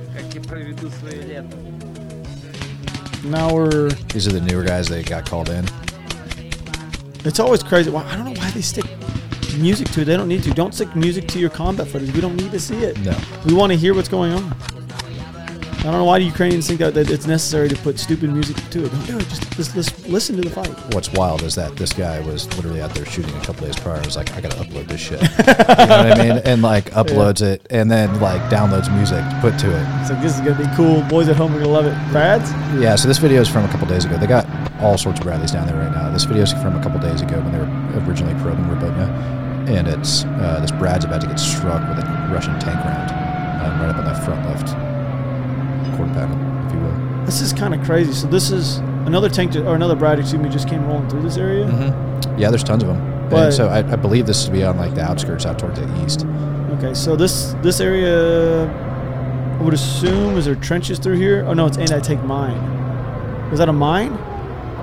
Now 3.25 3.55
we're. 3.55 3.91
These 4.13 4.27
are 4.27 4.33
the 4.33 4.41
newer 4.41 4.63
guys 4.63 4.89
that 4.89 5.07
got 5.07 5.29
called 5.29 5.49
in. 5.49 5.65
It's 7.25 7.39
always 7.39 7.63
crazy. 7.63 7.91
Why 7.91 8.05
I 8.05 8.17
don't 8.17 8.25
know 8.25 8.41
why 8.41 8.51
they 8.51 8.63
stick 8.63 8.87
music 9.59 9.89
to 9.91 10.03
it. 10.03 10.05
They 10.07 10.17
don't 10.17 10.29
need 10.29 10.43
to. 10.45 10.51
Don't 10.51 10.75
stick 10.75 10.95
music 10.97 11.29
to 11.29 11.39
your 11.39 11.51
combat 11.51 11.89
footage. 11.89 12.13
We 12.15 12.21
don't 12.21 12.37
need 12.37 12.51
to 12.53 12.61
see 12.61 12.79
it. 12.83 12.99
No. 13.01 13.17
We 13.47 13.55
want 13.55 13.73
to 13.73 13.79
hear 13.79 13.95
what's 13.95 14.09
going 14.09 14.33
on. 14.33 14.55
I 15.81 15.85
don't 15.85 15.95
know 15.95 16.05
why 16.05 16.19
the 16.19 16.27
Ukrainians 16.27 16.67
think 16.67 16.79
that, 16.81 16.93
that 16.93 17.09
it's 17.09 17.27
necessary 17.27 17.67
to 17.71 17.77
put 17.77 17.99
stupid 17.99 18.31
music 18.31 18.55
to 18.69 18.85
it. 18.85 18.93
Don't 18.93 19.07
do 19.07 19.17
it. 19.17 19.27
Just, 19.57 20.07
listen 20.07 20.37
to 20.37 20.43
the 20.43 20.51
fight. 20.51 20.69
What's 20.93 21.11
wild 21.15 21.43
is 21.43 21.55
that 21.55 21.75
this 21.77 21.95
guy 21.95 22.21
was 22.21 22.55
literally 22.55 22.83
out 22.83 22.95
there 22.95 23.07
shooting 23.07 23.35
a 23.35 23.41
couple 23.41 23.65
days 23.65 23.77
prior. 23.77 23.97
I 23.97 24.05
was 24.05 24.15
like, 24.15 24.31
I 24.35 24.43
gotta 24.43 24.57
upload 24.57 24.89
this 24.89 25.01
shit. 25.01 25.23
you 25.23 25.87
know 25.87 26.05
what 26.05 26.21
I 26.21 26.23
mean? 26.23 26.43
And 26.45 26.61
like 26.61 26.91
uploads 26.91 27.41
it, 27.41 27.67
and 27.71 27.91
then 27.91 28.21
like 28.21 28.43
downloads 28.51 28.95
music 28.95 29.25
to 29.25 29.39
put 29.41 29.59
to 29.61 29.75
it. 29.75 30.01
It's 30.03 30.11
like 30.11 30.21
this 30.21 30.35
is 30.35 30.41
gonna 30.43 30.59
be 30.59 30.69
cool. 30.77 31.01
Boys 31.09 31.31
at 31.31 31.37
home 31.37 31.55
are 31.55 31.59
gonna 31.59 31.73
love 31.73 31.87
it. 31.87 31.97
Brad's? 32.13 32.53
Yeah. 32.79 32.95
So 32.97 33.09
this 33.09 33.17
video 33.17 33.41
is 33.41 33.49
from 33.49 33.65
a 33.65 33.69
couple 33.69 33.87
days 33.87 34.05
ago. 34.05 34.19
They 34.19 34.27
got 34.27 34.47
all 34.83 34.99
sorts 34.99 35.19
of 35.21 35.25
Bradleys 35.25 35.53
down 35.53 35.67
there 35.67 35.79
right 35.79 35.93
now. 35.93 36.11
This 36.13 36.25
video 36.25 36.43
is 36.43 36.53
from 36.53 36.77
a 36.77 36.83
couple 36.83 37.01
days 37.01 37.23
ago 37.23 37.41
when 37.41 37.53
they 37.53 37.59
were 37.59 38.07
originally 38.07 38.35
probing 38.43 38.67
Robotnia, 38.67 39.09
and 39.67 39.89
it's 39.89 40.25
uh, 40.25 40.59
this 40.61 40.73
Brad's 40.73 41.07
about 41.07 41.23
to 41.23 41.27
get 41.27 41.41
struck 41.41 41.81
with 41.89 42.05
a 42.05 42.29
Russian 42.31 42.61
tank 42.61 42.85
round 42.85 43.11
um, 43.65 43.81
right 43.81 43.89
up 43.89 43.97
on 43.97 44.05
that 44.05 44.23
front 44.27 44.45
left 44.45 44.90
panel, 46.09 46.37
if 46.67 46.73
you 46.75 46.81
will. 46.81 47.25
This 47.27 47.41
is 47.41 47.53
kind 47.53 47.75
of 47.75 47.83
crazy. 47.85 48.13
So 48.13 48.27
this 48.27 48.51
is 48.51 48.79
another 49.07 49.29
tank 49.29 49.53
ju- 49.53 49.65
or 49.67 49.75
another 49.75 49.95
Brad, 49.95 50.19
excuse 50.19 50.43
me, 50.43 50.49
just 50.49 50.69
came 50.69 50.87
rolling 50.87 51.09
through 51.09 51.23
this 51.23 51.37
area. 51.37 51.67
Mm-hmm. 51.67 52.39
Yeah, 52.39 52.51
there's 52.51 52.65
tons 52.65 52.83
of 52.83 52.89
them. 52.89 53.29
But- 53.29 53.45
and 53.47 53.55
so 53.55 53.69
I, 53.69 53.79
I 53.79 53.97
believe 53.97 54.27
this 54.27 54.45
would 54.45 54.53
be 54.53 54.65
on 54.65 54.77
like 54.77 54.95
the 54.95 55.03
outskirts 55.03 55.47
out 55.47 55.59
toward 55.59 55.77
the 55.77 56.05
east. 56.05 56.27
Okay, 56.79 56.95
so 56.95 57.15
this 57.17 57.55
this 57.63 57.81
area, 57.81 58.67
I 59.59 59.63
would 59.63 59.75
assume, 59.75 60.37
is 60.37 60.47
there 60.47 60.55
trenches 60.57 60.99
through 60.99 61.17
here? 61.17 61.45
Oh 61.47 61.53
no, 61.53 61.67
it's 61.67 61.77
anti-tank 61.79 62.25
mine. 62.25 62.57
Is 63.53 63.59
that 63.59 63.69
a 63.69 63.73
mine? 63.73 64.13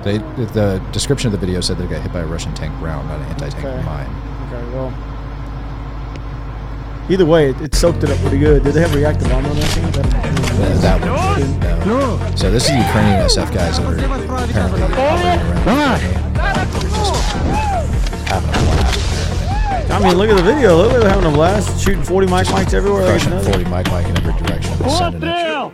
They 0.03 0.19
the 0.19 0.81
description 0.91 1.27
of 1.27 1.31
the 1.31 1.45
video 1.45 1.59
said 1.61 1.77
they 1.77 1.87
got 1.87 2.01
hit 2.01 2.13
by 2.13 2.19
a 2.19 2.25
Russian 2.25 2.53
tank 2.53 2.73
round, 2.81 3.07
not 3.09 3.19
an 3.19 3.25
anti-tank 3.27 3.65
Okay. 3.65 3.83
mine. 3.83 4.07
Okay, 4.53 4.73
well. 4.75 4.93
Either 7.09 7.25
way, 7.25 7.51
it, 7.51 7.61
it 7.61 7.73
soaked 7.73 8.03
it 8.03 8.09
up 8.09 8.17
pretty 8.19 8.37
good. 8.37 8.63
Did 8.63 8.73
they 8.73 8.81
have 8.81 8.93
reactive 8.93 9.31
armor 9.31 9.49
on 9.49 9.55
that 9.55 9.65
thing? 9.67 9.85
Uh, 9.85 10.77
that 10.81 10.99
one. 11.01 11.59
No. 11.87 12.35
So 12.35 12.51
this 12.51 12.65
is 12.65 12.75
Ukrainian 12.75 13.25
SF 13.27 13.53
guys 13.53 13.77
that 13.77 13.85
are 13.85 13.93
apparently 14.43 14.81
operating 14.83 15.41
around 15.65 16.01
Ukraine, 16.01 16.33
that 16.33 16.67
are 16.67 16.81
just 16.81 17.15
having 18.27 18.49
a 18.49 18.53
blast. 18.53 19.07
I 19.89 19.99
mean, 20.03 20.17
look 20.17 20.29
at 20.29 20.35
the 20.35 20.43
video. 20.43 20.75
Look 20.75 20.91
like 20.91 21.01
they're 21.01 21.09
having 21.09 21.31
a 21.31 21.33
blast, 21.33 21.81
shooting 21.81 22.03
40 22.03 22.27
mic 22.27 22.47
mics 22.47 22.73
everywhere. 22.73 23.03
Like 23.03 23.21
Crushing 23.21 23.53
40 23.53 23.63
mic 23.69 23.89
mic 23.89 24.05
in 24.07 24.17
every 24.17 24.33
direction 24.45 24.73
sending 24.89 25.29
it. 25.29 25.71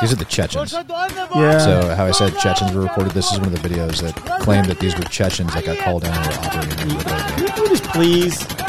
These 0.00 0.12
are 0.12 0.16
the 0.16 0.26
Chechens. 0.28 0.72
Yeah. 0.72 1.58
So 1.58 1.94
how 1.94 2.06
I 2.06 2.12
said 2.12 2.36
Chechens 2.38 2.72
were 2.72 2.82
reported. 2.82 3.12
This 3.12 3.32
is 3.32 3.40
one 3.40 3.52
of 3.52 3.60
the 3.60 3.68
videos 3.68 4.00
that 4.02 4.14
claimed 4.42 4.66
that 4.66 4.78
these 4.78 4.94
were 4.96 5.04
Chechens 5.04 5.52
that 5.54 5.64
got 5.64 5.78
called 5.78 6.04
in 6.04 6.12
and 6.12 6.26
were 6.26 6.32
operating 6.34 6.78
in 6.78 6.88
the 6.88 7.04
building. 7.04 7.52
Can 7.52 7.62
we 7.62 7.68
just 7.68 7.84
please 7.84 8.65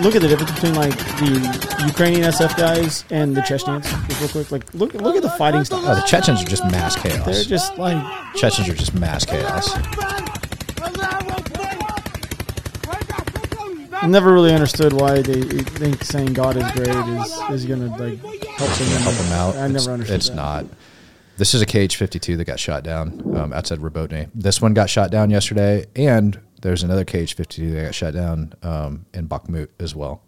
look 0.00 0.14
at 0.14 0.22
the 0.22 0.28
difference 0.28 0.52
between 0.52 0.74
like 0.74 0.96
the 0.96 1.84
Ukrainian 1.86 2.22
SF 2.22 2.56
guys 2.56 3.04
and 3.10 3.36
the 3.36 3.42
Chechens? 3.42 3.90
Just 4.08 4.20
real 4.20 4.28
quick, 4.44 4.52
like 4.52 4.74
look 4.74 4.94
look 4.94 5.16
at 5.16 5.22
the 5.22 5.30
fighting 5.30 5.64
style. 5.64 5.82
Oh, 5.84 5.94
the 5.94 6.02
Chechens 6.02 6.42
are 6.42 6.46
just 6.46 6.64
mass 6.64 6.96
chaos. 6.96 7.24
They're 7.24 7.44
just 7.44 7.76
like 7.78 8.34
Chechens 8.34 8.68
are 8.68 8.74
just 8.74 8.94
mass 8.94 9.24
chaos. 9.24 9.70
I 14.02 14.08
never 14.08 14.32
really 14.32 14.52
understood 14.52 14.92
why 14.92 15.20
they 15.20 15.42
think 15.42 16.04
saying 16.04 16.34
God 16.34 16.56
is 16.56 16.70
great 16.72 16.88
is 16.88 17.40
is 17.50 17.66
gonna 17.66 17.88
like 17.96 18.22
help 18.44 18.70
them. 18.70 19.02
help 19.02 19.14
them 19.16 19.32
out. 19.32 19.56
I 19.56 19.64
it's, 19.64 19.74
never 19.74 19.94
understood. 19.94 20.16
It's 20.16 20.28
that. 20.28 20.36
not. 20.36 20.66
This 21.38 21.54
is 21.54 21.60
a 21.60 21.66
KH-52 21.66 22.38
that 22.38 22.44
got 22.46 22.58
shot 22.58 22.82
down 22.82 23.36
um, 23.36 23.52
outside 23.52 23.80
Robotny. 23.80 24.30
This 24.34 24.62
one 24.62 24.72
got 24.72 24.88
shot 24.88 25.10
down 25.10 25.28
yesterday, 25.28 25.86
and 25.94 26.40
there's 26.66 26.82
another 26.82 27.04
KH-52 27.04 27.74
that 27.74 27.82
got 27.84 27.94
shot 27.94 28.12
down 28.14 28.52
um, 28.64 29.06
in 29.14 29.28
Bakhmut 29.28 29.68
as 29.78 29.94
well. 29.94 30.20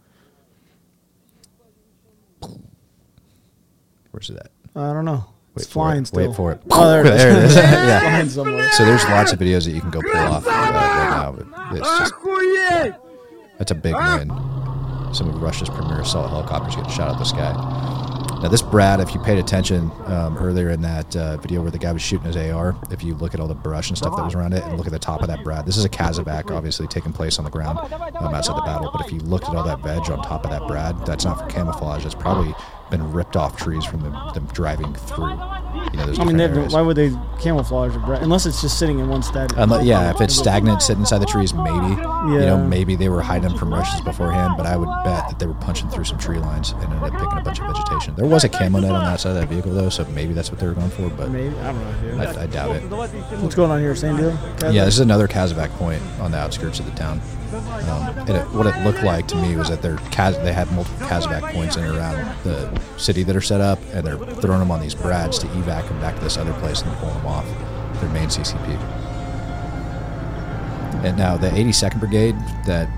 Where's 4.13 4.29
that? 4.29 4.53
I 4.77 4.93
don't 4.93 5.05
know. 5.05 5.25
Wait 5.55 5.63
It's 5.63 5.67
for 5.67 5.73
flying 5.73 6.03
it. 6.03 6.07
still. 6.07 6.29
Wait 6.29 6.37
for 6.37 6.53
it. 6.53 6.61
Oh, 6.71 6.89
there 6.89 7.05
it 7.05 7.07
is. 7.13 7.15
There 7.25 7.31
it 7.39 7.45
is. 7.45 7.57
yeah. 7.57 8.01
flying 8.01 8.29
somewhere. 8.29 8.71
So 8.71 8.85
there's 8.85 9.03
lots 9.07 9.33
of 9.33 9.41
videos 9.41 9.65
that 9.65 9.73
you 9.73 9.81
can 9.81 9.91
go 9.91 10.01
pull 10.01 10.15
off 10.17 10.47
uh, 10.47 10.51
right 10.51 11.11
now. 11.11 11.33
But 11.33 11.77
it's 11.77 11.99
just 11.99 12.15
that's 13.59 13.73
a 13.73 13.75
big 13.75 13.97
win. 13.97 14.29
Some 15.13 15.29
of 15.31 15.43
Russia's 15.43 15.69
premier 15.71 16.03
assault 16.03 16.31
helicopters 16.31 16.77
getting 16.77 16.93
shot 16.93 17.09
out 17.09 17.15
of 17.15 17.19
the 17.19 17.25
sky. 17.25 17.53
Now 18.41 18.49
this 18.49 18.63
Brad, 18.63 19.01
if 19.01 19.13
you 19.15 19.21
paid 19.21 19.39
attention 19.39 19.91
um, 20.05 20.39
earlier 20.39 20.71
in 20.71 20.81
that 20.83 21.17
uh, 21.17 21.39
video 21.39 21.61
where 21.61 21.73
the 21.73 21.79
guy 21.79 21.91
was 21.91 22.03
shooting 22.03 22.27
his 22.27 22.37
AR, 22.37 22.77
if 22.89 23.03
you 23.03 23.17
look 23.17 23.35
at 23.35 23.41
all 23.41 23.49
the 23.49 23.55
brush 23.55 23.89
and 23.89 23.99
stuff 23.99 24.15
that 24.17 24.25
was 24.25 24.35
around 24.35 24.53
it, 24.53 24.63
and 24.63 24.77
look 24.77 24.87
at 24.87 24.93
the 24.93 24.99
top 24.99 25.23
of 25.23 25.27
that 25.27 25.43
Brad, 25.43 25.67
this 25.67 25.77
is 25.77 25.85
a 25.85 25.89
casevac, 25.89 26.49
obviously 26.53 26.87
taking 26.87 27.13
place 27.13 27.39
on 27.39 27.45
the 27.45 27.51
ground 27.51 27.79
um, 27.93 28.35
outside 28.35 28.57
the 28.57 28.63
battle. 28.63 28.91
But 28.93 29.05
if 29.05 29.13
you 29.13 29.19
looked 29.19 29.49
at 29.49 29.57
all 29.57 29.65
that 29.65 29.81
veg 29.81 30.09
on 30.11 30.23
top 30.23 30.45
of 30.45 30.51
that 30.51 30.69
Brad, 30.69 31.05
that's 31.05 31.25
not 31.25 31.41
for 31.41 31.47
camouflage. 31.47 32.05
That's 32.05 32.15
probably 32.15 32.55
been 32.91 33.13
ripped 33.13 33.37
off 33.37 33.57
trees 33.57 33.85
from 33.85 34.01
them, 34.03 34.17
them 34.35 34.47
driving 34.53 34.95
through. 34.95 35.31
You 35.93 35.99
know, 35.99 36.15
I 36.19 36.25
mean, 36.25 36.71
why 36.71 36.81
would 36.81 36.97
they 36.97 37.13
camouflage 37.41 37.95
a 37.95 38.01
unless 38.23 38.47
it's 38.47 38.61
just 38.61 38.79
sitting 38.79 38.99
in 38.99 39.09
one? 39.09 39.23
Unless, 39.57 39.85
yeah, 39.85 40.11
if 40.11 40.21
it's 40.21 40.35
stagnant, 40.35 40.83
sitting 40.83 41.03
inside 41.03 41.19
the 41.19 41.27
trees, 41.27 41.53
maybe. 41.53 41.69
Yeah. 41.69 42.27
You 42.29 42.39
know, 42.41 42.59
maybe 42.59 42.97
they 42.97 43.09
were 43.09 43.21
hiding 43.21 43.49
them 43.49 43.59
from 43.59 43.73
Russians 43.73 44.01
beforehand, 44.03 44.55
but 44.57 44.67
I 44.67 44.77
would 44.77 44.89
bet 45.05 45.29
that 45.29 45.39
they 45.39 45.47
were 45.47 45.55
punching 45.55 45.89
through 45.91 46.05
some 46.05 46.19
tree 46.19 46.39
lines 46.39 46.73
and 46.73 46.85
ended 46.85 47.03
up 47.03 47.13
picking 47.13 47.39
a 47.39 47.43
bunch 47.43 47.61
of 47.61 47.67
vegetation. 47.67 48.15
There 48.15 48.27
was 48.27 48.45
a 48.45 48.49
camo 48.49 48.81
net 48.81 48.93
on 48.93 49.05
that 49.05 49.21
side 49.21 49.31
of 49.31 49.37
that 49.37 49.49
vehicle, 49.49 49.73
though, 49.73 49.89
so 49.89 50.05
maybe 50.07 50.33
that's 50.33 50.51
what 50.51 50.61
they 50.61 50.67
were 50.67 50.75
going 50.75 50.91
for, 50.91 51.09
but 51.11 51.31
Maybe 51.31 51.57
I 51.59 51.73
don't 51.73 52.17
know. 52.17 52.23
I, 52.23 52.43
I 52.43 52.47
doubt 52.47 52.77
it. 52.77 52.83
What's 53.41 53.55
going 53.55 53.71
on 53.71 53.81
here? 53.81 53.95
Same 53.95 54.17
deal. 54.17 54.39
Yeah, 54.73 54.85
this 54.85 54.95
is 54.95 55.01
another 55.01 55.29
casevac 55.29 55.71
point 55.73 56.03
on 56.21 56.31
the 56.31 56.39
outskirts 56.39 56.81
of 56.81 56.87
the 56.87 56.93
town. 56.93 57.21
Um, 57.53 58.19
and 58.19 58.31
it, 58.31 58.45
what 58.51 58.67
it 58.67 58.77
looked 58.85 59.03
like 59.03 59.27
to 59.29 59.37
me 59.37 59.57
was 59.57 59.69
that 59.69 59.81
they're 59.81 59.97
they 60.43 60.53
had 60.53 60.71
multiple 60.73 61.07
casevac 61.07 61.53
points 61.53 61.77
in 61.77 61.85
and 61.85 61.97
around 61.97 62.17
the 62.45 62.81
city 62.99 63.23
that 63.23 63.35
are 63.35 63.41
set 63.41 63.61
up, 63.61 63.79
and 63.93 64.07
they're 64.07 64.19
throwing 64.19 64.59
them 64.59 64.71
on 64.71 64.81
these 64.81 64.95
brads 64.95 65.39
to 65.39 65.47
evac 65.49 65.89
them 65.89 65.99
back 66.01 66.17
to 66.17 66.21
this 66.21 66.37
other 66.37 66.53
place 66.55 66.83
and 66.83 66.93
pulling 66.97 67.15
them 67.15 67.27
off 67.27 67.47
their 68.01 68.11
main 68.11 68.29
CCP. 68.29 68.79
And 71.05 71.17
now 71.17 71.37
the 71.37 71.49
82nd 71.49 72.01
Brigade 72.01 72.35
that 72.67 72.89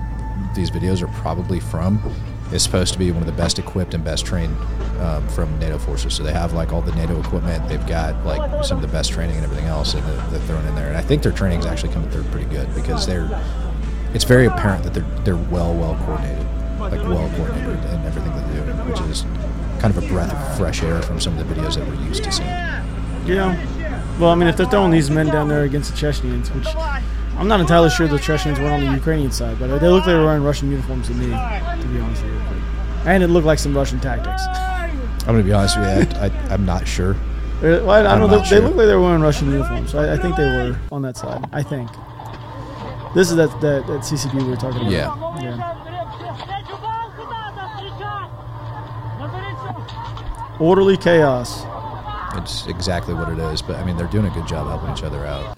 these 0.55 0.71
videos 0.71 1.01
are 1.01 1.21
probably 1.21 1.59
from 1.59 2.01
is 2.51 2.63
supposed 2.63 2.91
to 2.93 2.99
be 2.99 3.11
one 3.11 3.21
of 3.21 3.27
the 3.27 3.33
best 3.33 3.59
equipped 3.59 3.93
and 3.93 4.03
best 4.03 4.25
trained 4.25 4.57
um, 4.99 5.27
from 5.29 5.57
NATO 5.59 5.77
forces. 5.77 6.13
So 6.13 6.23
they 6.23 6.33
have 6.33 6.53
like 6.53 6.73
all 6.73 6.81
the 6.81 6.93
NATO 6.95 7.19
equipment. 7.19 7.67
They've 7.69 7.85
got 7.87 8.25
like 8.25 8.65
some 8.65 8.77
of 8.77 8.81
the 8.81 8.91
best 8.91 9.11
training 9.11 9.35
and 9.37 9.45
everything 9.45 9.67
else 9.67 9.93
that 9.93 10.31
they're 10.31 10.39
thrown 10.41 10.65
in 10.65 10.75
there. 10.75 10.87
And 10.87 10.97
I 10.97 11.01
think 11.01 11.23
their 11.23 11.31
training 11.31 11.59
is 11.59 11.65
actually 11.65 11.93
coming 11.93 12.09
through 12.09 12.23
pretty 12.25 12.49
good 12.49 12.73
because 12.75 13.05
they're. 13.05 13.29
It's 14.13 14.23
very 14.25 14.45
apparent 14.45 14.83
that 14.83 14.93
they're 14.93 15.07
they're 15.23 15.37
well 15.37 15.73
well 15.73 15.95
coordinated, 16.05 16.45
like 16.79 17.01
well 17.03 17.29
coordinated 17.35 17.83
in 17.85 18.05
everything 18.05 18.31
they 18.35 18.73
do, 18.73 18.73
which 18.89 18.99
is 19.09 19.23
kind 19.79 19.95
of 19.95 20.03
a 20.03 20.07
breath 20.07 20.31
of 20.33 20.57
fresh 20.57 20.83
air 20.83 21.01
from 21.01 21.19
some 21.19 21.37
of 21.37 21.47
the 21.47 21.55
videos 21.55 21.75
that 21.75 21.87
we're 21.87 21.95
used 22.07 22.23
to 22.23 22.31
seeing. 22.31 22.47
Yeah. 23.25 23.55
Well, 24.19 24.29
I 24.31 24.35
mean, 24.35 24.47
if 24.47 24.57
they're 24.57 24.67
throwing 24.67 24.91
these 24.91 25.09
men 25.09 25.27
down 25.27 25.47
there 25.47 25.63
against 25.63 25.91
the 25.91 25.97
Chechens, 25.97 26.51
which 26.51 26.67
I'm 27.37 27.47
not 27.47 27.59
entirely 27.59 27.89
sure 27.89 28.07
the 28.07 28.19
Chechens 28.19 28.59
went 28.59 28.71
on 28.73 28.79
the 28.85 28.91
Ukrainian 28.93 29.31
side, 29.31 29.57
but 29.59 29.67
they 29.79 29.87
look 29.87 30.01
like 30.01 30.05
they 30.05 30.13
were 30.13 30.25
wearing 30.25 30.43
Russian 30.43 30.69
uniforms 30.69 31.07
to 31.07 31.13
me, 31.13 31.27
to 31.27 31.87
be 31.87 31.99
honest 31.99 32.23
with 32.23 32.33
you. 32.33 32.41
And 33.05 33.23
it 33.23 33.27
looked 33.27 33.47
like 33.47 33.57
some 33.59 33.75
Russian 33.75 33.99
tactics. 33.99 34.43
I'm 35.21 35.25
gonna 35.27 35.43
be 35.43 35.53
honest 35.53 35.77
with 35.79 36.11
you, 36.11 36.19
I, 36.19 36.25
I, 36.25 36.53
I'm 36.53 36.65
not 36.65 36.87
sure. 36.87 37.15
Well, 37.61 37.89
I 37.91 38.03
don't 38.03 38.11
I'm 38.11 38.19
know. 38.29 38.39
They, 38.39 38.49
they 38.49 38.59
look 38.59 38.75
like 38.75 38.87
they 38.87 38.95
were 38.95 39.01
wearing 39.01 39.21
Russian 39.21 39.51
uniforms. 39.51 39.91
So 39.91 39.99
I, 39.99 40.13
I 40.13 40.17
think 40.17 40.35
they 40.35 40.45
were 40.45 40.77
on 40.91 41.01
that 41.03 41.15
side. 41.17 41.47
I 41.51 41.63
think. 41.63 41.89
This 43.13 43.29
is 43.29 43.35
that 43.35 43.49
that, 43.61 43.85
that 43.87 44.01
CCP 44.01 44.33
we 44.41 44.49
were 44.49 44.55
talking 44.55 44.81
about. 44.81 44.91
Yeah. 44.91 45.41
Yeah. 45.41 45.77
Orderly 50.59 50.95
chaos. 50.97 51.63
It's 52.37 52.67
exactly 52.67 53.13
what 53.13 53.29
it 53.29 53.39
is, 53.39 53.61
but 53.61 53.77
I 53.77 53.83
mean, 53.83 53.97
they're 53.97 54.07
doing 54.07 54.27
a 54.27 54.29
good 54.29 54.47
job 54.47 54.67
helping 54.67 54.95
each 54.95 55.03
other 55.03 55.25
out. 55.25 55.57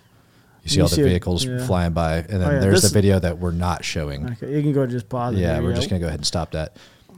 You 0.63 0.69
see 0.69 0.77
You 0.77 0.83
all 0.83 0.87
the 0.89 0.95
see 0.95 1.01
it, 1.01 1.05
vehicles 1.09 1.45
yeah. 1.45 1.65
flying 1.67 1.91
by, 1.93 2.17
and 2.19 2.41
then 2.41 2.43
Oh, 2.43 2.51
yeah, 2.53 2.59
there's 2.59 2.81
this- 2.81 2.91
the 2.91 2.93
video 2.97 3.19
that 3.19 3.37
we're 3.37 3.51
not 3.51 3.83
showing. 3.83 4.31
Okay, 4.31 4.55
you 4.55 4.61
can 4.63 4.71
go 4.71 4.87
just 4.87 5.09
pause. 5.09 5.35
Yeah, 5.35 5.59
we're 5.59 5.73
just 5.75 5.89
gonna 5.89 5.99
go 5.99 6.07
ahead 6.07 6.19
and 6.19 6.25
stop 6.25 6.51
that. 6.51 6.77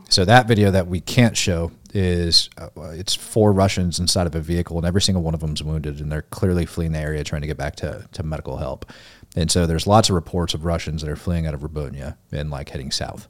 So 0.10 0.26
that 0.26 0.48
video 0.48 0.72
that 0.72 0.88
we 0.88 1.00
can't 1.00 1.36
show 1.38 1.72
is 1.94 2.50
uh, 2.58 2.68
it's 2.90 3.16
four 3.16 3.54
Russians 3.54 4.00
inside 4.00 4.28
of 4.28 4.36
a 4.36 4.40
vehicle, 4.42 4.78
and 4.78 4.86
every 4.86 5.02
single 5.02 5.24
one 5.24 5.34
of 5.34 5.40
them's 5.40 5.64
wounded, 5.64 6.00
and 6.00 6.12
they're 6.12 6.24
clearly 6.24 6.66
fleeing 6.66 6.92
the 6.92 7.00
area 7.00 7.24
trying 7.24 7.42
to 7.42 7.48
get 7.48 7.58
back 7.58 7.76
to, 7.78 8.06
to 8.14 8.24
medical 8.24 8.58
help. 8.58 8.92
And 9.36 9.52
so 9.52 9.66
there's 9.68 9.86
lots 9.86 10.10
of 10.10 10.16
reports 10.16 10.54
of 10.54 10.64
Russians 10.66 11.02
that 11.02 11.10
are 11.10 11.16
fleeing 11.16 11.46
out 11.46 11.54
of 11.54 11.62
Robonia 11.62 12.16
and 12.32 12.50
like 12.50 12.70
heading 12.70 12.90
south. 12.92 13.28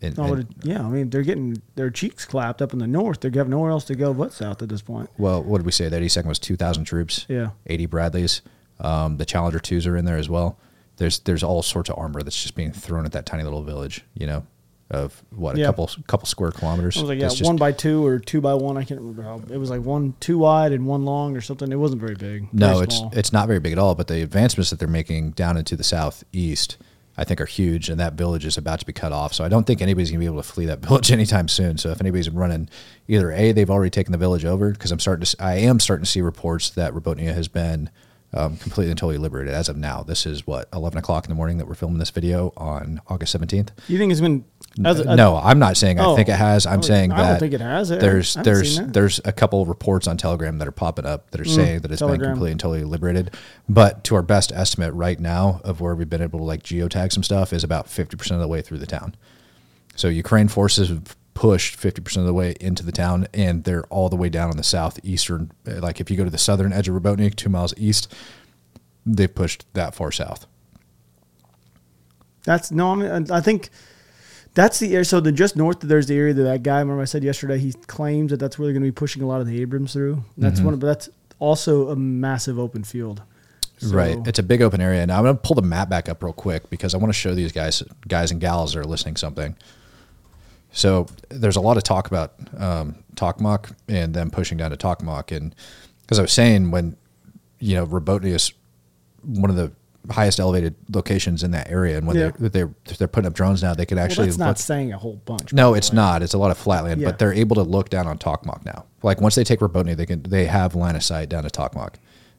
And, 0.00 0.16
Oh, 0.18 0.34
and- 0.34 0.54
yeah, 0.62 0.80
I 0.86 0.88
mean 0.88 1.10
they're 1.10 1.22
getting 1.22 1.60
their 1.74 1.90
cheeks 1.90 2.24
clapped 2.24 2.62
up 2.62 2.72
in 2.72 2.78
the 2.78 2.86
north. 2.86 3.20
They 3.20 3.30
have 3.36 3.48
nowhere 3.48 3.70
else 3.72 3.84
to 3.86 3.96
go 3.96 4.14
but 4.14 4.32
south 4.32 4.62
at 4.62 4.68
this 4.68 4.82
point. 4.82 5.10
well, 5.18 5.42
what 5.42 5.58
did 5.58 5.66
we 5.66 5.72
say? 5.72 5.88
The 5.88 5.96
82nd 5.96 6.26
was 6.26 6.38
2,000 6.38 6.84
troops. 6.84 7.26
Yeah. 7.28 7.50
80 7.66 7.86
Bradleys. 7.86 8.42
Um, 8.80 9.16
the 9.16 9.24
Challenger 9.24 9.58
twos 9.58 9.86
are 9.88 9.96
in 9.96 10.04
there 10.04 10.16
as 10.18 10.28
well. 10.28 10.56
There's 10.98 11.18
there's 11.20 11.42
all 11.42 11.62
sorts 11.62 11.90
of 11.90 11.98
armor 11.98 12.22
that's 12.22 12.40
just 12.40 12.54
being 12.54 12.70
thrown 12.72 13.04
at 13.06 13.12
that 13.12 13.26
tiny 13.26 13.42
little 13.42 13.62
village. 13.64 14.04
You 14.14 14.26
know, 14.26 14.46
of 14.90 15.22
what 15.30 15.56
a 15.56 15.58
Yeah. 15.60 15.66
couple 15.66 15.90
couple 16.06 16.26
square 16.26 16.50
kilometers. 16.50 16.96
I 16.96 17.00
was 17.02 17.08
like, 17.10 17.20
yeah, 17.20 17.28
just- 17.28 17.44
one 17.44 17.56
by 17.56 17.72
two 17.72 18.04
or 18.06 18.18
two 18.18 18.40
by 18.40 18.54
one. 18.54 18.76
I 18.78 18.84
can't 18.84 19.00
remember 19.00 19.22
how. 19.22 19.40
It 19.52 19.58
was 19.58 19.68
like 19.70 19.82
one 19.82 20.14
two 20.20 20.38
wide 20.38 20.72
and 20.72 20.86
one 20.86 21.04
long 21.04 21.36
or 21.36 21.40
something. 21.40 21.70
It 21.70 21.76
wasn't 21.76 22.00
very 22.00 22.14
big. 22.14 22.48
No, 22.52 22.80
it's 22.80 22.96
small. 22.96 23.10
it's 23.14 23.32
not 23.32 23.46
very 23.48 23.60
big 23.60 23.72
at 23.72 23.78
all. 23.78 23.94
But 23.94 24.06
the 24.08 24.22
advancements 24.22 24.70
that 24.70 24.78
they're 24.78 24.88
making 24.88 25.32
down 25.32 25.56
into 25.58 25.76
the 25.76 25.84
southeast, 25.84 26.78
I 27.18 27.24
think, 27.24 27.40
are 27.40 27.46
huge, 27.46 27.90
and 27.90 28.00
that 28.00 28.14
village 28.14 28.46
is 28.46 28.56
about 28.56 28.80
to 28.80 28.86
be 28.86 28.92
cut 28.94 29.12
off. 29.12 29.34
So 29.34 29.44
I 29.44 29.48
don't 29.48 29.66
think 29.66 29.82
anybody's 29.82 30.10
gonna 30.10 30.20
be 30.20 30.26
able 30.26 30.36
to 30.38 30.42
flee 30.48 30.66
that 30.66 30.78
village 30.86 31.12
anytime 31.12 31.48
soon. 31.48 31.76
So 31.76 31.90
if 31.90 32.00
anybody's 32.00 32.30
running, 32.30 32.68
either 33.08 33.30
a 33.32 33.52
they've 33.52 33.70
already 33.70 33.90
taken 33.90 34.12
the 34.12 34.18
village 34.18 34.44
over 34.46 34.70
because 34.72 34.90
I'm 34.90 35.00
starting 35.00 35.24
to 35.26 35.36
I 35.44 35.56
am 35.56 35.80
starting 35.80 36.04
to 36.04 36.10
see 36.10 36.22
reports 36.22 36.70
that 36.70 36.94
Robonia 36.94 37.34
has 37.34 37.48
been 37.48 37.90
um, 38.34 38.58
completely 38.58 38.90
and 38.90 38.98
totally 38.98 39.16
liberated 39.16 39.54
as 39.54 39.70
of 39.70 39.76
now. 39.78 40.02
This 40.02 40.26
is 40.26 40.46
what 40.46 40.68
11 40.74 40.98
o'clock 40.98 41.24
in 41.24 41.30
the 41.30 41.34
morning 41.34 41.56
that 41.56 41.66
we're 41.66 41.72
filming 41.74 41.98
this 41.98 42.10
video 42.10 42.52
on 42.58 43.00
August 43.08 43.34
17th. 43.34 43.70
You 43.88 43.96
think 43.96 44.12
it's 44.12 44.20
been? 44.20 44.44
As, 44.84 45.00
as- 45.00 45.16
no, 45.16 45.36
I'm 45.36 45.58
not 45.58 45.76
saying 45.76 45.98
I 45.98 46.04
Oh. 46.04 46.14
think 46.16 46.28
it 46.28 46.36
has. 46.36 46.64
I'm 46.66 46.78
Oh, 46.78 46.82
saying 46.82 47.10
I 47.12 47.16
that 47.22 47.28
don't 47.30 47.38
think 47.40 47.54
it 47.54 47.60
has. 47.60 47.90
I- 47.90 47.96
There's 47.96 48.34
there's 48.34 48.78
there's 48.80 49.20
a 49.24 49.32
couple 49.32 49.64
reports 49.66 50.06
on 50.06 50.16
Telegram 50.16 50.58
that 50.58 50.68
are 50.68 50.72
popping 50.72 51.04
up 51.06 51.30
that 51.32 51.40
are 51.40 51.44
saying 51.44 51.80
that 51.80 51.90
it's 51.90 52.00
been 52.00 52.10
Mm, 52.10 52.22
completely 52.24 52.50
and 52.52 52.60
totally 52.60 52.84
liberated. 52.84 53.34
But 53.68 54.04
to 54.04 54.14
our 54.14 54.22
best 54.22 54.52
estimate 54.52 54.94
right 54.94 55.18
now 55.18 55.60
of 55.64 55.80
where 55.80 55.94
we've 55.94 56.08
been 56.08 56.22
able 56.22 56.38
to 56.38 56.44
like 56.44 56.62
geotag 56.62 57.12
some 57.12 57.22
stuff 57.22 57.52
is 57.52 57.64
about 57.64 57.86
50% 57.88 58.30
of 58.32 58.40
the 58.40 58.48
way 58.48 58.60
through 58.62 58.78
the 58.78 58.86
town. 58.86 59.14
So 59.96 60.06
Ukraine 60.08 60.46
forces 60.48 60.90
have 60.90 61.16
pushed 61.34 61.76
50% 61.76 62.16
of 62.18 62.26
the 62.26 62.34
way 62.34 62.54
into 62.60 62.84
the 62.84 62.92
town 62.92 63.26
and 63.32 63.64
they're 63.64 63.84
all 63.86 64.08
the 64.08 64.16
way 64.16 64.28
down 64.28 64.50
on 64.50 64.56
the 64.56 64.62
southeastern 64.64 65.50
like 65.64 66.00
if 66.00 66.10
you 66.10 66.16
go 66.16 66.24
to 66.24 66.30
the 66.30 66.38
southern 66.38 66.72
edge 66.72 66.88
of 66.88 66.94
Robotnik 67.00 67.36
2 67.36 67.48
miles 67.48 67.72
east 67.76 68.12
they've 69.06 69.32
pushed 69.32 69.64
that 69.74 69.94
far 69.94 70.10
south. 70.12 70.46
That's 72.44 72.70
no. 72.70 72.92
I 72.92 72.94
mean, 72.94 73.30
I 73.30 73.40
think 73.40 73.70
that's 74.54 74.78
the 74.78 74.92
area. 74.94 75.04
So 75.04 75.20
the 75.20 75.32
just 75.32 75.56
north 75.56 75.82
of 75.82 75.88
there's 75.88 76.06
the 76.06 76.16
area 76.16 76.34
that 76.34 76.42
that 76.42 76.62
guy. 76.62 76.78
Remember 76.80 77.02
I 77.02 77.04
said 77.06 77.22
yesterday. 77.24 77.58
He 77.58 77.72
claims 77.72 78.30
that 78.30 78.38
that's 78.38 78.58
where 78.58 78.66
they're 78.66 78.72
going 78.72 78.82
to 78.82 78.88
be 78.88 78.92
pushing 78.92 79.22
a 79.22 79.26
lot 79.26 79.40
of 79.40 79.46
the 79.46 79.60
Abrams 79.60 79.92
through. 79.92 80.24
That's 80.36 80.56
Mm-hmm. 80.56 80.64
one. 80.64 80.74
Of, 80.74 80.80
but 80.80 80.86
that's 80.88 81.08
also 81.38 81.88
a 81.90 81.96
massive 81.96 82.58
open 82.58 82.84
field. 82.84 83.22
So- 83.78 83.94
Right. 83.94 84.18
It's 84.26 84.40
a 84.40 84.42
big 84.42 84.60
open 84.62 84.80
area. 84.80 85.06
Now 85.06 85.18
I'm 85.18 85.24
going 85.24 85.36
to 85.36 85.40
pull 85.42 85.54
the 85.54 85.62
map 85.62 85.88
back 85.88 86.08
up 86.08 86.22
real 86.22 86.32
quick 86.32 86.68
because 86.70 86.94
I 86.94 86.98
want 86.98 87.10
to 87.12 87.18
show 87.18 87.34
these 87.34 87.52
guys, 87.52 87.82
guys 88.08 88.32
and 88.32 88.40
gals 88.40 88.72
that 88.74 88.80
are 88.80 88.84
listening 88.84 89.14
something. 89.16 89.56
So 90.72 91.06
there's 91.28 91.56
a 91.56 91.60
lot 91.60 91.76
of 91.76 91.82
talk 91.84 92.08
about 92.08 92.34
um, 92.58 92.96
Tokmak 93.14 93.72
and 93.88 94.12
them 94.14 94.30
pushing 94.30 94.58
down 94.58 94.70
to 94.70 94.76
Tokmak, 94.76 95.34
and 95.34 95.54
because 96.02 96.18
I 96.18 96.22
was 96.22 96.32
saying 96.32 96.70
when 96.70 96.96
you 97.58 97.74
know 97.76 97.86
Robotnia 97.86 98.34
is 98.34 98.52
one 99.22 99.48
of 99.50 99.56
the 99.56 99.72
highest 100.10 100.40
elevated 100.40 100.74
locations 100.94 101.42
in 101.42 101.50
that 101.50 101.70
area, 101.70 101.98
and 101.98 102.06
when 102.06 102.16
Yeah. 102.16 102.30
they're, 102.38 102.48
they're 102.48 102.70
they're 102.98 103.08
putting 103.08 103.26
up 103.26 103.34
drones 103.34 103.62
now, 103.62 103.74
they 103.74 103.84
can 103.86 103.96
Well, 103.96 104.04
actually 104.04 104.26
that's 104.26 104.38
not 104.38 104.48
look- 104.48 104.56
saying 104.58 104.92
a 104.92 104.98
whole 104.98 105.16
bunch. 105.24 105.52
no, 105.52 105.74
it's 105.74 105.90
way. 105.90 105.96
not. 105.96 106.22
It's 106.22 106.34
a 106.34 106.38
lot 106.38 106.50
of 106.50 106.56
flatland, 106.58 107.00
Yeah. 107.00 107.08
but 107.08 107.18
they're 107.18 107.32
able 107.34 107.56
to 107.56 107.62
look 107.62 107.90
down 107.90 108.06
on 108.06 108.16
Tokmak 108.18 108.64
now. 108.64 108.84
Like 109.02 109.20
once 109.20 109.34
they 109.34 109.44
take 109.44 109.60
Robotnia, 109.60 109.96
they 109.96 110.06
can 110.06 110.22
they 110.22 110.46
have 110.46 110.74
line 110.74 110.96
of 110.96 111.02
sight 111.02 111.28
down 111.28 111.42
to 111.42 111.50
Tokmak, 111.50 111.94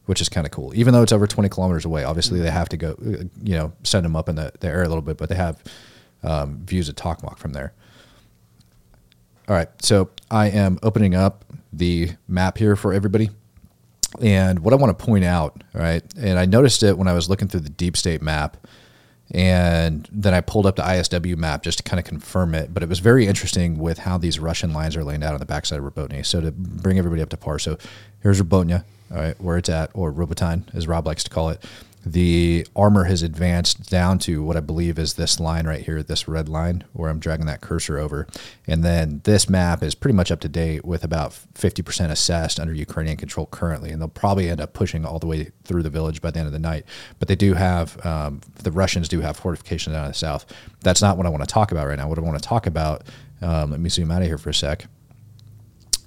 which 0.05 0.19
is 0.21 0.29
kind 0.29 0.47
of 0.47 0.51
cool. 0.51 0.73
Even 0.75 0.93
though 0.93 1.03
it's 1.03 1.11
over 1.11 1.27
twenty 1.27 1.49
kilometers 1.49 1.85
away, 1.85 2.03
obviously 2.03 2.39
they 2.39 2.49
have 2.51 2.69
to 2.69 2.77
go, 2.77 2.95
you 3.43 3.55
know, 3.55 3.71
send 3.83 4.03
them 4.05 4.15
up 4.15 4.29
in 4.29 4.35
the, 4.35 4.51
the 4.61 4.67
air 4.67 4.81
a 4.83 4.87
little 4.87 5.01
bit, 5.03 5.17
but 5.17 5.29
they 5.29 5.35
have 5.35 5.61
um, 6.23 6.61
views 6.65 6.89
of 6.89 6.95
Tokmak 6.95 7.37
from 7.37 7.53
there. 7.53 7.73
All 9.47 9.55
right, 9.55 9.69
so 9.81 10.09
I 10.29 10.47
am 10.49 10.77
opening 10.83 11.15
up 11.15 11.43
the 11.73 12.11
map 12.27 12.57
here 12.57 12.75
for 12.75 12.93
everybody. 12.93 13.29
And 14.21 14.59
what 14.59 14.73
I 14.73 14.77
want 14.77 14.97
to 14.97 15.05
point 15.05 15.23
out, 15.23 15.63
right, 15.73 16.03
and 16.17 16.39
I 16.39 16.45
noticed 16.45 16.83
it 16.83 16.97
when 16.97 17.07
I 17.07 17.13
was 17.13 17.29
looking 17.29 17.47
through 17.47 17.61
the 17.61 17.69
deep 17.69 17.95
state 17.95 18.21
map, 18.21 18.57
and 19.31 20.09
then 20.11 20.33
I 20.33 20.41
pulled 20.41 20.65
up 20.65 20.75
the 20.75 20.81
ISW 20.81 21.37
map 21.37 21.61
just 21.61 21.77
to 21.77 21.83
kind 21.83 21.99
of 21.99 22.05
confirm 22.05 22.55
it. 22.55 22.73
But 22.73 22.81
it 22.81 22.89
was 22.89 22.99
very 22.99 23.27
interesting 23.27 23.77
with 23.77 23.99
how 23.99 24.17
these 24.17 24.39
Russian 24.39 24.73
lines 24.73 24.95
are 24.95 25.03
laid 25.03 25.21
out 25.23 25.33
on 25.33 25.39
the 25.39 25.45
backside 25.45 25.79
of 25.79 25.85
Robotnia. 25.85 26.25
So 26.25 26.41
to 26.41 26.51
bring 26.51 26.97
everybody 26.97 27.21
up 27.21 27.29
to 27.29 27.37
par, 27.37 27.59
so 27.59 27.77
here's 28.21 28.41
Robotnia, 28.41 28.83
all 29.11 29.17
right, 29.17 29.39
where 29.39 29.57
it's 29.57 29.69
at, 29.69 29.91
or 29.93 30.11
Robotine, 30.11 30.63
as 30.73 30.87
Rob 30.87 31.05
likes 31.05 31.23
to 31.25 31.29
call 31.29 31.49
it. 31.49 31.63
The 32.05 32.65
armor 32.75 33.03
has 33.05 33.23
advanced 33.23 33.89
down 33.89 34.19
to 34.19 34.41
what 34.41 34.55
I 34.55 34.61
believe 34.61 34.97
is 34.97 35.15
this 35.15 35.39
line 35.39 35.67
right 35.67 35.81
here, 35.81 36.01
this 36.01 36.29
red 36.29 36.47
line, 36.47 36.85
where 36.93 37.09
I'm 37.09 37.19
dragging 37.19 37.45
that 37.47 37.59
cursor 37.59 37.97
over. 37.97 38.25
And 38.65 38.83
then 38.83 39.19
this 39.25 39.49
map 39.49 39.83
is 39.83 39.95
pretty 39.95 40.15
much 40.15 40.31
up 40.31 40.39
to 40.41 40.49
date 40.49 40.85
with 40.85 41.03
about 41.03 41.31
50% 41.55 42.09
assessed 42.09 42.59
under 42.59 42.73
Ukrainian 42.73 43.17
control 43.17 43.47
currently. 43.47 43.89
And 43.89 44.01
they'll 44.01 44.07
probably 44.07 44.49
end 44.49 44.61
up 44.61 44.73
pushing 44.73 45.05
all 45.05 45.19
the 45.19 45.27
way 45.27 45.51
through 45.65 45.83
the 45.83 45.89
village 45.89 46.21
by 46.21 46.31
the 46.31 46.39
end 46.39 46.47
of 46.47 46.53
the 46.53 46.59
night. 46.59 46.85
But 47.19 47.27
they 47.27 47.35
do 47.35 47.53
have, 47.53 48.03
um, 48.05 48.39
the 48.63 48.71
Russians 48.71 49.09
do 49.09 49.19
have 49.19 49.35
fortifications 49.35 49.93
down 49.93 50.05
in 50.05 50.11
the 50.11 50.15
south. 50.15 50.45
That's 50.81 51.01
not 51.01 51.17
what 51.17 51.25
I 51.25 51.29
want 51.29 51.43
to 51.43 51.53
talk 51.53 51.73
about 51.73 51.87
right 51.87 51.97
now. 51.97 52.07
What 52.07 52.17
I 52.17 52.21
want 52.21 52.41
to 52.41 52.47
talk 52.47 52.65
about, 52.65 53.03
um, 53.41 53.71
let 53.71 53.79
me 53.81 53.89
zoom 53.89 54.09
out 54.09 54.21
of 54.21 54.27
here 54.27 54.37
for 54.37 54.51
a 54.51 54.53
sec. 54.53 54.85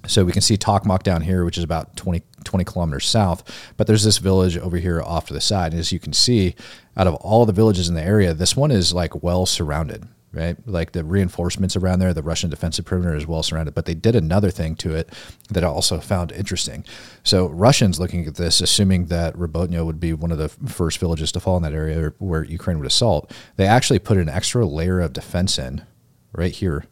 So 0.05 0.25
we 0.25 0.33
can 0.33 0.41
see 0.41 0.57
Tokmak 0.57 1.03
down 1.03 1.21
here, 1.21 1.45
which 1.45 1.57
is 1.57 1.63
about 1.63 1.95
20, 1.95 2.23
20 2.43 2.63
kilometers 2.65 3.07
south. 3.07 3.43
But 3.77 3.87
there's 3.87 4.03
this 4.03 4.17
village 4.17 4.57
over 4.57 4.77
here 4.77 5.01
off 5.01 5.27
to 5.27 5.33
the 5.33 5.41
side. 5.41 5.71
And 5.71 5.79
as 5.79 5.91
you 5.91 5.99
can 5.99 6.13
see, 6.13 6.55
out 6.95 7.07
of 7.07 7.15
all 7.15 7.45
the 7.45 7.53
villages 7.53 7.89
in 7.89 7.95
the 7.95 8.03
area, 8.03 8.33
this 8.33 8.55
one 8.55 8.71
is 8.71 8.93
like 8.93 9.23
well 9.23 9.45
surrounded. 9.45 10.07
right? 10.33 10.57
Like 10.65 10.91
the 10.91 11.03
reinforcements 11.03 11.75
around 11.75 11.99
there, 11.99 12.13
the 12.13 12.23
Russian 12.23 12.49
defensive 12.49 12.85
perimeter 12.85 13.15
is 13.15 13.27
well 13.27 13.43
surrounded. 13.43 13.75
But 13.75 13.85
they 13.85 13.93
did 13.93 14.15
another 14.15 14.49
thing 14.49 14.75
to 14.77 14.95
it 14.95 15.09
that 15.49 15.63
I 15.63 15.67
also 15.67 15.99
found 15.99 16.31
interesting. 16.31 16.83
So 17.23 17.47
Russians 17.47 17.99
looking 17.99 18.25
at 18.25 18.35
this, 18.35 18.59
assuming 18.59 19.05
that 19.05 19.35
Robotnia 19.35 19.85
would 19.85 19.99
be 19.99 20.13
one 20.13 20.31
of 20.31 20.39
the 20.39 20.49
first 20.49 20.97
villages 20.97 21.31
to 21.33 21.39
fall 21.39 21.57
in 21.57 21.63
that 21.63 21.73
area 21.73 22.13
where 22.17 22.43
Ukraine 22.43 22.79
would 22.79 22.87
assault, 22.87 23.31
they 23.57 23.67
actually 23.67 23.99
put 23.99 24.17
an 24.17 24.29
extra 24.29 24.65
layer 24.65 24.99
of 24.99 25.13
defense 25.13 25.59
in 25.59 25.85
right 26.33 26.53
here 26.53 26.85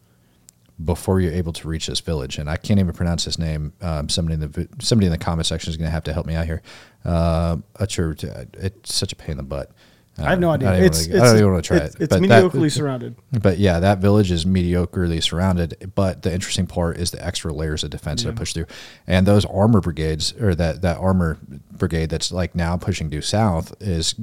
before 0.84 1.20
you're 1.20 1.34
able 1.34 1.54
to 1.54 1.68
reach 1.68 1.88
this 1.88 2.00
village. 2.00 2.38
And 2.38 2.50
I 2.50 2.58
can't 2.58 2.80
even 2.80 2.94
pronounce 2.94 3.24
his 3.26 3.38
name. 3.38 3.74
Um, 3.82 4.10
somebody 4.10 4.36
in 4.36 4.40
the 4.52 4.68
somebody 4.80 5.06
in 5.08 5.12
the 5.12 5.18
comment 5.18 5.46
section 5.46 5.70
is 5.70 5.78
going 5.78 5.88
to 5.88 5.92
have 5.92 6.04
to 6.06 6.14
help 6.14 6.26
me 6.26 6.36
out 6.36 6.46
here. 6.46 6.62
Uh, 7.06 7.58
it's, 7.80 7.98
it's 7.98 8.94
such 8.96 9.12
a 9.12 9.16
pain 9.16 9.32
in 9.32 9.38
the 9.38 9.44
butt. 9.44 9.72
I 10.18 10.32
have 10.32 10.40
no 10.40 10.50
Uh, 10.52 10.54
idea. 10.56 10.68
I 10.68 10.72
don't 10.72 10.78
even 10.80 10.86
It's, 10.92 11.08
wanna- 11.08 11.22
I 11.22 11.26
don't 11.26 11.38
even 11.38 11.52
want 11.54 11.64
to 11.64 11.68
try 11.68 11.78
it's, 11.78 11.96
it. 11.96 12.02
it's 12.02 12.16
but 12.18 12.28
that- 12.28 12.72
surrounded. 12.72 13.16
but 13.42 13.58
yeah, 13.60 13.80
that 13.80 14.00
village 14.00 14.30
is 14.30 14.44
mediocrely 14.46 15.24
surrounded. 15.24 15.92
But 15.96 16.22
the 16.24 16.34
interesting 16.34 16.68
part 16.68 16.98
is 16.98 17.12
the 17.12 17.26
extra 17.26 17.54
layers 17.54 17.84
of 17.84 17.90
defense 17.92 18.24
that 18.24 18.36
push 18.36 18.54
through, 18.54 18.66
and 19.08 19.26
those 19.26 19.46
armor 19.46 19.80
brigades 19.82 20.34
or 20.40 20.54
that 20.56 20.82
that 20.82 20.98
armor 20.98 21.38
brigade 21.72 22.10
that's 22.10 22.32
like 22.32 22.56
now 22.56 22.76
pushing 22.78 23.10
due 23.10 23.22
south 23.22 23.74
is, 23.82 24.14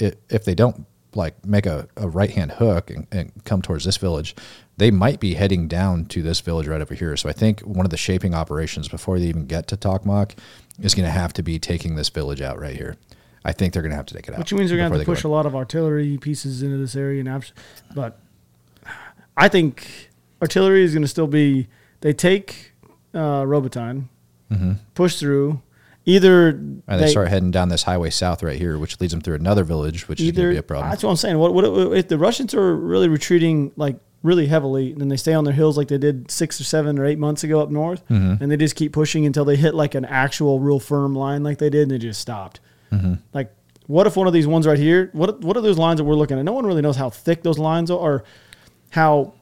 i 0.00 0.12
if 0.30 0.44
they 0.44 0.54
don't 0.54 0.86
like 1.16 1.44
make 1.44 1.66
a, 1.66 1.88
a 1.96 2.08
right 2.08 2.30
hand 2.30 2.52
hook 2.52 2.88
and, 2.90 3.06
and 3.10 3.32
come 3.44 3.60
towards 3.62 3.84
this 3.84 3.96
village, 3.96 4.36
they 4.80 4.90
might 4.90 5.20
be 5.20 5.34
heading 5.34 5.68
down 5.68 6.06
to 6.06 6.22
this 6.22 6.40
village 6.40 6.66
right 6.66 6.80
over 6.80 6.94
here. 6.94 7.14
So 7.14 7.28
I 7.28 7.32
think 7.32 7.60
one 7.60 7.84
of 7.84 7.90
the 7.90 7.98
shaping 7.98 8.32
operations 8.32 8.88
before 8.88 9.18
they 9.18 9.26
even 9.26 9.44
get 9.44 9.66
to 9.66 9.76
Tokmak 9.76 10.38
is 10.80 10.94
going 10.94 11.04
to 11.04 11.12
have 11.12 11.34
to 11.34 11.42
be 11.42 11.58
taking 11.58 11.96
this 11.96 12.08
village 12.08 12.40
out 12.40 12.58
right 12.58 12.74
here. 12.74 12.96
I 13.44 13.52
think 13.52 13.74
they're 13.74 13.82
going 13.82 13.90
to 13.90 13.96
have 13.96 14.06
to 14.06 14.14
take 14.14 14.26
it 14.26 14.32
out. 14.32 14.38
Which 14.38 14.54
means 14.54 14.70
they're 14.70 14.78
going 14.78 14.90
to 14.90 14.96
have 14.96 15.04
to 15.04 15.12
push 15.12 15.22
a 15.22 15.28
lot 15.28 15.44
of 15.44 15.54
artillery 15.54 16.16
pieces 16.16 16.62
into 16.62 16.78
this 16.78 16.96
area. 16.96 17.20
And 17.20 17.52
but 17.94 18.20
I 19.36 19.48
think 19.48 20.08
artillery 20.40 20.82
is 20.82 20.94
going 20.94 21.02
to 21.02 21.08
still 21.08 21.26
be. 21.26 21.68
They 22.00 22.14
take 22.14 22.72
uh, 23.12 23.42
Robotyne, 23.42 24.08
push 24.94 25.18
through. 25.18 25.60
Either 26.06 26.54
Mm-hmm. 26.54 26.90
And 26.90 27.02
they, 27.02 27.08
start 27.08 27.28
heading 27.28 27.50
down 27.50 27.68
this 27.68 27.82
highway 27.82 28.08
south 28.08 28.42
right 28.42 28.56
here, 28.56 28.78
which 28.78 28.98
leads 28.98 29.12
them 29.12 29.20
through 29.20 29.34
another 29.34 29.64
village, 29.64 30.08
which 30.08 30.22
is 30.22 30.32
going 30.32 30.48
to 30.48 30.52
be 30.54 30.56
a 30.56 30.62
problem. 30.62 30.88
that's 30.88 31.02
what 31.02 31.10
I'm 31.10 31.16
saying. 31.16 31.36
What, 31.38 31.52
what 31.52 31.64
if 31.98 32.08
the 32.08 32.16
Russians 32.16 32.54
are 32.54 32.74
really 32.74 33.08
retreating 33.08 33.72
like 33.76 34.00
really 34.22 34.46
heavily, 34.46 34.92
and 34.92 35.00
then 35.00 35.08
they 35.08 35.16
stay 35.16 35.32
on 35.32 35.44
their 35.44 35.54
hills 35.54 35.76
like 35.78 35.88
they 35.88 35.96
did 35.98 36.30
six 36.30 36.60
or 36.60 36.64
seven 36.64 36.98
or 36.98 37.06
eight 37.06 37.18
months 37.18 37.42
ago 37.44 37.60
up 37.60 37.70
north, 37.70 38.06
Mm-hmm. 38.08 38.42
and 38.42 38.52
they 38.52 38.56
just 38.56 38.76
keep 38.76 38.92
pushing 38.92 39.24
until 39.26 39.44
they 39.44 39.56
hit 39.56 39.74
like 39.74 39.94
an 39.94 40.04
actual 40.04 40.60
real 40.60 40.78
firm 40.80 41.14
line 41.14 41.42
like 41.42 41.58
they 41.58 41.70
did, 41.70 41.82
and 41.82 41.90
they 41.92 41.98
just 41.98 42.20
stopped. 42.20 42.60
Mm-hmm. 42.92 43.14
Like, 43.32 43.52
what 43.86 44.06
if 44.06 44.16
one 44.16 44.26
of 44.26 44.32
these 44.32 44.46
ones 44.46 44.66
right 44.66 44.78
here? 44.78 45.10
What 45.12 45.40
what 45.40 45.56
are 45.56 45.60
those 45.62 45.78
lines 45.78 45.98
that 45.98 46.04
we're 46.04 46.14
looking 46.14 46.38
at? 46.38 46.44
No 46.44 46.52
one 46.52 46.66
really 46.66 46.82
knows 46.82 46.96
how 46.96 47.10
thick 47.10 47.42
those 47.42 47.58
lines 47.58 47.90
are, 47.90 47.96
or 47.98 48.24
how 48.90 49.32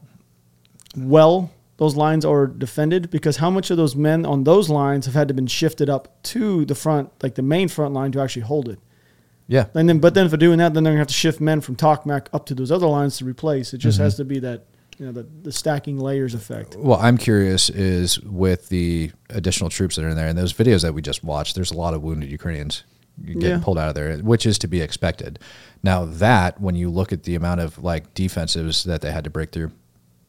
well 0.97 1.51
those 1.76 1.95
lines 1.97 2.24
are 2.24 2.47
defended 2.47 3.09
because 3.11 3.37
how 3.37 3.51
much 3.51 3.70
of 3.70 3.76
those 3.76 3.95
men 3.95 4.26
on 4.26 4.43
those 4.45 4.68
lines 4.68 5.07
have 5.07 5.14
had 5.14 5.29
to 5.29 5.35
been 5.35 5.47
shifted 5.47 5.89
up 5.89 6.20
to 6.24 6.64
the 6.64 6.74
front, 6.74 7.11
like 7.22 7.35
the 7.37 7.43
main 7.43 7.68
front 7.68 7.95
line, 7.95 8.11
to 8.12 8.20
actually 8.20 8.43
hold 8.43 8.68
it. 8.68 8.79
Yeah. 9.49 9.67
And 9.75 9.89
then, 9.89 9.99
but 9.99 10.15
then 10.15 10.29
for 10.29 10.37
doing 10.37 10.59
that, 10.59 10.75
then 10.75 10.85
they're 10.85 10.93
gonna 10.93 11.01
have 11.01 11.09
to 11.09 11.15
shift 11.15 11.41
men 11.41 11.61
from 11.61 11.75
Tokmak 11.75 12.29
up 12.33 12.47
to 12.47 12.55
those 12.55 12.71
other 12.71 12.87
lines 12.87 13.17
to 13.19 13.25
replace. 13.25 13.73
It 13.73 13.79
Mm-hmm. 13.79 13.83
just 13.83 13.99
has 13.99 14.15
to 14.17 14.25
be 14.25 14.39
that 14.41 14.67
you 14.99 15.07
know 15.07 15.13
the, 15.13 15.27
the 15.43 15.53
stacking 15.53 15.99
layers 15.99 16.35
effect. 16.35 16.77
Well, 16.77 16.99
I'm 17.01 17.19
curious 17.19 17.71
is 17.71 18.21
with 18.21 18.69
the 18.69 19.11
additional 19.31 19.71
troops 19.71 19.97
that 19.97 20.05
are 20.05 20.09
in 20.09 20.17
there 20.17 20.29
and 20.29 20.37
those 20.39 20.53
videos 20.53 20.83
that 20.83 20.93
we 20.95 21.03
just 21.03 21.23
watched, 21.25 21.55
there's 21.55 21.71
a 21.71 21.77
lot 21.77 21.95
of 21.95 22.03
wounded 22.03 22.31
Ukrainians 22.31 22.85
getting 23.25 23.43
Yeah. 23.43 23.61
pulled 23.63 23.79
out 23.79 23.89
of 23.89 23.95
there, 23.97 24.17
which 24.19 24.45
is 24.47 24.59
to 24.59 24.69
be 24.69 24.81
expected. 24.81 25.39
Now 25.83 26.05
that 26.05 26.61
when 26.61 26.75
you 26.77 26.91
look 26.91 27.13
at 27.13 27.23
the 27.25 27.35
amount 27.37 27.61
of 27.61 27.83
like 27.83 28.13
defensives 28.15 28.85
that 28.85 29.01
they 29.01 29.11
had 29.13 29.25
to 29.25 29.31
break 29.31 29.51
through, 29.53 29.73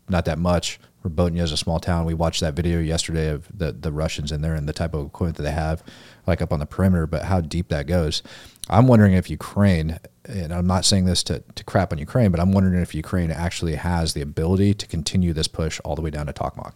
not 0.08 0.26
that 0.26 0.40
much. 0.40 0.80
Robotnia 1.06 1.42
is 1.44 1.52
a 1.54 1.58
small 1.58 1.80
town. 1.80 2.06
We 2.06 2.14
watched 2.14 2.42
that 2.42 2.56
video 2.56 2.80
yesterday 2.80 3.30
of 3.30 3.48
the, 3.58 3.72
the 3.72 3.92
Russians 3.92 4.32
in 4.34 4.42
there 4.42 4.54
and 4.54 4.68
the 4.68 4.74
type 4.74 4.94
of 4.94 5.06
equipment 5.06 5.38
that 5.38 5.44
they 5.44 5.52
have, 5.52 5.82
like 6.28 6.42
up 6.42 6.52
on 6.52 6.60
the 6.60 6.66
perimeter, 6.66 7.08
but 7.08 7.24
how 7.24 7.40
deep 7.42 7.70
that 7.70 7.88
goes. 7.88 8.22
I'm 8.70 8.88
wondering 8.88 9.14
if 9.14 9.30
Ukraine, 9.30 10.00
and 10.26 10.54
I'm 10.54 10.68
not 10.68 10.86
saying 10.86 11.06
this 11.06 11.24
to, 11.24 11.44
to 11.56 11.64
crap 11.64 11.92
on 11.92 11.98
Ukraine, 11.98 12.32
but 12.32 12.40
I'm 12.40 12.52
wondering 12.52 12.82
if 12.82 12.94
Ukraine 12.94 13.32
actually 13.32 13.76
has 13.76 14.14
the 14.14 14.22
ability 14.22 14.74
to 14.76 14.88
continue 14.88 15.34
this 15.34 15.48
push 15.48 15.80
all 15.84 15.96
the 15.96 16.02
way 16.02 16.12
down 16.12 16.28
to 16.28 16.34
Tokmak 16.34 16.76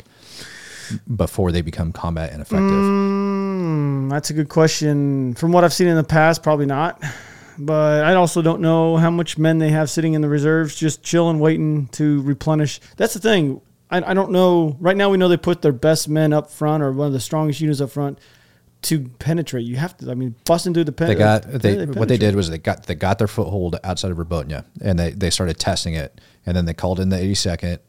before 1.16 1.52
they 1.52 1.62
become 1.62 1.92
combat 1.92 2.34
ineffective. 2.34 2.62
Mm, 2.62 4.10
that's 4.10 4.30
a 4.30 4.34
good 4.34 4.50
question. 4.50 5.36
From 5.36 5.52
what 5.52 5.64
I've 5.64 5.74
seen 5.74 5.88
in 5.88 5.96
the 5.96 6.04
past, 6.04 6.42
probably 6.44 6.66
not. 6.66 7.02
But 7.58 8.04
I 8.04 8.16
also 8.16 8.42
don't 8.42 8.62
know 8.62 8.98
how 8.98 9.12
much 9.12 9.38
men 9.38 9.60
they 9.60 9.70
have 9.70 9.88
sitting 9.90 10.14
in 10.16 10.22
the 10.22 10.30
reserves, 10.30 10.76
just 10.76 11.04
chilling, 11.04 11.40
waiting 11.40 11.88
to 11.90 12.24
replenish. 12.24 12.82
That's 12.98 13.14
the 13.14 13.20
thing. 13.20 13.62
I, 13.92 14.02
I 14.02 14.14
don't 14.16 14.32
know. 14.32 14.76
Right 14.80 14.98
now, 14.98 15.12
we 15.12 15.18
know 15.18 15.28
they 15.28 15.38
put 15.38 15.62
their 15.62 15.72
best 15.72 16.10
men 16.10 16.34
up 16.34 16.50
front 16.50 16.82
or 16.82 16.92
one 16.92 17.08
of 17.08 17.14
the 17.14 17.20
strongest 17.20 17.62
units 17.62 17.80
up 17.80 17.92
front 17.92 18.18
to 18.84 19.08
penetrate. 19.20 19.66
You 19.66 19.76
have 19.78 19.98
to. 19.98 20.12
I 20.12 20.14
mean, 20.14 20.36
busting 20.46 20.74
through 20.74 20.84
the 20.86 20.92
pen. 20.92 21.08
They 21.10 21.16
got 21.16 21.44
they 21.52 21.86
what 21.86 22.08
they 22.08 22.18
did 22.18 22.36
was 22.36 22.50
they 22.50 22.58
got 22.58 22.84
they 22.86 22.96
got 22.96 23.18
their 23.18 23.28
foothold 23.28 23.80
outside 23.84 24.12
of 24.12 24.18
Robotnia 24.18 24.66
and 24.82 24.98
they, 25.00 25.12
they 25.12 25.30
started 25.30 25.60
testing 25.60 25.94
it 25.94 26.20
and 26.46 26.56
then 26.56 26.66
they 26.66 26.74
called 26.74 27.00
in 27.00 27.10
the 27.10 27.18
82nd 27.18 27.80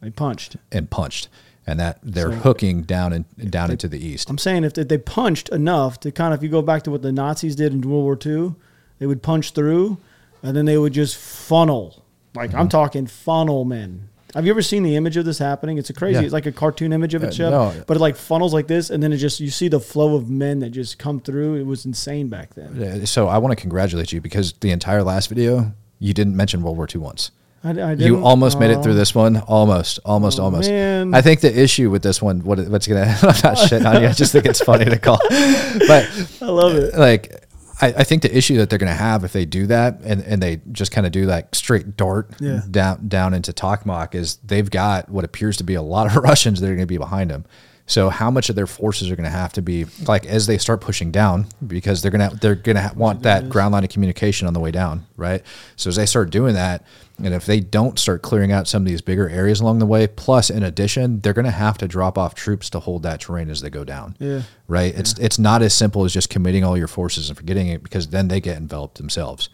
They 0.00 0.10
punched. 0.10 0.56
and 0.70 0.90
punched 0.90 1.28
and 1.66 1.78
that 1.80 1.98
they're 2.02 2.30
So- 2.32 2.36
hooking 2.38 2.82
down 2.82 3.12
and 3.12 3.24
down 3.50 3.70
into 3.70 3.86
the 3.88 4.04
east. 4.04 4.28
I'm 4.30 4.38
saying 4.38 4.64
if 4.64 4.74
they, 4.74 4.82
they 4.84 4.98
punched 4.98 5.48
enough 5.50 6.00
to 6.00 6.10
kind 6.10 6.34
of, 6.34 6.40
if 6.40 6.42
you 6.44 6.48
go 6.48 6.60
back 6.62 6.82
to 6.84 6.90
what 6.90 7.02
the 7.02 7.12
Nazis 7.12 7.54
did 7.54 7.72
in 7.72 7.80
World 7.82 8.02
War 8.04 8.18
II, 8.24 8.54
they 8.98 9.06
would 9.06 9.22
punch 9.22 9.52
through 9.52 9.98
and 10.42 10.56
then 10.56 10.64
they 10.64 10.76
would 10.76 10.92
just 10.92 11.16
funnel. 11.16 12.04
Like 12.34 12.50
Mm-hmm. 12.50 12.58
I'm 12.60 12.68
talking 12.68 13.06
funnel 13.06 13.64
men. 13.64 14.08
Have 14.34 14.46
you 14.46 14.52
ever 14.52 14.62
seen 14.62 14.82
the 14.82 14.96
image 14.96 15.16
of 15.16 15.24
this 15.24 15.38
happening? 15.38 15.76
It's 15.78 15.90
a 15.90 15.92
crazy, 15.92 16.18
Yeah. 16.20 16.24
it's 16.24 16.32
like 16.32 16.46
a 16.46 16.52
cartoon 16.52 16.92
image 16.92 17.14
of 17.14 17.22
it, 17.22 17.38
Uh, 17.38 17.50
no. 17.50 17.72
But 17.86 17.96
it 17.98 18.00
like 18.00 18.16
funnels 18.16 18.54
like 18.54 18.66
this, 18.66 18.88
and 18.90 19.02
then 19.02 19.12
it 19.12 19.18
just 19.18 19.40
you 19.40 19.50
see 19.50 19.68
the 19.68 19.80
flow 19.80 20.14
of 20.14 20.30
men 20.30 20.60
that 20.60 20.70
just 20.70 20.98
come 20.98 21.20
through. 21.20 21.56
It 21.56 21.66
was 21.66 21.84
insane 21.84 22.28
back 22.28 22.54
then. 22.54 22.82
Uh, 23.02 23.06
So 23.06 23.28
I 23.28 23.38
want 23.38 23.52
to 23.52 23.56
congratulate 23.60 24.12
you 24.12 24.20
because 24.20 24.54
the 24.60 24.70
entire 24.70 25.02
last 25.02 25.28
video 25.28 25.72
you 25.98 26.14
didn't 26.14 26.34
mention 26.36 26.62
World 26.62 26.76
War 26.78 26.88
II 26.92 27.00
once. 27.02 27.30
I, 27.64 27.70
I 27.78 27.92
You 27.92 28.24
almost 28.24 28.58
made 28.58 28.70
it 28.72 28.82
through 28.82 28.94
this 28.94 29.14
one. 29.14 29.36
Almost, 29.46 30.00
almost, 30.04 30.40
Oh, 30.40 30.44
almost. 30.44 30.68
man. 30.68 31.14
I 31.14 31.20
think 31.22 31.42
the 31.42 31.56
issue 31.62 31.90
with 31.90 32.02
this 32.02 32.20
one, 32.20 32.40
what 32.40 32.58
what's 32.68 32.88
gonna, 32.88 33.02
I'm 33.22 33.28
not 33.28 33.56
shitting 33.68 33.86
on 33.86 34.02
you. 34.02 34.08
I 34.08 34.12
just 34.12 34.32
think 34.32 34.46
it's 34.46 34.60
funny 34.60 34.84
to 34.86 34.98
call, 34.98 35.18
but 35.30 36.10
I 36.40 36.46
love 36.46 36.74
it. 36.74 36.96
like 36.98 37.44
I, 37.82 37.86
I 37.98 38.04
think 38.04 38.22
the 38.22 38.34
issue 38.34 38.56
that 38.58 38.70
they're 38.70 38.78
going 38.78 38.90
to 38.92 38.96
have 38.96 39.24
if 39.24 39.32
they 39.32 39.44
do 39.44 39.66
that 39.66 40.00
and, 40.04 40.22
and 40.22 40.40
they 40.42 40.60
just 40.70 40.92
kind 40.92 41.06
of 41.06 41.12
do 41.12 41.26
like 41.26 41.54
straight 41.54 41.96
dart 41.96 42.30
Yeah. 42.40 42.62
down 42.70 43.08
down 43.08 43.34
into 43.34 43.52
Tokmak 43.52 44.14
is 44.14 44.36
they've 44.36 44.70
got 44.70 45.08
what 45.10 45.24
appears 45.24 45.56
to 45.58 45.64
be 45.64 45.74
a 45.74 45.82
lot 45.82 46.06
of 46.06 46.16
Russians 46.22 46.60
that 46.60 46.66
are 46.66 46.74
going 46.74 46.80
to 46.80 46.86
be 46.86 46.98
behind 46.98 47.30
them. 47.30 47.44
So 47.86 48.08
how 48.10 48.30
much 48.30 48.48
of 48.48 48.54
their 48.56 48.66
forces 48.68 49.10
are 49.10 49.16
going 49.16 49.24
to 49.24 49.30
have 49.36 49.52
to 49.54 49.62
be 49.62 49.86
like 50.06 50.24
as 50.24 50.46
they 50.46 50.56
start 50.56 50.80
pushing 50.80 51.10
down 51.10 51.46
because 51.66 52.00
they're 52.00 52.12
going 52.12 52.30
to 52.30 52.36
they're 52.36 52.54
going 52.54 52.76
to 52.76 52.92
want 52.96 53.22
that 53.22 53.48
ground 53.50 53.72
line 53.72 53.84
of 53.84 53.90
communication 53.90 54.46
on 54.46 54.54
the 54.54 54.60
way 54.60 54.70
down, 54.70 55.04
right? 55.16 55.42
So 55.76 55.88
as 55.88 55.96
they 55.96 56.06
start 56.06 56.30
doing 56.30 56.54
that, 56.54 56.84
and 57.22 57.34
if 57.34 57.44
they 57.44 57.60
don't 57.60 57.98
start 57.98 58.22
clearing 58.22 58.50
out 58.52 58.66
some 58.68 58.82
of 58.82 58.86
these 58.88 59.00
bigger 59.02 59.28
areas 59.28 59.60
along 59.60 59.80
the 59.80 59.86
way, 59.86 60.06
plus 60.06 60.48
in 60.48 60.62
addition, 60.62 61.20
they're 61.20 61.32
going 61.34 61.44
to 61.44 61.50
have 61.50 61.76
to 61.78 61.88
drop 61.88 62.16
off 62.16 62.34
troops 62.34 62.70
to 62.70 62.78
hold 62.80 63.02
that 63.02 63.20
terrain 63.20 63.50
as 63.50 63.60
they 63.60 63.70
go 63.70 63.84
down 63.84 64.16
Yeah. 64.18 64.42
right? 64.68 64.94
It's 64.96 65.18
it's 65.18 65.38
not 65.38 65.60
as 65.60 65.74
simple 65.74 66.04
as 66.04 66.12
just 66.12 66.30
committing 66.30 66.64
all 66.64 66.78
your 66.78 66.88
forces 66.88 67.28
and 67.28 67.36
forgetting 67.36 67.66
it 67.68 67.82
because 67.82 68.08
then 68.08 68.28
they 68.28 68.40
get 68.40 68.56
enveloped 68.56 68.96
themselves. 68.98 69.48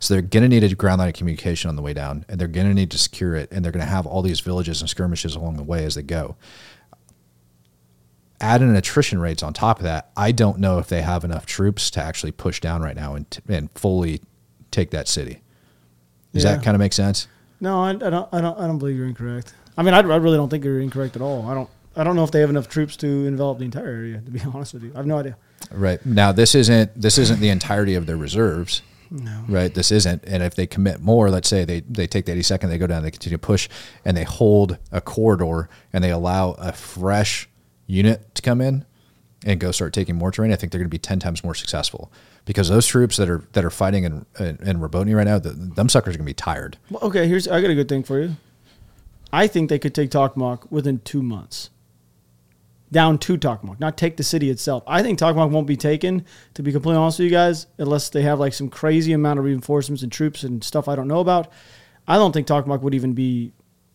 So 0.00 0.12
they're 0.14 0.22
going 0.22 0.42
to 0.42 0.48
need 0.48 0.64
a 0.64 0.74
ground 0.74 0.98
line 0.98 1.08
of 1.08 1.14
communication 1.14 1.68
on 1.70 1.76
the 1.76 1.82
way 1.82 1.94
down, 1.94 2.26
and 2.28 2.38
they're 2.38 2.48
going 2.48 2.66
to 2.66 2.74
need 2.74 2.90
to 2.90 2.98
secure 2.98 3.36
it, 3.36 3.50
and 3.52 3.64
they're 3.64 3.72
going 3.72 3.84
to 3.84 3.90
have 3.90 4.06
all 4.06 4.20
these 4.20 4.40
villages 4.40 4.80
and 4.82 4.90
skirmishes 4.90 5.34
along 5.34 5.56
the 5.56 5.62
way 5.62 5.84
as 5.84 5.94
they 5.94 6.02
go. 6.02 6.36
Add 8.44 8.62
in 8.62 8.74
attrition 8.76 9.18
rates 9.18 9.42
on 9.42 9.52
top 9.52 9.78
of 9.78 9.84
that. 9.84 10.10
I 10.16 10.32
don't 10.32 10.58
know 10.58 10.78
if 10.78 10.88
they 10.88 11.02
have 11.02 11.24
enough 11.24 11.46
troops 11.46 11.90
to 11.92 12.00
actually 12.02 12.32
push 12.32 12.60
down 12.60 12.82
right 12.82 12.94
now 12.96 13.14
and, 13.14 13.30
t- 13.30 13.40
and 13.48 13.70
fully 13.72 14.20
take 14.70 14.90
that 14.90 15.08
city. 15.08 15.40
Does 16.32 16.44
Yeah. 16.44 16.56
that 16.56 16.64
kind 16.64 16.74
of 16.74 16.78
make 16.80 16.92
sense? 16.92 17.26
No, 17.60 17.80
I, 17.82 17.90
I 17.90 17.94
don't. 17.94 18.28
I 18.32 18.40
don't. 18.40 18.58
I 18.58 18.66
don't 18.66 18.78
believe 18.78 18.96
you're 18.96 19.06
incorrect. 19.06 19.54
I 19.78 19.82
mean, 19.82 19.94
I, 19.94 19.98
I 19.98 20.16
really 20.16 20.36
don't 20.36 20.48
think 20.50 20.64
you're 20.64 20.80
incorrect 20.80 21.16
at 21.16 21.22
all. 21.22 21.46
I 21.48 21.54
don't. 21.54 21.70
I 21.96 22.02
don't 22.04 22.16
know 22.16 22.24
if 22.24 22.30
they 22.32 22.40
have 22.40 22.50
enough 22.50 22.68
troops 22.68 22.96
to 22.98 23.06
envelop 23.26 23.58
the 23.58 23.64
entire 23.64 23.86
area. 23.86 24.20
To 24.20 24.30
be 24.30 24.40
honest 24.54 24.74
with 24.74 24.82
you, 24.82 24.92
I 24.94 24.98
have 24.98 25.06
no 25.06 25.18
idea. 25.18 25.36
Right 25.70 26.04
now, 26.04 26.32
this 26.32 26.54
isn't 26.54 27.00
this 27.00 27.16
isn't 27.18 27.40
the 27.40 27.48
entirety 27.48 27.94
of 27.94 28.06
their 28.06 28.16
reserves. 28.16 28.82
No. 29.10 29.44
Right, 29.48 29.72
this 29.72 29.92
isn't. 29.92 30.24
And 30.26 30.42
if 30.42 30.56
they 30.56 30.66
commit 30.66 31.00
more, 31.00 31.30
let's 31.30 31.48
say 31.48 31.64
they 31.64 31.80
they 31.80 32.06
take 32.08 32.26
the 32.26 32.32
eighty 32.32 32.42
second, 32.42 32.68
they 32.70 32.78
go 32.78 32.86
down, 32.88 33.02
they 33.04 33.10
continue 33.12 33.36
to 33.38 33.40
push, 33.40 33.68
and 34.04 34.16
they 34.16 34.24
hold 34.24 34.76
a 34.92 35.00
corridor, 35.00 35.68
and 35.92 36.02
they 36.02 36.10
allow 36.10 36.52
a 36.52 36.72
fresh 36.72 37.48
unit 37.86 38.34
to 38.34 38.42
come 38.42 38.60
in 38.60 38.84
and 39.44 39.60
go 39.60 39.70
start 39.70 39.92
taking 39.92 40.16
more 40.16 40.30
terrain. 40.30 40.52
I 40.52 40.56
think 40.56 40.72
they're 40.72 40.78
going 40.78 40.88
to 40.88 40.94
be 40.94 40.98
ten 40.98 41.20
times 41.20 41.44
more 41.44 41.54
successful 41.54 42.10
because 42.44 42.68
those 42.68 42.86
troops 42.86 43.16
that 43.16 43.28
are 43.28 43.44
that 43.52 43.64
are 43.64 43.70
fighting 43.70 44.04
in 44.04 44.26
in, 44.38 44.58
in 44.66 44.78
Rabotny 44.78 45.14
right 45.14 45.26
now, 45.26 45.38
the, 45.38 45.50
them 45.50 45.88
suckers 45.88 46.14
are 46.14 46.18
going 46.18 46.26
to 46.26 46.30
be 46.30 46.34
tired. 46.34 46.78
Well, 46.90 47.02
okay, 47.02 47.26
here's 47.28 47.46
I 47.48 47.60
got 47.60 47.70
a 47.70 47.74
good 47.74 47.88
thing 47.88 48.02
for 48.02 48.20
you. 48.20 48.36
I 49.32 49.46
think 49.46 49.68
they 49.68 49.78
could 49.78 49.94
take 49.94 50.10
Tokmak 50.10 50.70
within 50.70 51.00
two 51.00 51.22
months. 51.22 51.70
Down 52.92 53.18
to 53.18 53.36
Tokmak, 53.36 53.80
not 53.80 53.96
take 53.96 54.16
the 54.16 54.22
city 54.22 54.50
itself. 54.50 54.84
I 54.86 55.02
think 55.02 55.18
Tokmak 55.18 55.50
won't 55.50 55.66
be 55.66 55.76
taken, 55.76 56.24
to 56.54 56.62
be 56.62 56.70
completely 56.70 56.98
honest 56.98 57.18
with 57.18 57.24
you 57.24 57.32
guys, 57.32 57.66
unless 57.78 58.10
they 58.10 58.22
have 58.22 58.38
like 58.38 58.54
some 58.54 58.68
crazy 58.68 59.12
amount 59.12 59.40
of 59.40 59.44
reinforcements 59.44 60.04
and 60.04 60.12
troops 60.12 60.44
and 60.44 60.62
stuff 60.62 60.86
I 60.86 60.94
don't 60.94 61.08
know 61.08 61.18
about. 61.18 61.50
I 62.06 62.16
don't 62.16 62.30
think 62.30 62.46
Tokmak 62.46 62.82
would 62.82 62.94
even 62.94 63.12
be 63.12 63.52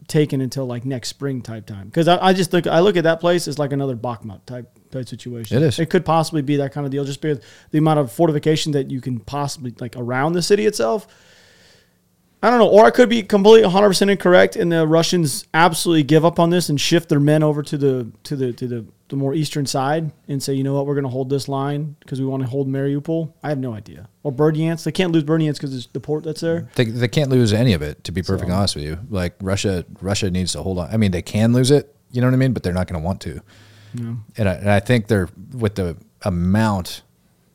taken 0.08 0.42
until 0.42 0.66
like 0.66 0.86
next 0.86 1.10
spring 1.10 1.42
type 1.42 1.66
time. 1.66 1.88
Because 1.88 2.08
I, 2.08 2.18
I 2.18 2.34
just 2.34 2.54
look, 2.54 2.68
I 2.68 2.80
look 2.80 2.98
at 2.98 3.04
that 3.04 3.20
place 3.20 3.48
as 3.48 3.60
like 3.60 3.72
another 3.72 3.96
Bakhmut 3.96 4.46
type 4.46 4.72
type 4.92 5.08
situation. 5.08 5.58
It 5.58 5.64
is. 5.64 5.80
It 5.80 5.90
could 5.90 6.06
possibly 6.06 6.42
be 6.42 6.58
that 6.58 6.74
kind 6.74 6.86
of 6.86 6.92
deal, 6.92 7.06
just 7.06 7.22
because 7.22 7.44
the 7.72 7.78
amount 7.78 8.00
of 8.00 8.12
fortification 8.12 8.72
that 8.74 8.90
you 8.90 9.02
can 9.02 9.20
possibly 9.20 9.74
like 9.80 9.96
around 9.96 10.34
the 10.34 10.42
city 10.42 10.66
itself. 10.66 11.08
I 12.42 12.50
don't 12.50 12.60
know, 12.60 12.70
or 12.70 12.86
I 12.86 12.92
could 12.92 13.10
be 13.10 13.22
completely 13.24 13.64
100 13.64 13.88
percent 13.90 14.12
incorrect, 14.12 14.56
and 14.56 14.72
the 14.72 14.88
Russians 14.88 15.46
absolutely 15.54 16.04
give 16.04 16.24
up 16.24 16.40
on 16.40 16.50
this 16.50 16.70
and 16.70 16.80
shift 16.80 17.10
their 17.10 17.20
men 17.20 17.44
over 17.44 17.62
to 17.64 17.78
the 17.78 18.12
to 18.24 18.36
the 18.38 18.54
to 18.54 18.68
the, 18.68 18.86
the 19.10 19.16
more 19.18 19.34
eastern 19.34 19.66
side 19.66 20.12
and 20.30 20.42
say, 20.42 20.54
you 20.54 20.64
know 20.64 20.74
what, 20.74 20.86
we're 20.86 20.94
going 20.94 21.04
to 21.04 21.10
hold 21.10 21.30
this 21.30 21.50
line 21.50 21.96
because 22.00 22.22
we 22.22 22.28
want 22.28 22.42
to 22.44 22.48
hold 22.48 22.70
Mariupol. 22.70 23.34
I 23.44 23.50
have 23.50 23.58
no 23.58 23.74
idea. 23.74 24.08
Or 24.24 24.32
Berdyansk, 24.32 24.84
they 24.86 24.92
can't 24.94 25.12
lose 25.12 25.24
Berdyansk 25.24 25.56
because 25.56 25.76
it's 25.76 25.88
the 25.88 26.00
port 26.00 26.24
that's 26.24 26.42
there. 26.42 26.70
They, 26.76 26.86
they 26.86 27.08
can't 27.10 27.30
lose 27.30 27.52
any 27.52 27.74
of 27.74 27.82
it. 27.82 28.04
To 28.06 28.12
be 28.14 28.22
perfectly 28.22 28.52
So- 28.52 28.58
honest 28.58 28.76
with 28.76 28.86
you, 28.86 29.00
like 29.10 29.34
Russia, 29.42 29.84
Russia 30.00 30.30
needs 30.32 30.54
to 30.54 30.62
hold 30.62 30.78
on. 30.80 30.90
I 30.92 30.98
mean, 30.98 31.12
they 31.12 31.22
can 31.24 31.52
lose 31.54 31.72
it. 31.72 31.94
You 32.12 32.22
know 32.22 32.28
what 32.28 32.34
I 32.34 32.38
mean? 32.38 32.54
But 32.54 32.64
they're 32.64 32.72
not 32.74 32.88
going 32.88 33.02
to 33.02 33.06
want 33.06 33.20
to. 33.22 33.42
And 33.96 34.48
I, 34.48 34.54
and 34.54 34.70
I 34.70 34.80
think 34.80 35.08
they're 35.08 35.30
with 35.52 35.76
the 35.76 35.98
amount 36.22 37.02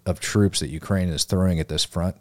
of 0.05 0.19
troops 0.21 0.61
that 0.61 0.69
Ukraine 0.69 1.09
is 1.09 1.25
throwing 1.25 1.59
at 1.61 1.69
this 1.69 1.85
front 1.85 2.17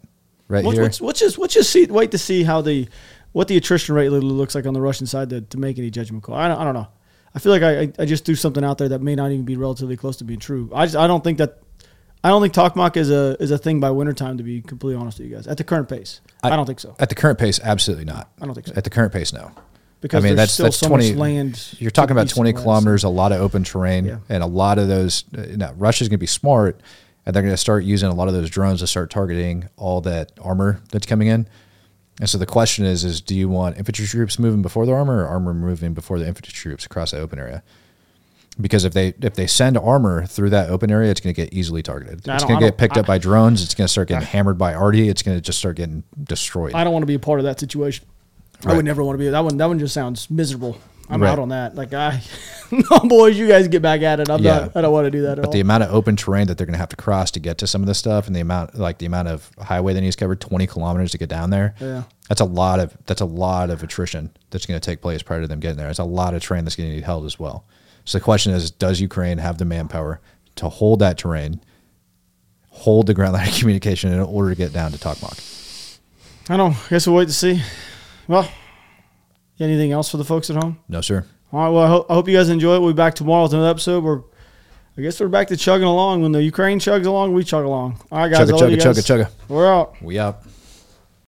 right 0.48 0.64
Let's, 0.64 0.74
here. 0.76 0.82
let's, 0.82 1.00
let's 1.00 1.20
just 1.20 1.38
let's 1.38 1.54
just 1.54 1.70
see 1.70 1.86
wait 1.86 2.10
to 2.12 2.18
see 2.18 2.42
how 2.42 2.60
the 2.60 2.88
what 3.32 3.48
the 3.48 3.56
attrition 3.56 3.94
rate 3.94 4.10
literally 4.10 4.34
looks 4.34 4.54
like 4.54 4.64
on 4.66 4.74
the 4.74 4.80
Russian 4.80 5.06
side 5.06 5.30
to, 5.30 5.40
to 5.40 5.58
make 5.58 5.76
any 5.78 5.90
judgment 5.90 6.22
call. 6.22 6.36
I 6.36 6.46
don't, 6.48 6.58
I 6.60 6.64
don't 6.64 6.74
know. 6.74 6.86
I 7.34 7.40
feel 7.40 7.50
like 7.50 7.62
I, 7.62 7.80
I- 7.80 7.92
I 7.98 8.04
just 8.04 8.24
threw 8.24 8.36
something 8.36 8.62
out 8.62 8.78
there 8.78 8.90
that 8.90 9.00
may 9.02 9.16
not 9.16 9.32
even 9.32 9.44
be 9.44 9.56
relatively 9.56 9.96
close 9.96 10.16
to 10.18 10.24
being 10.24 10.38
true. 10.38 10.70
I 10.74 10.86
just 10.86 10.96
I 10.96 11.06
don't 11.08 11.24
think 11.24 11.38
that 11.38 11.58
I 12.22 12.28
don't 12.28 12.40
think 12.40 12.54
Tokmak 12.54 12.96
is 12.96 13.10
a 13.10 13.36
is 13.42 13.50
a 13.50 13.58
thing 13.58 13.80
by 13.80 13.90
wintertime 13.90 14.38
to 14.38 14.44
be 14.44 14.62
completely 14.62 15.00
honest 15.00 15.18
with 15.18 15.28
you 15.28 15.34
guys 15.34 15.46
at 15.46 15.56
the 15.58 15.64
current 15.64 15.88
pace. 15.88 16.20
I, 16.42 16.50
don't 16.56 16.64
think 16.66 16.80
so 16.80 16.94
At 16.98 17.08
the 17.08 17.14
current 17.14 17.38
pace, 17.38 17.58
absolutely 17.62 18.04
not. 18.04 18.30
I 18.40 18.44
don't 18.46 18.54
think 18.54 18.68
so. 18.68 18.74
At 18.76 18.84
the 18.84 18.90
current 18.90 19.12
pace, 19.12 19.32
no. 19.32 19.50
because 20.00 20.24
I 20.24 20.28
mean, 20.28 20.36
there's 20.36 20.48
that's 20.48 20.52
still 20.54 20.66
that's 20.66 20.76
so 20.78 20.88
twenty 20.88 21.10
much 21.10 21.18
land. 21.18 21.74
You're 21.80 21.90
talking 21.90 22.12
about 22.12 22.28
twenty 22.28 22.52
kilometers, 22.52 23.02
a 23.04 23.08
lot 23.08 23.32
of 23.32 23.40
open 23.40 23.64
terrain, 23.64 24.04
Yeah. 24.04 24.18
and 24.28 24.42
a 24.42 24.46
lot 24.46 24.78
of 24.78 24.86
those. 24.88 25.24
Uh, 25.36 25.46
now, 25.56 25.72
Russia's 25.74 26.08
going 26.08 26.18
to 26.18 26.18
be 26.18 26.26
smart, 26.26 26.80
and 27.26 27.34
they're 27.34 27.42
going 27.42 27.54
to 27.54 27.58
start 27.58 27.84
using 27.84 28.08
a 28.08 28.14
lot 28.14 28.28
of 28.28 28.34
those 28.34 28.50
drones 28.50 28.80
to 28.80 28.86
start 28.86 29.10
targeting 29.10 29.68
all 29.76 30.00
that 30.02 30.32
armor 30.40 30.80
that's 30.90 31.06
coming 31.06 31.28
in. 31.28 31.48
And 32.20 32.28
so 32.28 32.38
the 32.38 32.46
question 32.46 32.84
is: 32.84 33.04
is 33.04 33.20
do 33.20 33.34
you 33.34 33.48
want 33.48 33.76
infantry 33.76 34.06
troops 34.06 34.38
moving 34.38 34.62
before 34.62 34.86
the 34.86 34.92
armor, 34.92 35.24
or 35.24 35.26
armor 35.26 35.54
moving 35.54 35.94
before 35.94 36.18
the 36.18 36.26
infantry 36.26 36.52
troops 36.52 36.86
across 36.86 37.10
the 37.10 37.18
open 37.18 37.38
area? 37.38 37.62
Because 38.60 38.84
if 38.84 38.92
they 38.92 39.14
if 39.20 39.34
they 39.34 39.48
send 39.48 39.76
armor 39.76 40.26
through 40.26 40.50
that 40.50 40.70
open 40.70 40.92
area, 40.92 41.10
it's 41.10 41.20
going 41.20 41.34
to 41.34 41.42
get 41.42 41.52
easily 41.52 41.82
targeted. 41.82 42.28
I 42.28 42.36
it's 42.36 42.44
going 42.44 42.60
to 42.60 42.66
get 42.66 42.78
picked 42.78 42.96
up 42.96 43.06
by 43.06 43.18
drones. 43.18 43.64
It's 43.64 43.74
going 43.74 43.86
to 43.86 43.92
start 43.92 44.08
getting 44.08 44.26
hammered 44.26 44.58
by 44.58 44.74
arty. 44.74 45.08
It's 45.08 45.22
going 45.22 45.36
to 45.36 45.40
just 45.40 45.58
start 45.58 45.76
getting 45.76 46.04
destroyed. 46.22 46.74
I 46.74 46.84
don't 46.84 46.92
want 46.92 47.02
to 47.02 47.08
be 47.08 47.14
a 47.14 47.18
part 47.18 47.40
of 47.40 47.44
that 47.46 47.58
situation. 47.58 48.06
I 48.64 48.76
would 48.76 48.84
never 48.84 49.02
want 49.02 49.18
to 49.18 49.18
be 49.18 49.28
that 49.28 49.40
one. 49.40 49.56
That 49.56 49.66
one 49.66 49.80
just 49.80 49.92
sounds 49.92 50.30
miserable. 50.30 50.78
I'm 51.10 51.22
Right. 51.22 51.30
out 51.30 51.38
on 51.38 51.50
that. 51.50 51.74
Like 51.74 51.92
I, 51.92 52.22
no 52.70 52.98
boys, 53.00 53.36
you 53.38 53.46
guys 53.46 53.68
get 53.68 53.82
back 53.82 54.00
at 54.02 54.20
it. 54.20 54.30
I'm 54.30 54.42
Yeah. 54.42 54.60
not. 54.60 54.76
I 54.76 54.80
don't 54.80 54.92
want 54.92 55.04
to 55.04 55.10
do 55.10 55.22
that 55.22 55.32
at 55.32 55.36
But 55.36 55.46
all. 55.46 55.52
the 55.52 55.60
amount 55.60 55.82
of 55.82 55.92
open 55.94 56.16
terrain 56.16 56.46
that 56.46 56.56
they're 56.56 56.66
going 56.66 56.72
to 56.74 56.78
have 56.78 56.88
to 56.90 56.96
cross 56.96 57.30
to 57.32 57.40
get 57.40 57.58
to 57.58 57.66
some 57.66 57.82
of 57.82 57.86
this 57.86 57.98
stuff, 57.98 58.26
and 58.26 58.34
the 58.34 58.40
amount, 58.40 58.78
like 58.78 58.98
the 58.98 59.06
amount 59.06 59.28
of 59.28 59.50
highway 59.60 59.92
they 59.92 60.00
need 60.00 60.12
to 60.12 60.16
cover, 60.16 60.34
twenty 60.34 60.66
kilometers 60.66 61.10
to 61.12 61.18
get 61.18 61.28
down 61.28 61.50
there. 61.50 61.74
Yeah. 61.80 62.04
that's 62.28 62.40
a 62.40 62.44
lot 62.46 62.80
of 62.80 62.96
that's 63.06 63.20
a 63.20 63.26
lot 63.26 63.68
of 63.70 63.82
attrition 63.82 64.30
that's 64.50 64.64
going 64.66 64.80
to 64.80 64.84
take 64.84 65.02
place 65.02 65.22
prior 65.22 65.42
to 65.42 65.46
them 65.46 65.60
getting 65.60 65.76
there. 65.76 65.90
It's 65.90 65.98
a 65.98 66.04
lot 66.04 66.32
of 66.34 66.42
terrain 66.42 66.64
that's 66.64 66.74
going 66.76 66.88
to 66.88 66.94
need 66.94 67.04
held 67.04 67.26
as 67.26 67.38
well. 67.38 67.64
So 68.06 68.18
the 68.18 68.24
question 68.24 68.52
is, 68.52 68.70
does 68.70 69.00
Ukraine 69.00 69.38
have 69.38 69.58
the 69.58 69.64
manpower 69.66 70.20
to 70.56 70.68
hold 70.68 70.98
that 71.00 71.18
terrain, 71.18 71.60
hold 72.70 73.06
the 73.06 73.14
ground 73.14 73.34
line 73.34 73.48
of 73.50 73.54
communication 73.54 74.12
in 74.12 74.20
order 74.20 74.50
to 74.50 74.56
get 74.56 74.72
down 74.72 74.92
to 74.92 74.98
Tokmak? 74.98 75.98
I 76.48 76.56
don't. 76.56 76.72
I 76.74 76.88
guess 76.90 77.06
we'll 77.06 77.16
wait 77.16 77.28
to 77.28 77.34
see. 77.34 77.62
Well, 78.28 78.48
anything 79.60 79.92
else 79.92 80.10
for 80.10 80.16
the 80.16 80.24
folks 80.24 80.50
at 80.50 80.56
home? 80.56 80.78
No, 80.88 81.00
sir. 81.00 81.24
All 81.52 81.60
right. 81.60 81.68
Well, 81.68 81.82
I 81.84 81.88
hope, 81.88 82.10
I 82.10 82.14
hope 82.14 82.28
you 82.28 82.36
guys 82.36 82.48
enjoy 82.48 82.76
it. 82.76 82.80
We'll 82.80 82.92
be 82.92 82.96
back 82.96 83.14
tomorrow 83.14 83.44
with 83.44 83.52
another 83.52 83.70
episode. 83.70 84.02
We're, 84.02 84.20
I 84.98 85.02
guess 85.02 85.20
we're 85.20 85.28
back 85.28 85.48
to 85.48 85.56
chugging 85.56 85.86
along. 85.86 86.22
When 86.22 86.32
the 86.32 86.42
Ukraine 86.42 86.78
chugs 86.80 87.06
along, 87.06 87.32
we 87.34 87.44
chug 87.44 87.64
along. 87.64 88.00
All 88.10 88.18
right, 88.18 88.28
guys. 88.30 88.48
Chugga, 88.48 88.52
I 88.52 88.60
love 88.60 88.70
you 88.70 88.76
chugga, 88.76 88.84
guys. 88.94 89.04
chugga, 89.04 89.24
chugga. 89.26 89.30
We're 89.48 89.72
out. 89.72 90.02
We 90.02 90.18
out. 90.18 90.42